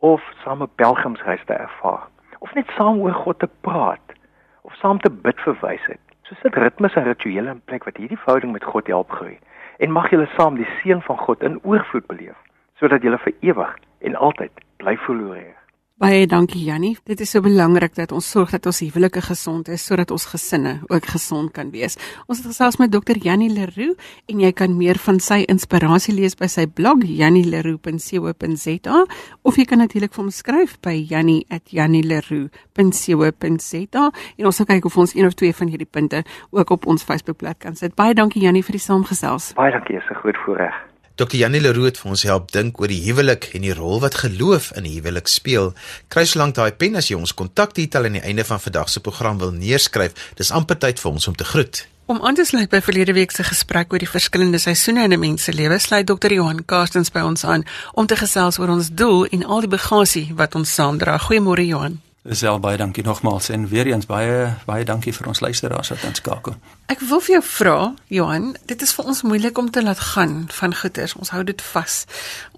of 0.00 0.22
saam 0.44 0.62
'n 0.62 0.74
pelgrimsreis 0.74 1.44
te 1.44 1.52
ervaar 1.52 2.08
of 2.38 2.54
net 2.54 2.70
saam 2.76 3.00
oor 3.00 3.12
God 3.12 3.38
te 3.38 3.48
praat 3.60 4.14
of 4.62 4.74
saam 4.74 4.98
te 4.98 5.10
bid 5.10 5.40
vir 5.44 5.56
wysheid. 5.60 6.00
So 6.22 6.34
sit 6.42 6.54
ritmes 6.54 6.94
en 6.94 7.04
rituele 7.04 7.50
in 7.50 7.62
plek 7.64 7.84
wat 7.84 7.96
hierdie 7.96 8.18
verhouding 8.18 8.52
met 8.52 8.64
God 8.64 8.86
help 8.86 9.10
groei 9.10 9.38
en 9.78 9.92
mag 9.92 10.10
julle 10.10 10.28
saam 10.36 10.56
die 10.56 10.68
seën 10.80 11.02
van 11.02 11.18
God 11.18 11.42
in 11.42 11.60
oorvloed 11.62 12.06
beleef 12.06 12.38
sodat 12.80 13.02
julle 13.02 13.18
vir 13.18 13.34
ewig 13.40 13.76
en 14.00 14.16
altyd 14.16 14.64
bly 14.76 14.96
floreer. 14.96 15.59
Baie 16.00 16.24
dankie 16.24 16.64
Jannie. 16.64 16.96
Dit 17.04 17.20
is 17.20 17.28
so 17.28 17.44
belangrik 17.44 17.92
dat 17.92 18.08
ons 18.16 18.24
sorg 18.32 18.48
dat 18.54 18.64
ons 18.66 18.78
huwelike 18.80 19.20
gesond 19.20 19.68
is 19.68 19.84
sodat 19.84 20.08
ons 20.10 20.24
gesinne 20.32 20.80
ook 20.88 21.04
gesond 21.12 21.52
kan 21.52 21.68
wees. 21.74 21.98
Ons 22.24 22.38
het 22.40 22.48
gesels 22.48 22.80
met 22.80 22.88
Dr. 22.88 23.20
Jannie 23.20 23.52
Leroux 23.52 24.00
en 24.32 24.40
jy 24.40 24.48
kan 24.56 24.72
meer 24.78 24.96
van 24.96 25.20
sy 25.20 25.44
inspirasie 25.52 26.16
lees 26.16 26.32
by 26.40 26.48
sy 26.48 26.64
blog 26.64 27.04
jannieleroux.co.za 27.04 28.96
of 29.44 29.60
jy 29.60 29.68
kan 29.68 29.84
natuurlik 29.84 30.16
vir 30.16 30.24
hom 30.24 30.32
skryf 30.32 30.80
by 30.80 30.96
jannie@jannieleroux.co.za 31.12 34.08
en 34.40 34.44
ons 34.48 34.56
sal 34.56 34.72
kyk 34.72 34.88
of 34.88 34.96
ons 34.96 35.12
een 35.12 35.28
of 35.28 35.36
twee 35.36 35.52
van 35.52 35.68
hierdie 35.68 35.84
punte 35.84 36.24
ook 36.48 36.80
op 36.80 36.88
ons 36.88 37.04
Facebookblad 37.04 37.60
kan 37.60 37.76
sit. 37.76 37.92
Baie 37.94 38.16
dankie 38.16 38.40
Jannie 38.40 38.64
vir 38.64 38.72
die 38.72 38.80
saamgesels. 38.88 39.52
Baie 39.52 39.72
dankie, 39.72 39.96
is 40.00 40.08
'n 40.08 40.14
groot 40.24 40.36
voorreg. 40.46 40.89
Dr. 41.20 41.36
Janie 41.36 41.60
Leroux 41.60 41.92
vir 42.00 42.08
ons 42.08 42.22
help 42.24 42.46
dink 42.54 42.78
oor 42.80 42.88
die 42.88 43.02
huwelik 43.04 43.50
en 43.52 43.66
die 43.66 43.74
rol 43.76 43.98
wat 44.00 44.14
geloof 44.22 44.70
in 44.78 44.86
die 44.88 44.94
huwelik 44.94 45.28
speel. 45.28 45.74
Kry 46.08 46.24
solank 46.24 46.56
daai 46.56 46.72
pen 46.72 46.96
as 46.96 47.10
jy 47.10 47.18
ons 47.18 47.34
kontakdetail 47.36 48.08
aan 48.08 48.16
die 48.16 48.24
einde 48.24 48.46
van 48.48 48.62
vandag 48.64 48.88
se 48.88 49.04
program 49.04 49.36
wil 49.42 49.52
neerskryf. 49.52 50.16
Dis 50.40 50.48
amper 50.48 50.80
tyd 50.80 51.02
vir 51.02 51.12
ons 51.12 51.28
om 51.28 51.36
te 51.36 51.44
groet. 51.44 51.84
Om 52.08 52.24
aan 52.24 52.40
te 52.40 52.48
sluit 52.48 52.72
by 52.72 52.80
verlede 52.80 53.12
week 53.12 53.36
se 53.36 53.44
gesprek 53.44 53.92
oor 53.92 54.00
die 54.00 54.08
verskillende 54.08 54.58
seisoene 54.58 55.04
in 55.04 55.12
'n 55.12 55.20
mens 55.20 55.44
se 55.44 55.52
lewe, 55.52 55.78
sluit 55.78 56.06
Dr. 56.06 56.32
Johan 56.32 56.64
Karstens 56.64 57.12
by 57.12 57.20
ons 57.20 57.44
aan 57.44 57.68
om 57.92 58.06
te 58.06 58.16
gesels 58.16 58.58
oor 58.58 58.68
ons 58.68 58.88
doel 58.88 59.26
en 59.26 59.44
al 59.44 59.60
die 59.60 59.76
bagasie 59.76 60.32
wat 60.34 60.54
ons 60.54 60.74
saamdra. 60.74 61.18
Goeiemôre 61.18 61.66
Johan. 61.66 62.00
Sel 62.28 62.58
baie 62.60 62.76
dankie 62.76 63.00
nogmaals 63.00 63.48
en 63.48 63.62
weer 63.68 63.86
eens 63.88 64.04
baie 64.04 64.50
baie 64.68 64.84
dankie 64.84 65.12
vir 65.16 65.28
ons 65.30 65.40
luisteraars 65.40 65.88
wat 65.88 66.02
ons 66.04 66.20
skakel. 66.20 66.56
Ek 66.92 67.00
wil 67.08 67.22
vir 67.24 67.38
jou 67.38 67.40
vra, 67.48 67.76
Johan, 68.12 68.50
dit 68.68 68.82
is 68.84 68.92
vir 68.92 69.08
ons 69.08 69.22
moeilik 69.24 69.56
om 69.56 69.70
te 69.72 69.80
laat 69.80 70.02
gaan 70.10 70.34
van 70.52 70.76
goeders. 70.76 71.16
Ons 71.16 71.32
hou 71.32 71.40
dit 71.48 71.64
vas. 71.70 71.96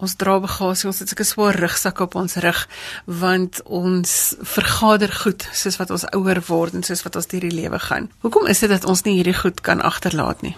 Ons 0.02 0.16
dra 0.18 0.40
bagasie, 0.42 0.88
ons 0.90 0.98
het 0.98 1.12
sulke 1.12 1.28
swaar 1.28 1.60
rugsakke 1.62 2.02
op 2.02 2.18
ons 2.18 2.34
rug 2.42 2.66
want 3.06 3.62
ons 3.62 4.34
vergader 4.56 5.14
goed 5.22 5.46
soos 5.54 5.78
wat 5.78 5.94
ons 5.94 6.08
ouer 6.10 6.42
word 6.50 6.74
en 6.74 6.82
soos 6.82 7.06
wat 7.06 7.22
ons 7.22 7.30
deur 7.30 7.46
die 7.46 7.54
lewe 7.54 7.78
gaan. 7.86 8.10
Hoekom 8.26 8.50
is 8.50 8.66
dit 8.66 8.72
dat 8.72 8.88
ons 8.90 9.06
nie 9.06 9.20
hierdie 9.20 9.38
goed 9.44 9.62
kan 9.62 9.78
agterlaat 9.78 10.42
nie? 10.42 10.56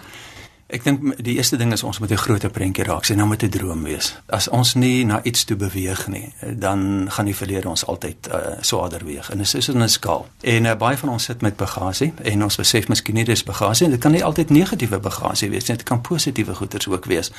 Ek 0.65 0.81
dink 0.81 1.03
die 1.21 1.35
eerste 1.37 1.59
ding 1.61 1.69
is 1.75 1.83
ons 1.85 1.99
moet 2.01 2.11
'n 2.11 2.17
groter 2.17 2.49
prentjie 2.49 2.83
raak, 2.83 3.05
sien 3.05 3.17
nou 3.17 3.27
met 3.27 3.43
'n 3.43 3.49
droom 3.49 3.83
wees. 3.83 4.15
As 4.25 4.47
ons 4.47 4.73
nie 4.73 5.05
na 5.05 5.23
iets 5.23 5.43
toe 5.43 5.55
beweeg 5.55 6.07
nie, 6.07 6.33
dan 6.41 7.05
gaan 7.11 7.25
die 7.25 7.35
verlede 7.35 7.69
ons 7.69 7.85
altyd 7.85 8.27
uh, 8.27 8.37
swaarder 8.61 9.05
weeg. 9.05 9.29
En 9.29 9.37
dit 9.37 9.53
is 9.53 9.67
in 9.67 9.83
'n 9.83 9.89
skaal. 9.89 10.27
En 10.41 10.65
uh, 10.65 10.75
baie 10.75 10.97
van 10.97 11.09
ons 11.09 11.23
sit 11.23 11.41
met 11.41 11.55
bagasie 11.55 12.13
en 12.21 12.43
ons 12.43 12.55
besef 12.55 12.87
miskien 12.87 13.15
nie 13.15 13.23
dis 13.23 13.43
bagasie 13.43 13.85
en 13.85 13.91
dit 13.91 14.01
kan 14.01 14.11
nie 14.11 14.23
altyd 14.23 14.49
negatiewe 14.49 14.99
bagasie 14.99 15.49
wees 15.49 15.67
nie, 15.67 15.77
dit 15.77 15.85
kan 15.85 16.01
positiewe 16.01 16.55
goeders 16.55 16.87
ook 16.87 17.05
wees. 17.05 17.31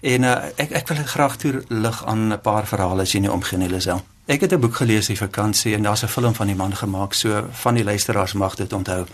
En 0.00 0.22
uh, 0.22 0.44
ek 0.56 0.70
ek 0.70 0.88
wil 0.88 0.96
graag 1.04 1.36
toe 1.36 1.62
lig 1.68 2.04
aan 2.06 2.32
'n 2.32 2.40
paar 2.40 2.66
verhale 2.66 3.02
as 3.02 3.12
jy 3.12 3.20
nie 3.20 3.32
omgee 3.32 3.58
nie, 3.58 3.68
Lisel. 3.68 4.02
Ek 4.28 4.40
het 4.40 4.52
'n 4.52 4.60
boek 4.60 4.74
gelees 4.76 5.06
die 5.06 5.16
vakansie 5.16 5.74
en 5.74 5.82
daar's 5.82 6.02
'n 6.02 6.06
film 6.06 6.34
van 6.34 6.46
die 6.46 6.56
man 6.56 6.76
gemaak, 6.76 7.14
so 7.14 7.48
van 7.50 7.74
die 7.74 7.84
luisteraars 7.84 8.32
mag 8.32 8.54
dit 8.54 8.72
onthou. 8.72 9.06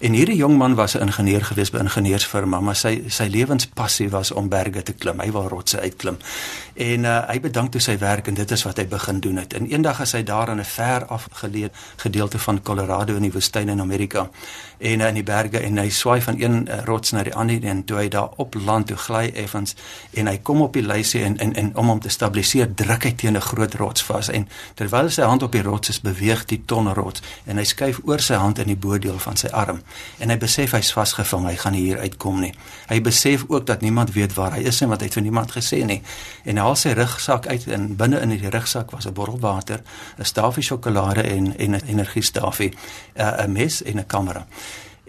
En 0.00 0.14
hierdie 0.16 0.36
jong 0.36 0.56
man 0.56 0.74
was 0.74 0.94
'n 0.96 1.00
ingenieur 1.00 1.44
gewees 1.44 1.70
by 1.70 1.78
'n 1.78 1.80
ingenieursfirma, 1.80 2.60
maar 2.60 2.76
sy 2.76 3.02
sy 3.08 3.26
lewenspassie 3.26 4.08
was 4.08 4.30
om 4.30 4.48
berge 4.48 4.82
te 4.82 4.92
klim. 4.92 5.20
Hy 5.20 5.32
wil 5.32 5.48
rotse 5.48 5.80
uitklim. 5.80 6.16
En 6.74 7.04
uh, 7.04 7.28
hy 7.28 7.40
bedank 7.40 7.70
toe 7.70 7.80
sy 7.80 7.98
werk 7.98 8.26
en 8.26 8.34
dit 8.34 8.50
is 8.50 8.62
wat 8.62 8.76
hy 8.76 8.86
begin 8.86 9.20
doen 9.20 9.36
het. 9.36 9.52
En 9.52 9.66
eendag 9.66 10.00
as 10.00 10.12
hy 10.12 10.22
daar 10.22 10.48
in 10.48 10.58
'n 10.58 10.64
ver 10.64 11.04
afgeleë 11.04 11.70
gedeelte 11.96 12.38
van 12.38 12.62
Colorado 12.62 13.14
in 13.14 13.22
die 13.22 13.32
woestyn 13.32 13.68
in 13.68 13.80
Amerika 13.80 14.30
en 14.78 15.00
uh, 15.00 15.08
in 15.08 15.14
die 15.14 15.22
berge 15.22 15.58
en 15.58 15.78
hy 15.78 15.88
swaai 15.88 16.20
van 16.20 16.40
een 16.40 16.68
uh, 16.68 16.84
rots 16.84 17.10
na 17.10 17.22
die 17.22 17.34
ander 17.34 17.64
en 17.64 17.84
toe 17.84 17.96
hy 17.96 18.08
daar 18.08 18.28
op 18.36 18.54
land 18.54 18.86
toe 18.86 18.96
gly 18.96 19.30
effens 19.34 19.74
en 20.10 20.26
hy 20.26 20.38
kom 20.38 20.60
op 20.60 20.72
die 20.72 20.86
lyse 20.86 21.22
en 21.22 21.36
en 21.38 21.54
en 21.54 21.76
om 21.76 21.88
hom 21.88 22.00
te 22.00 22.08
stabiliseer, 22.08 22.74
druk 22.74 23.04
hy 23.04 23.12
teen 23.12 23.36
'n 23.36 23.40
groot 23.40 23.74
rots 23.74 24.02
vas 24.02 24.28
en 24.28 24.48
Terwyl 24.74 25.10
sy 25.10 25.22
hand 25.22 25.42
op 25.42 25.52
die 25.52 25.62
rots 25.62 25.88
is, 25.88 26.00
beweeg 26.00 26.44
die 26.44 26.62
tonnerots 26.64 27.20
en 27.44 27.56
hy 27.56 27.64
skuif 27.64 28.00
oor 28.04 28.20
sy 28.20 28.34
hand 28.34 28.58
in 28.58 28.66
die 28.66 28.76
bodeel 28.76 29.18
van 29.18 29.36
sy 29.36 29.48
arm 29.48 29.82
en 30.18 30.30
hy 30.30 30.36
besef 30.38 30.74
hy's 30.76 30.92
vasgevang, 30.92 31.46
hy 31.46 31.56
gaan 31.56 31.72
nie 31.72 31.84
hier 31.84 31.98
uitkom 31.98 32.40
nie. 32.40 32.52
Hy 32.88 33.00
besef 33.00 33.44
ook 33.48 33.66
dat 33.66 33.80
niemand 33.80 34.12
weet 34.12 34.34
waar 34.34 34.56
hy 34.56 34.66
is 34.70 34.80
en 34.80 34.88
wat 34.88 35.00
hy 35.00 35.08
vir 35.08 35.22
niemand 35.22 35.52
gesê 35.52 35.84
nie. 35.84 36.00
En 36.44 36.56
hy 36.56 36.66
haal 36.66 36.76
sy 36.76 36.92
rugsak 36.98 37.46
uit 37.46 37.66
en 37.66 37.96
binne 37.96 38.20
in 38.20 38.34
die 38.34 38.50
rugsak 38.50 38.90
was 38.90 39.06
'n 39.06 39.12
bottel 39.12 39.40
water, 39.40 39.82
'n 40.18 40.24
stafie 40.24 40.62
sjokolade 40.62 41.22
en 41.22 41.56
en 41.58 41.74
'n 41.74 41.82
energiestafie, 41.86 42.72
'n 43.16 43.52
mes 43.52 43.82
en 43.82 43.98
'n 43.98 44.06
kamera. 44.06 44.46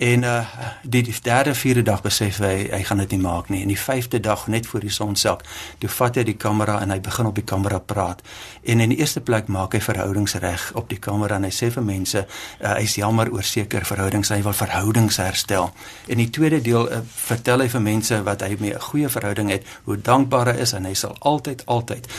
En 0.01 0.23
uh 0.23 0.45
die, 0.81 1.03
die 1.03 1.15
derde 1.21 1.53
vierde 1.55 1.81
dag 1.85 2.01
besef 2.01 2.39
hy 2.41 2.65
hy 2.71 2.79
gaan 2.83 3.03
dit 3.03 3.11
nie 3.13 3.21
maak 3.21 3.51
nie. 3.53 3.61
En 3.61 3.69
die 3.69 3.77
vyfde 3.77 4.19
dag 4.19 4.47
net 4.49 4.65
voor 4.65 4.81
die 4.81 4.89
son 4.89 5.15
sak, 5.15 5.43
toe 5.77 5.89
vat 5.93 6.17
hy 6.17 6.23
die 6.25 6.37
kamera 6.41 6.79
en 6.81 6.89
hy 6.89 6.97
begin 7.05 7.29
op 7.29 7.37
die 7.37 7.45
kamera 7.45 7.77
praat. 7.77 8.25
En 8.65 8.81
in 8.81 8.95
die 8.95 8.97
eerste 8.97 9.21
plek 9.21 9.47
maak 9.47 9.77
hy 9.77 9.83
verhoudings 9.85 10.33
reg 10.41 10.71
op 10.73 10.89
die 10.89 10.97
kamera 10.97 11.37
en 11.37 11.45
hy 11.45 11.53
sê 11.53 11.69
vir 11.69 11.85
mense 11.85 12.25
uh, 12.25 12.73
hy's 12.79 12.97
jammer 12.97 13.29
oor 13.29 13.45
sekere 13.45 13.85
verhoudings, 13.85 14.33
hy 14.33 14.41
wil 14.41 14.57
verhoudings 14.57 15.21
herstel. 15.21 15.69
En 16.09 16.17
die 16.17 16.31
tweede 16.33 16.63
deel 16.65 16.89
uh, 16.89 17.03
vertel 17.29 17.61
hy 17.61 17.69
vir 17.69 17.89
mense 17.93 18.23
wat 18.25 18.41
hy 18.41 18.55
mee 18.57 18.73
'n 18.73 18.87
goeie 18.89 19.09
verhouding 19.09 19.53
het, 19.53 19.67
hoe 19.85 20.01
dankbaar 20.01 20.55
hy 20.55 20.61
is 20.65 20.73
en 20.73 20.89
hy 20.89 20.97
sal 20.97 21.13
altyd 21.19 21.65
altyd 21.69 22.09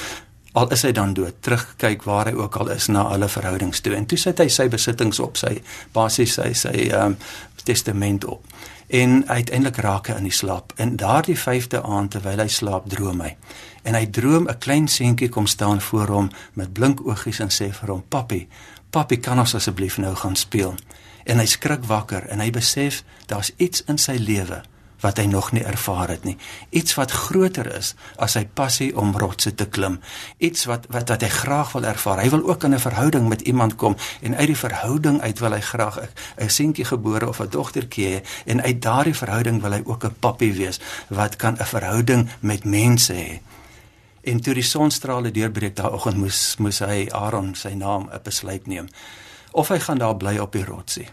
al 0.53 0.69
is 0.69 0.83
hy 0.85 0.93
dan 0.93 1.15
dood 1.17 1.39
terugkyk 1.45 2.03
waar 2.05 2.29
hy 2.29 2.35
ook 2.37 2.57
al 2.61 2.73
is 2.75 2.91
na 2.93 3.07
hulle 3.09 3.29
verhoudings 3.33 3.81
toe 3.81 3.95
en 3.97 4.07
toe 4.09 4.19
sit 4.21 4.41
hy 4.43 4.49
sy 4.53 4.67
besittings 4.73 5.21
op 5.25 5.41
sy 5.41 5.55
basies 5.97 6.37
sy 6.37 6.51
sy 6.65 6.75
ehm 6.91 7.15
um, 7.15 7.17
testament 7.63 8.25
op. 8.25 8.45
En 8.87 9.29
uiteindelik 9.29 9.77
raak 9.77 10.07
hy 10.07 10.17
in 10.21 10.29
die 10.29 10.33
slaap. 10.33 10.73
En 10.77 10.97
daardie 10.97 11.39
5de 11.39 11.83
aand 11.83 12.11
terwyl 12.11 12.39
hy 12.39 12.49
slaap, 12.49 12.89
droom 12.91 13.21
hy. 13.21 13.37
En 13.83 13.95
hy 13.95 14.07
droom 14.07 14.49
'n 14.49 14.59
klein 14.59 14.89
seentjie 14.89 15.29
kom 15.29 15.47
staan 15.47 15.81
voor 15.81 16.09
hom 16.09 16.31
met 16.53 16.73
blink 16.73 17.01
oogies 17.07 17.39
en 17.39 17.51
sê 17.51 17.73
vir 17.73 17.89
hom: 17.89 18.05
"Papi, 18.09 18.49
papi, 18.91 19.17
kan 19.21 19.39
ons 19.39 19.55
asseblief 19.55 19.99
nou 19.99 20.15
gaan 20.15 20.37
speel?" 20.37 20.75
En 21.25 21.39
hy 21.39 21.47
skrik 21.47 21.85
wakker 21.85 22.27
en 22.27 22.41
hy 22.41 22.51
besef 22.51 23.05
daar's 23.27 23.53
iets 23.57 23.85
in 23.85 23.99
sy 23.99 24.17
lewe 24.19 24.63
wat 25.03 25.19
hy 25.19 25.27
nog 25.27 25.53
nie 25.53 25.65
ervaar 25.67 26.09
het 26.09 26.25
nie. 26.25 26.37
Iets 26.71 26.95
wat 26.95 27.11
groter 27.11 27.69
is 27.77 27.95
as 28.17 28.37
sy 28.39 28.45
passie 28.47 28.91
om 28.97 29.15
rotse 29.19 29.55
te 29.55 29.67
klim. 29.67 29.99
Iets 30.39 30.67
wat 30.71 30.87
wat 30.95 31.11
wat 31.13 31.23
hy 31.27 31.31
graag 31.33 31.73
wil 31.77 31.87
ervaar. 31.91 32.23
Hy 32.23 32.31
wil 32.31 32.49
ook 32.49 32.65
in 32.65 32.75
'n 32.75 32.79
verhouding 32.79 33.29
met 33.29 33.41
iemand 33.41 33.77
kom 33.77 33.97
en 34.23 34.37
uit 34.37 34.47
die 34.47 34.57
verhouding 34.57 35.21
uit 35.21 35.39
wil 35.39 35.53
hy 35.53 35.61
graag 35.61 35.99
'n 36.39 36.49
seentjie 36.49 36.85
gebore 36.85 37.29
of 37.29 37.41
'n 37.41 37.51
dogtertjie 37.51 38.07
hê 38.07 38.23
en 38.47 38.63
uit 38.63 38.83
daardie 38.83 39.17
verhouding 39.17 39.63
wil 39.63 39.73
hy 39.73 39.83
ook 39.85 40.05
'n 40.05 40.17
pappie 40.21 40.53
wees 40.53 40.81
wat 41.09 41.37
kan 41.37 41.57
'n 41.59 41.67
verhouding 41.67 42.29
met 42.41 42.65
mense 42.65 43.13
hê. 43.13 43.41
En 44.23 44.41
toe 44.41 44.55
die 44.55 44.63
sonstrale 44.63 45.31
deurbreek 45.31 45.77
daai 45.77 45.93
oggend 45.93 46.17
moes 46.17 46.57
moes 46.59 46.79
hy 46.79 47.09
Aaron 47.11 47.55
sy 47.55 47.75
naam 47.75 48.09
'n 48.13 48.21
besluit 48.23 48.67
neem 48.67 48.89
of 49.53 49.69
hy 49.69 49.79
gaan 49.79 49.99
daar 49.99 50.17
bly 50.17 50.39
op 50.39 50.53
die 50.53 50.65
rotsie 50.65 51.09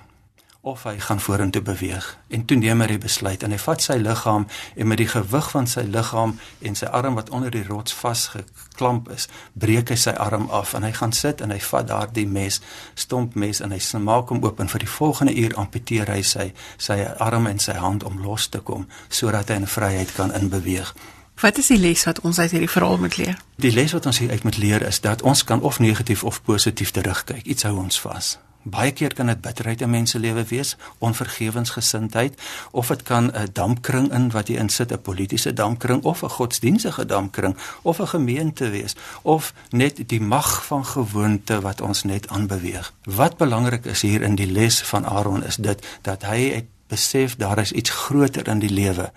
of 0.62 0.84
hy 0.84 1.00
gaan 1.00 1.20
vorentoe 1.20 1.62
beweeg 1.62 2.18
en 2.28 2.46
toe 2.46 2.58
neem 2.58 2.82
hy 2.82 2.98
besluit 3.00 3.44
en 3.44 3.54
hy 3.56 3.58
vat 3.64 3.84
sy 3.84 3.96
liggaam 3.96 4.46
en 4.76 4.88
met 4.92 5.00
die 5.00 5.08
gewig 5.08 5.52
van 5.54 5.68
sy 5.72 5.86
liggaam 5.88 6.34
en 6.68 6.76
sy 6.76 6.90
arm 7.00 7.16
wat 7.16 7.30
onder 7.30 7.52
die 7.54 7.64
rots 7.64 7.96
vasgeklamp 7.96 9.08
is 9.16 9.30
breek 9.54 9.94
hy 9.94 9.96
sy 9.96 10.12
arm 10.20 10.50
af 10.52 10.74
en 10.76 10.84
hy 10.84 10.92
gaan 10.98 11.16
sit 11.16 11.40
en 11.42 11.56
hy 11.56 11.60
vat 11.64 11.88
daardie 11.88 12.26
mes 12.28 12.60
stomp 12.96 13.38
mes 13.40 13.64
en 13.64 13.72
hy 13.72 13.80
maak 14.04 14.34
hom 14.34 14.44
oop 14.44 14.60
en 14.60 14.72
vir 14.74 14.84
die 14.84 14.92
volgende 14.98 15.36
uur 15.46 15.56
amputeer 15.64 16.12
hy 16.12 16.20
sy 16.28 16.50
sy 16.78 17.00
arm 17.30 17.48
en 17.48 17.64
sy 17.64 17.78
hand 17.80 18.04
om 18.04 18.20
los 18.26 18.50
te 18.52 18.60
kom 18.60 18.84
sodat 19.08 19.50
hy 19.50 19.62
in 19.64 19.70
vryheid 19.78 20.12
kan 20.20 20.36
inbeweeg 20.36 20.92
Wat 21.40 21.56
is 21.58 21.70
die 21.72 21.80
les 21.80 22.04
wat 22.04 22.20
ons 22.28 22.36
uit 22.40 22.52
hierdie 22.52 22.68
verhaal 22.68 22.98
moet 23.00 23.16
leer? 23.16 23.38
Die 23.64 23.72
les 23.72 23.96
wat 23.96 24.10
ons 24.12 24.20
hier 24.20 24.36
uit 24.36 24.44
moet 24.44 24.60
leer 24.60 24.84
is 24.84 25.00
dat 25.00 25.24
ons 25.24 25.46
kan 25.48 25.64
of 25.64 25.80
negatief 25.80 26.28
of 26.28 26.42
positief 26.44 26.92
terugkyk. 26.92 27.48
Iets 27.48 27.64
hou 27.64 27.78
ons 27.80 28.02
vas 28.04 28.36
Baie 28.64 28.92
keer 28.92 29.14
kan 29.14 29.26
dit 29.32 29.42
bitterheid 29.42 29.82
in 29.82 29.90
mense 29.90 30.20
lewe 30.20 30.44
wees, 30.44 30.76
onvergewensgesindheid, 30.98 32.42
of 32.72 32.88
dit 32.88 33.04
kan 33.04 33.32
'n 33.32 33.50
dampkring 33.54 34.12
in 34.12 34.32
wat 34.32 34.48
jy 34.48 34.56
insit, 34.56 34.92
'n 34.92 35.02
politieke 35.02 35.54
dampkring 35.54 36.04
of 36.04 36.24
'n 36.24 36.30
godsdienstige 36.30 37.06
dampkring 37.06 37.58
of 37.82 38.00
'n 38.00 38.08
gemeente 38.08 38.70
wees 38.70 38.96
of 39.22 39.54
net 39.70 40.10
die 40.10 40.22
mag 40.22 40.66
van 40.66 40.86
gewoonte 40.86 41.62
wat 41.62 41.82
ons 41.82 42.04
net 42.04 42.28
aanbeweeg. 42.28 42.94
Wat 43.04 43.38
belangrik 43.38 43.86
is 43.86 44.02
hier 44.02 44.22
in 44.22 44.36
die 44.36 44.52
les 44.52 44.82
van 44.82 45.06
Aaron 45.06 45.44
is 45.44 45.56
dit 45.56 45.88
dat 46.02 46.22
hy 46.22 46.52
het 46.54 46.66
besef 46.88 47.36
daar 47.36 47.58
is 47.58 47.72
iets 47.72 47.90
groter 47.90 48.48
in 48.48 48.60
die 48.60 48.74
lewe 48.74 49.12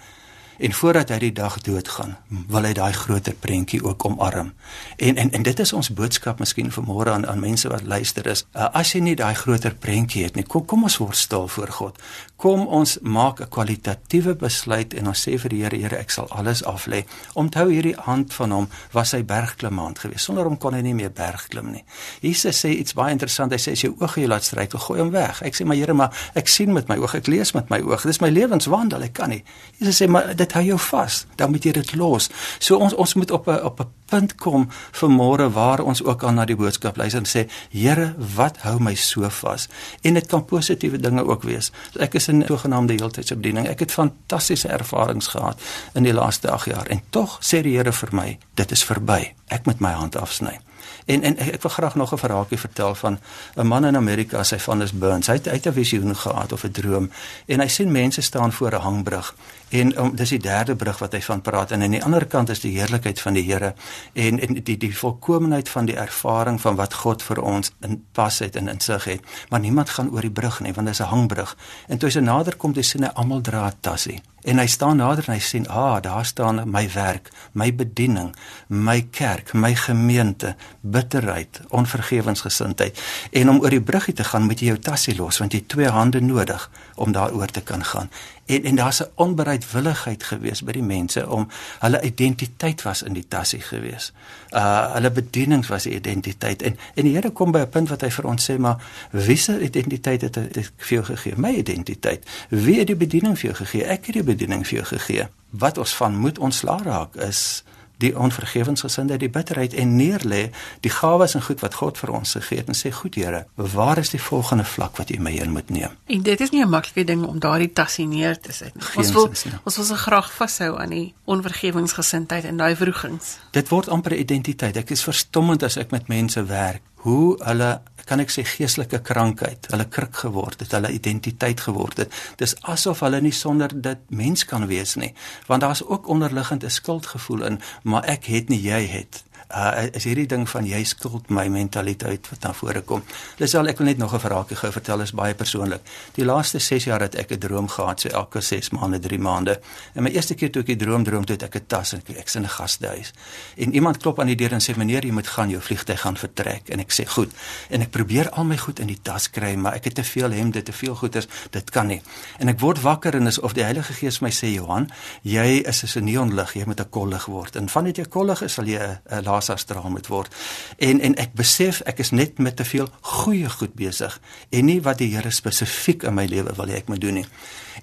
en 0.62 0.72
voordat 0.72 1.10
hy 1.10 1.18
die 1.18 1.32
dag 1.34 1.56
doodgaan, 1.66 2.14
wil 2.48 2.66
hy 2.68 2.72
daai 2.78 2.92
groter 2.94 3.34
prentjie 3.34 3.80
ook 3.82 4.04
omarm. 4.06 4.52
En 4.96 5.16
en 5.18 5.30
en 5.34 5.42
dit 5.42 5.62
is 5.64 5.72
ons 5.72 5.90
boodskap 5.90 6.38
miskien 6.38 6.70
vanmôre 6.70 7.10
aan 7.10 7.26
aan 7.26 7.40
mense 7.42 7.68
wat 7.68 7.82
luister 7.82 8.26
is, 8.30 8.44
uh, 8.54 8.68
as 8.70 8.92
jy 8.94 9.00
nie 9.02 9.16
daai 9.18 9.34
groter 9.34 9.74
prentjie 9.74 10.22
het 10.24 10.38
nie, 10.38 10.46
kom 10.46 10.66
kom 10.66 10.86
ons 10.86 11.00
word 11.02 11.18
stil 11.18 11.48
voor 11.48 11.72
God. 11.78 11.98
Kom 12.36 12.66
ons 12.66 12.98
maak 13.02 13.40
'n 13.40 13.48
kwalitatiewe 13.48 14.34
besluit 14.34 14.94
en 14.94 15.06
ons 15.06 15.28
sê 15.28 15.38
vir 15.38 15.50
die 15.50 15.62
Here, 15.62 15.76
Here, 15.76 15.96
ek 15.96 16.10
sal 16.10 16.28
alles 16.30 16.64
aflê. 16.64 17.04
Onthou 17.34 17.68
hierdie 17.70 17.96
hand 17.96 18.34
van 18.34 18.50
hom 18.50 18.68
was 18.92 19.12
hy 19.12 19.22
bergklimmand 19.22 19.98
geweest. 19.98 20.24
Sonder 20.24 20.44
hom 20.44 20.58
kon 20.58 20.74
hy 20.74 20.80
nie 20.80 20.94
meer 20.94 21.10
bergklim 21.10 21.70
nie. 21.72 21.84
Jesus 22.20 22.64
sê 22.64 22.68
iets 22.68 22.94
baie 22.94 23.12
interessant. 23.12 23.52
Hy 23.52 23.58
sê 23.58 23.72
as 23.72 23.80
jou 23.80 23.94
oog 24.00 24.14
jy 24.16 24.26
laat 24.26 24.44
struikel, 24.44 24.78
gooi 24.78 25.00
hom 25.00 25.10
weg. 25.10 25.42
Ek 25.42 25.54
sê 25.54 25.64
maar 25.64 25.76
Here, 25.76 25.94
maar 25.94 26.10
ek 26.34 26.48
sien 26.48 26.72
met 26.72 26.88
my 26.88 26.96
oog, 26.96 27.14
ek 27.14 27.26
lees 27.26 27.52
met 27.54 27.70
my 27.70 27.80
oog. 27.80 28.02
Dis 28.02 28.20
my 28.20 28.28
lewenswandel, 28.28 29.02
ek 29.02 29.12
kan 29.12 29.28
nie. 29.28 29.44
Jesus 29.78 30.02
sê 30.02 30.08
maar 30.08 30.34
dit 30.36 30.51
hou 30.52 30.64
jou 30.64 30.78
vas, 30.90 31.26
dan 31.36 31.50
moet 31.50 31.64
jy 31.64 31.72
dit 31.72 31.94
los. 31.94 32.30
So 32.58 32.76
ons 32.76 32.94
ons 32.94 33.14
moet 33.14 33.30
op 33.30 33.48
'n 33.48 33.62
op 33.64 33.80
'n 33.80 33.90
punt 34.06 34.34
kom 34.34 34.68
vir 34.92 35.10
môre 35.10 35.50
waar 35.52 35.80
ons 35.80 36.02
ook 36.04 36.24
aan 36.24 36.34
na 36.34 36.44
die 36.44 36.56
boodskap 36.56 36.96
luister 36.96 37.20
en 37.20 37.26
sê 37.26 37.50
Here, 37.70 38.14
wat 38.36 38.58
hou 38.66 38.78
my 38.80 38.94
so 38.94 39.28
vas? 39.28 39.68
En 40.02 40.14
dit 40.14 40.26
kan 40.26 40.44
positiewe 40.44 40.98
dinge 40.98 41.24
ook 41.24 41.42
wees. 41.42 41.72
Ek 41.98 42.14
is 42.14 42.28
in 42.28 42.44
sogenaamde 42.46 42.92
heeltydse 42.92 43.36
bediening. 43.36 43.68
Ek 43.68 43.78
het 43.78 43.92
fantastiese 43.92 44.68
ervarings 44.68 45.26
gehad 45.26 45.60
in 45.94 46.02
die 46.02 46.12
laaste 46.12 46.50
8 46.50 46.64
jaar 46.64 46.86
en 46.86 47.02
tog 47.10 47.38
sê 47.40 47.62
die 47.62 47.76
Here 47.76 47.92
vir 47.92 48.08
my, 48.12 48.38
dit 48.54 48.70
is 48.70 48.84
verby. 48.84 49.34
Ek 49.48 49.66
moet 49.66 49.80
my 49.80 49.90
hand 49.90 50.16
afsny. 50.16 50.60
En 51.04 51.22
en 51.22 51.38
ek 51.38 51.62
wil 51.62 51.70
graag 51.70 51.94
nog 51.94 52.12
'n 52.12 52.18
verhaaltjie 52.18 52.58
vertel 52.58 52.94
van 52.94 53.18
'n 53.54 53.66
man 53.66 53.84
in 53.84 53.96
Amerika, 53.96 54.42
sy 54.42 54.58
van 54.58 54.82
is 54.82 54.92
Burns. 54.92 55.26
Hy 55.26 55.34
het 55.34 55.48
uit 55.48 55.66
'n 55.66 55.72
visioen 55.72 56.16
gehad 56.16 56.52
of 56.52 56.64
'n 56.64 56.70
droom 56.70 57.10
en 57.46 57.60
hy 57.60 57.68
sien 57.68 57.92
mense 57.92 58.20
staan 58.20 58.52
voor 58.52 58.72
'n 58.72 58.80
hangbrug 58.80 59.34
en 59.68 60.04
um, 60.04 60.16
dis 60.16 60.28
die 60.28 60.38
derde 60.38 60.76
brug 60.76 60.98
wat 60.98 61.12
hy 61.12 61.20
van 61.24 61.40
praat 61.40 61.70
en 61.70 61.82
aan 61.82 61.90
die 61.90 62.04
ander 62.04 62.26
kant 62.26 62.48
is 62.48 62.60
die 62.60 62.74
heerlikheid 62.78 63.20
van 63.20 63.32
die 63.32 63.44
Here 63.46 63.74
en 64.12 64.40
en 64.40 64.60
die 64.64 64.76
die 64.76 64.96
volkomeenheid 64.96 65.68
van 65.68 65.88
die 65.88 65.96
ervaring 65.96 66.60
van 66.60 66.76
wat 66.76 66.94
God 66.94 67.22
vir 67.22 67.40
ons 67.42 67.72
in 67.80 68.04
pas 68.12 68.38
het 68.38 68.56
en 68.56 68.68
insig 68.68 69.04
het. 69.04 69.20
Maar 69.48 69.60
niemand 69.60 69.90
gaan 69.90 70.10
oor 70.10 70.20
die 70.20 70.30
brug 70.30 70.60
nie 70.60 70.72
want 70.72 70.86
dit 70.86 70.94
is 70.94 71.00
'n 71.00 71.12
hangbrug. 71.14 71.56
En 71.88 71.98
toe 71.98 72.08
hy 72.08 72.12
se 72.12 72.20
nader 72.20 72.56
kom, 72.56 72.72
dis 72.72 72.88
sien 72.88 73.02
hy 73.02 73.10
almal 73.14 73.40
dra 73.40 73.66
'n 73.66 73.80
tassie. 73.80 74.22
En 74.42 74.58
hy 74.58 74.66
staan 74.66 74.96
nader 74.96 75.28
en 75.28 75.34
hy 75.34 75.40
sien, 75.40 75.68
"Ah, 75.68 76.02
daar 76.02 76.24
staan 76.24 76.70
my 76.70 76.90
werk, 76.92 77.30
my 77.52 77.74
bediening, 77.74 78.34
my 78.66 79.06
kerk, 79.10 79.52
my 79.52 79.74
gemeente, 79.74 80.56
bitterheid, 80.80 81.60
onvergewensgesindheid. 81.68 83.02
En 83.30 83.50
om 83.50 83.60
oor 83.60 83.70
die 83.70 83.80
bruggie 83.80 84.14
te 84.14 84.24
gaan, 84.24 84.42
moet 84.42 84.60
jy 84.60 84.66
jou 84.66 84.78
tassie 84.78 85.16
los 85.16 85.38
want 85.38 85.52
jy 85.52 85.58
het 85.58 85.68
twee 85.68 85.88
hande 85.88 86.20
nodig 86.20 86.70
om 86.94 87.12
daaroor 87.12 87.46
te 87.46 87.60
kan 87.60 87.84
gaan. 87.84 88.10
En 88.46 88.64
en 88.64 88.74
daar's 88.74 89.00
'n 89.00 89.10
onbereidwilligheid 89.14 90.22
gewees 90.22 90.62
by 90.62 90.72
die 90.72 90.82
mense 90.82 91.28
om 91.28 91.48
hulle 91.78 92.00
identiteit 92.02 92.82
was 92.82 93.02
in 93.02 93.12
die 93.12 93.28
tassie 93.28 93.60
gewees. 93.60 94.12
Uh 94.50 94.92
hulle 94.92 95.10
bediening 95.10 95.66
was 95.66 95.82
die 95.82 95.94
identiteit 95.94 96.62
en 96.62 96.76
en 96.94 97.04
die 97.04 97.14
Here 97.14 97.30
kom 97.30 97.50
by 97.50 97.58
'n 97.58 97.68
punt 97.68 97.88
wat 97.88 98.00
hy 98.00 98.10
vir 98.10 98.24
ons 98.24 98.50
sê 98.50 98.58
maar 98.58 98.82
wie 99.10 99.36
se 99.36 99.60
identiteit 99.60 100.20
het 100.20 100.36
ek 100.36 100.72
vir 100.76 100.88
jou 100.88 101.04
gegee? 101.04 101.32
My 101.36 101.50
identiteit. 101.50 102.26
Wie 102.48 102.78
het 102.78 102.86
die 102.86 102.96
bediening 102.96 103.38
vir 103.38 103.50
jou 103.50 103.54
gegee? 103.54 103.84
Ek 103.84 104.06
het 104.06 104.14
die 104.14 104.22
bediening 104.22 104.66
vir 104.66 104.74
jou 104.74 104.86
gegee. 104.86 105.28
Wat 105.50 105.78
ons 105.78 105.94
van 105.94 106.16
moet 106.16 106.38
ontslaa 106.38 106.82
raak 106.82 107.16
is 107.16 107.64
die 108.02 108.12
onvergewensgesindheid, 108.18 109.22
die 109.22 109.32
bitterheid 109.32 109.74
en 109.78 109.96
neerlê 109.96 110.42
die 110.84 110.92
gawes 110.92 111.36
en 111.38 111.44
goed 111.46 111.62
wat 111.64 111.78
God 111.80 112.00
vir 112.00 112.12
ons 112.18 112.34
gegee 112.38 112.62
het 112.62 112.70
en 112.72 112.78
sê 112.78 112.92
goed 112.94 113.14
Here, 113.22 113.44
waar 113.54 114.00
is 114.00 114.10
die 114.10 114.20
volgende 114.20 114.64
vlak 114.64 114.96
wat 114.98 115.12
U 115.12 115.18
my 115.22 115.30
heen 115.36 115.52
moet 115.52 115.70
neem? 115.70 115.94
En 116.06 116.22
dit 116.22 116.40
is 116.40 116.50
nie 116.50 116.64
'n 116.64 116.68
maklike 116.68 117.04
ding 117.04 117.24
om 117.26 117.38
daardie 117.38 117.72
tassie 117.72 118.06
neer 118.06 118.40
te 118.40 118.52
sit 118.52 118.74
nie. 118.74 118.84
Ons 118.96 119.12
wil 119.12 119.28
ons 119.64 119.76
wil 119.76 119.84
so 119.84 119.94
graag 119.94 120.32
vashou 120.32 120.78
aan 120.80 120.90
die 120.90 121.14
onvergewensgesindheid 121.24 122.44
en 122.44 122.56
daai 122.56 122.76
vroegings. 122.76 123.38
Dit 123.50 123.68
word 123.68 123.88
amper 123.88 124.12
'n 124.12 124.18
identiteit. 124.18 124.76
Ek 124.76 124.90
is 124.90 125.02
verstommend 125.02 125.62
as 125.62 125.76
ek 125.76 125.90
met 125.90 126.08
mense 126.08 126.44
werk 126.44 126.82
hoe 127.02 127.36
hulle 127.44 127.80
kan 128.12 128.20
ek 128.20 128.32
sê 128.34 128.44
geestelike 128.44 129.00
krankheid, 129.08 129.70
hulle 129.72 129.86
krik 129.88 130.18
geword 130.26 130.60
het, 130.60 130.74
hulle 130.76 130.92
identiteit 130.92 131.62
geword 131.64 132.04
het. 132.04 132.12
Dis 132.42 132.52
asof 132.68 133.00
hulle 133.06 133.22
nie 133.24 133.32
sonder 133.32 133.72
dit 133.72 134.02
mens 134.12 134.44
kan 134.44 134.68
wees 134.68 134.98
nie, 135.00 135.14
want 135.48 135.64
daar's 135.64 135.84
ook 135.86 136.10
onderliggend 136.12 136.64
'n 136.64 136.76
skuldgevoel 136.80 137.42
in, 137.48 137.60
maar 137.82 138.04
ek 138.04 138.28
het 138.28 138.48
nie 138.48 138.60
jy 138.60 138.84
het 138.86 139.24
uh, 139.54 139.86
is 139.92 140.04
hierdie 140.04 140.26
ding 140.26 140.48
van 140.48 140.66
jy 140.66 140.84
skuld 140.84 141.30
my 141.30 141.48
mentaliteit 141.48 142.28
wat 142.30 142.42
na 142.42 142.52
vore 142.52 142.80
kom. 142.80 143.02
Lisel, 143.38 143.68
ek 143.68 143.78
wil 143.78 143.86
net 143.86 143.98
nog 143.98 144.14
'n 144.14 144.20
verhaaltjie 144.20 144.56
gou 144.56 144.72
vertel, 144.72 145.00
is 145.00 145.12
baie 145.12 145.34
persoonlik. 145.34 145.80
Die 146.14 146.24
laaste 146.24 146.58
6 146.58 146.84
jaar 146.84 147.00
het 147.00 147.14
ek 147.14 147.32
'n 147.32 147.38
droom 147.38 147.68
gehad, 147.68 148.00
so 148.00 148.08
elke 148.08 148.40
6 148.40 148.70
maande, 148.70 148.98
3 148.98 149.18
maande. 149.18 149.60
En 149.94 150.02
my 150.02 150.10
eerste 150.10 150.34
keer 150.34 150.50
toe 150.50 150.62
ek 150.62 150.66
die 150.66 150.76
droom 150.76 151.04
droom, 151.04 151.24
toe 151.24 151.36
het 151.36 151.42
ek 151.42 151.56
'n 151.56 151.66
tas 151.66 151.92
en 151.92 152.02
ek 152.06 152.34
in 152.34 152.42
'n 152.42 152.48
gastehuis. 152.48 153.12
En 153.56 153.74
iemand 153.74 153.96
klop 153.96 154.20
aan 154.20 154.26
die 154.26 154.36
deur 154.36 154.52
en 154.52 154.60
sê 154.60 154.76
meneer, 154.76 155.04
jy 155.04 155.12
moet 155.12 155.26
gaan, 155.26 155.50
jou 155.50 155.60
vliegtyg 155.60 156.00
gaan 156.00 156.16
vertrek. 156.16 156.68
En 156.68 156.78
ek 156.80 156.92
sê 156.92 157.06
goed. 157.06 157.30
En 157.68 157.80
ek 157.80 157.90
probeer 157.90 158.30
al 158.30 158.44
my 158.44 158.56
goed 158.56 158.78
in 158.78 158.86
die 158.86 158.98
tas 159.02 159.30
kry, 159.30 159.54
maar 159.54 159.74
ek 159.74 159.84
het 159.84 159.94
te 159.94 160.04
veel 160.04 160.30
hemde, 160.30 160.62
te 160.62 160.72
veel 160.72 160.94
goeders, 160.94 161.26
dit 161.50 161.70
kan 161.70 161.86
nie. 161.86 162.02
En 162.38 162.48
ek 162.48 162.60
word 162.60 162.80
wakker 162.80 163.14
en 163.14 163.26
is 163.26 163.38
of 163.38 163.52
die 163.52 163.64
Heilige 163.64 163.92
Gees 163.92 164.20
my 164.20 164.30
sê 164.30 164.52
Johan, 164.54 164.90
jy 165.22 165.62
is 165.66 165.96
'n 165.96 166.04
neonlig, 166.04 166.54
jy 166.54 166.64
moet 166.66 166.80
'n 166.80 166.88
kollig 166.90 167.26
word. 167.26 167.56
En 167.56 167.68
vandat 167.68 167.96
jy 167.96 168.04
kollig 168.04 168.42
is, 168.42 168.52
sal 168.52 168.64
jy 168.64 168.78
'n 168.78 169.22
las 169.42 169.50
astraal 169.50 169.90
moet 169.90 170.06
word. 170.06 170.34
En 170.78 171.00
en 171.00 171.16
ek 171.20 171.34
besef 171.38 171.82
ek 171.86 171.98
is 172.04 172.10
net 172.10 172.38
met 172.38 172.56
te 172.56 172.64
veel 172.64 172.88
goeie 173.00 173.50
goed 173.50 173.74
besig 173.74 174.20
en 174.50 174.64
nie 174.64 174.80
wat 174.82 175.02
die 175.02 175.10
Here 175.12 175.30
spesifiek 175.30 176.06
in 176.08 176.14
my 176.14 176.26
lewe 176.26 176.54
wil 176.56 176.70
hê 176.70 176.80
ek 176.82 176.88
moet 176.88 177.00
doen 177.02 177.22
nie. 177.22 177.26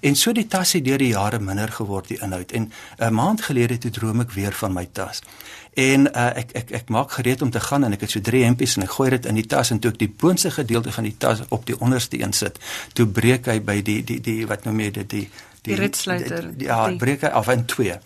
En 0.00 0.16
so 0.16 0.32
die 0.32 0.46
tas 0.46 0.72
het 0.72 0.84
deur 0.86 0.98
die 0.98 1.12
jare 1.12 1.40
minder 1.42 1.70
geword 1.72 2.08
die 2.08 2.18
inhoud 2.22 2.52
en 2.52 2.72
'n 2.98 3.14
maand 3.14 3.42
gelede 3.42 3.78
toe 3.78 3.90
droom 3.90 4.20
ek 4.20 4.32
weer 4.32 4.52
van 4.52 4.72
my 4.72 4.88
tas. 4.92 5.22
En 5.74 6.06
uh, 6.06 6.36
ek 6.36 6.50
ek 6.52 6.70
ek 6.70 6.88
maak 6.88 7.12
gereed 7.12 7.42
om 7.42 7.50
te 7.50 7.60
gaan 7.60 7.84
en 7.84 7.92
ek 7.92 8.00
het 8.00 8.10
so 8.10 8.20
drie 8.20 8.44
hempies 8.44 8.76
en 8.76 8.82
ek 8.82 8.90
gooi 8.90 9.10
dit 9.10 9.26
in 9.26 9.34
die 9.34 9.46
tas 9.46 9.70
en 9.70 9.78
toe 9.78 9.90
ek 9.90 9.98
die 9.98 10.08
boonste 10.08 10.50
gedeelte 10.50 10.92
van 10.92 11.04
die 11.04 11.16
tas 11.18 11.42
op 11.48 11.66
die 11.66 11.78
onderste 11.80 12.18
een 12.22 12.32
sit, 12.32 12.58
toe 12.92 13.06
breek 13.06 13.46
hy 13.46 13.60
by 13.60 13.82
die 13.82 14.02
die 14.04 14.20
die 14.20 14.46
wat 14.46 14.64
noem 14.64 14.80
jy 14.80 14.90
dit 14.90 15.10
die 15.10 15.28
die, 15.62 15.74
die 15.74 15.80
ritsluiter. 15.80 16.50
Ja, 16.62 16.80
breek 16.98 17.24
hy 17.26 17.30
af 17.36 17.48
in 17.52 17.64
twee. 17.70 17.96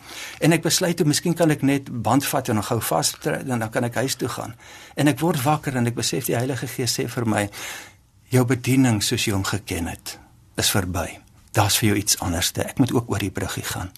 En 0.40 0.54
ek 0.56 0.64
besluit 0.66 0.96
toe 0.98 1.06
miskien 1.06 1.36
kan 1.38 1.54
ek 1.54 1.62
net 1.66 1.90
band 1.90 2.26
vat 2.26 2.50
en 2.52 2.62
gou 2.62 2.80
vas 2.90 3.14
en 3.30 3.58
dan 3.58 3.70
kan 3.70 3.86
ek 3.88 4.00
huis 4.02 4.18
toe 4.20 4.28
gaan. 4.28 4.54
En 4.94 5.10
ek 5.10 5.20
word 5.22 5.42
wakker 5.44 5.76
en 5.76 5.90
ek 5.90 5.98
besef 5.98 6.28
die 6.30 6.38
Heilige 6.38 6.68
Gees 6.70 6.96
sê 6.98 7.08
vir 7.10 7.28
my 7.30 7.48
jou 8.34 8.44
bediening 8.48 9.02
soos 9.02 9.26
jy 9.26 9.34
hom 9.36 9.46
geken 9.46 9.90
het 9.92 10.18
is 10.58 10.70
verby. 10.74 11.08
Daar's 11.54 11.78
vir 11.78 11.92
jou 11.92 11.98
iets 11.98 12.18
anderste. 12.22 12.64
Ek 12.66 12.78
moet 12.82 12.92
ook 12.94 13.10
oor 13.10 13.22
die 13.22 13.34
bruggie 13.34 13.66
gaan. 13.66 13.90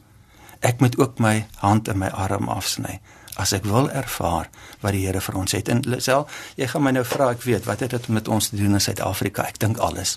Ek 0.60 0.80
moet 0.80 0.96
ook 1.00 1.20
my 1.20 1.46
hand 1.60 1.88
en 1.88 2.00
my 2.00 2.08
arm 2.12 2.48
afsny 2.52 3.00
as 3.36 3.52
ek 3.52 3.66
wil 3.68 3.90
ervaar 3.92 4.48
wat 4.80 4.94
die 4.96 5.04
Here 5.04 5.20
vir 5.20 5.36
ons 5.36 5.52
het. 5.52 5.68
En 5.68 5.82
Lisel, 5.84 6.24
jy 6.56 6.68
gaan 6.72 6.84
my 6.86 6.94
nou 6.96 7.04
vra, 7.04 7.30
ek 7.36 7.44
weet, 7.44 7.66
wat 7.68 7.84
het 7.84 7.92
dit 7.92 8.08
met 8.08 8.28
ons 8.32 8.48
te 8.48 8.56
doen 8.56 8.78
in 8.78 8.80
Suid-Afrika? 8.80 9.44
Ek 9.44 9.60
dink 9.60 9.80
alles. 9.84 10.16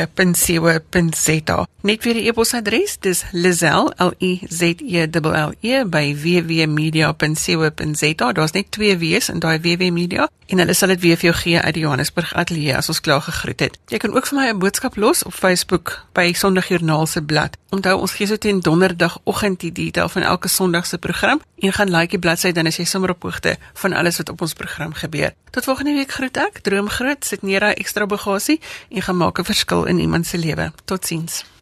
Net 1.82 2.02
vir 2.02 2.14
die 2.14 2.28
e-posadres, 2.28 2.98
dis 3.00 3.24
lizel 3.32 3.92
l 3.98 4.12
i 4.18 4.40
z 4.48 4.62
e 4.78 5.06
l 5.06 5.52
e 5.60 5.84
by 5.84 6.14
wwmedia.co.za. 6.14 8.32
Daar's 8.32 8.52
net 8.52 8.70
twee 8.70 8.98
w's 8.98 9.28
in 9.28 9.38
daai 9.40 9.58
wwmedia 9.58 10.28
en 10.48 10.58
hulle 10.62 10.74
sal 10.74 10.92
dit 10.94 11.00
weer 11.04 11.18
vir 11.20 11.28
jou 11.30 11.34
gee 11.42 11.60
uit 11.60 11.74
die 11.76 11.82
Johannesburg 11.84 12.32
ateljee 12.40 12.76
as 12.76 12.88
ons 12.88 13.00
klaar 13.04 13.20
gegroet 13.24 13.60
het. 13.66 13.78
Jy 13.92 14.00
kan 14.02 14.14
ook 14.16 14.26
vir 14.26 14.38
my 14.38 14.46
'n 14.48 14.58
boodskap 14.58 14.96
los 14.96 15.22
op 15.22 15.34
Facebook 15.34 16.04
by 16.14 16.32
Sondagjoernaal 16.32 17.06
se 17.06 17.22
blad. 17.22 17.56
Onthou 17.70 18.00
ons 18.00 18.12
gee 18.12 18.26
so 18.26 18.36
teen 18.36 18.60
donderdagoggend 18.60 19.60
die 19.60 19.72
detail 19.72 20.08
van 20.08 20.22
elke 20.22 20.48
Sondag 20.48 20.86
se 20.86 20.98
program 20.98 21.40
en 21.58 21.72
gaan 21.72 21.90
like 21.90 22.10
die 22.10 22.18
bladsy 22.18 22.52
dan 22.52 22.66
as 22.66 22.76
jy 22.76 22.84
sommer 22.84 23.10
op 23.10 23.22
hoogte 23.22 23.56
van 23.74 23.92
alles 23.92 24.16
wat 24.16 24.28
op 24.28 24.40
ons 24.40 24.52
program 24.52 24.92
gebeur. 24.92 25.34
Tot 25.50 25.64
volgende 25.64 25.92
week 25.92 26.10
groet 26.10 26.36
ek. 26.36 26.60
Droom 26.62 26.88
groot, 26.88 27.24
sit 27.24 27.42
neer 27.42 27.60
daai 27.60 27.74
ekstra 27.74 28.06
bagasie 28.06 28.60
en 28.90 29.02
gaan 29.02 29.16
maak 29.16 29.38
'n 29.38 29.44
verskil 29.44 29.84
in 29.84 29.98
iemand 29.98 30.26
se 30.26 30.38
lewe. 30.38 30.72
Totsiens. 30.84 31.57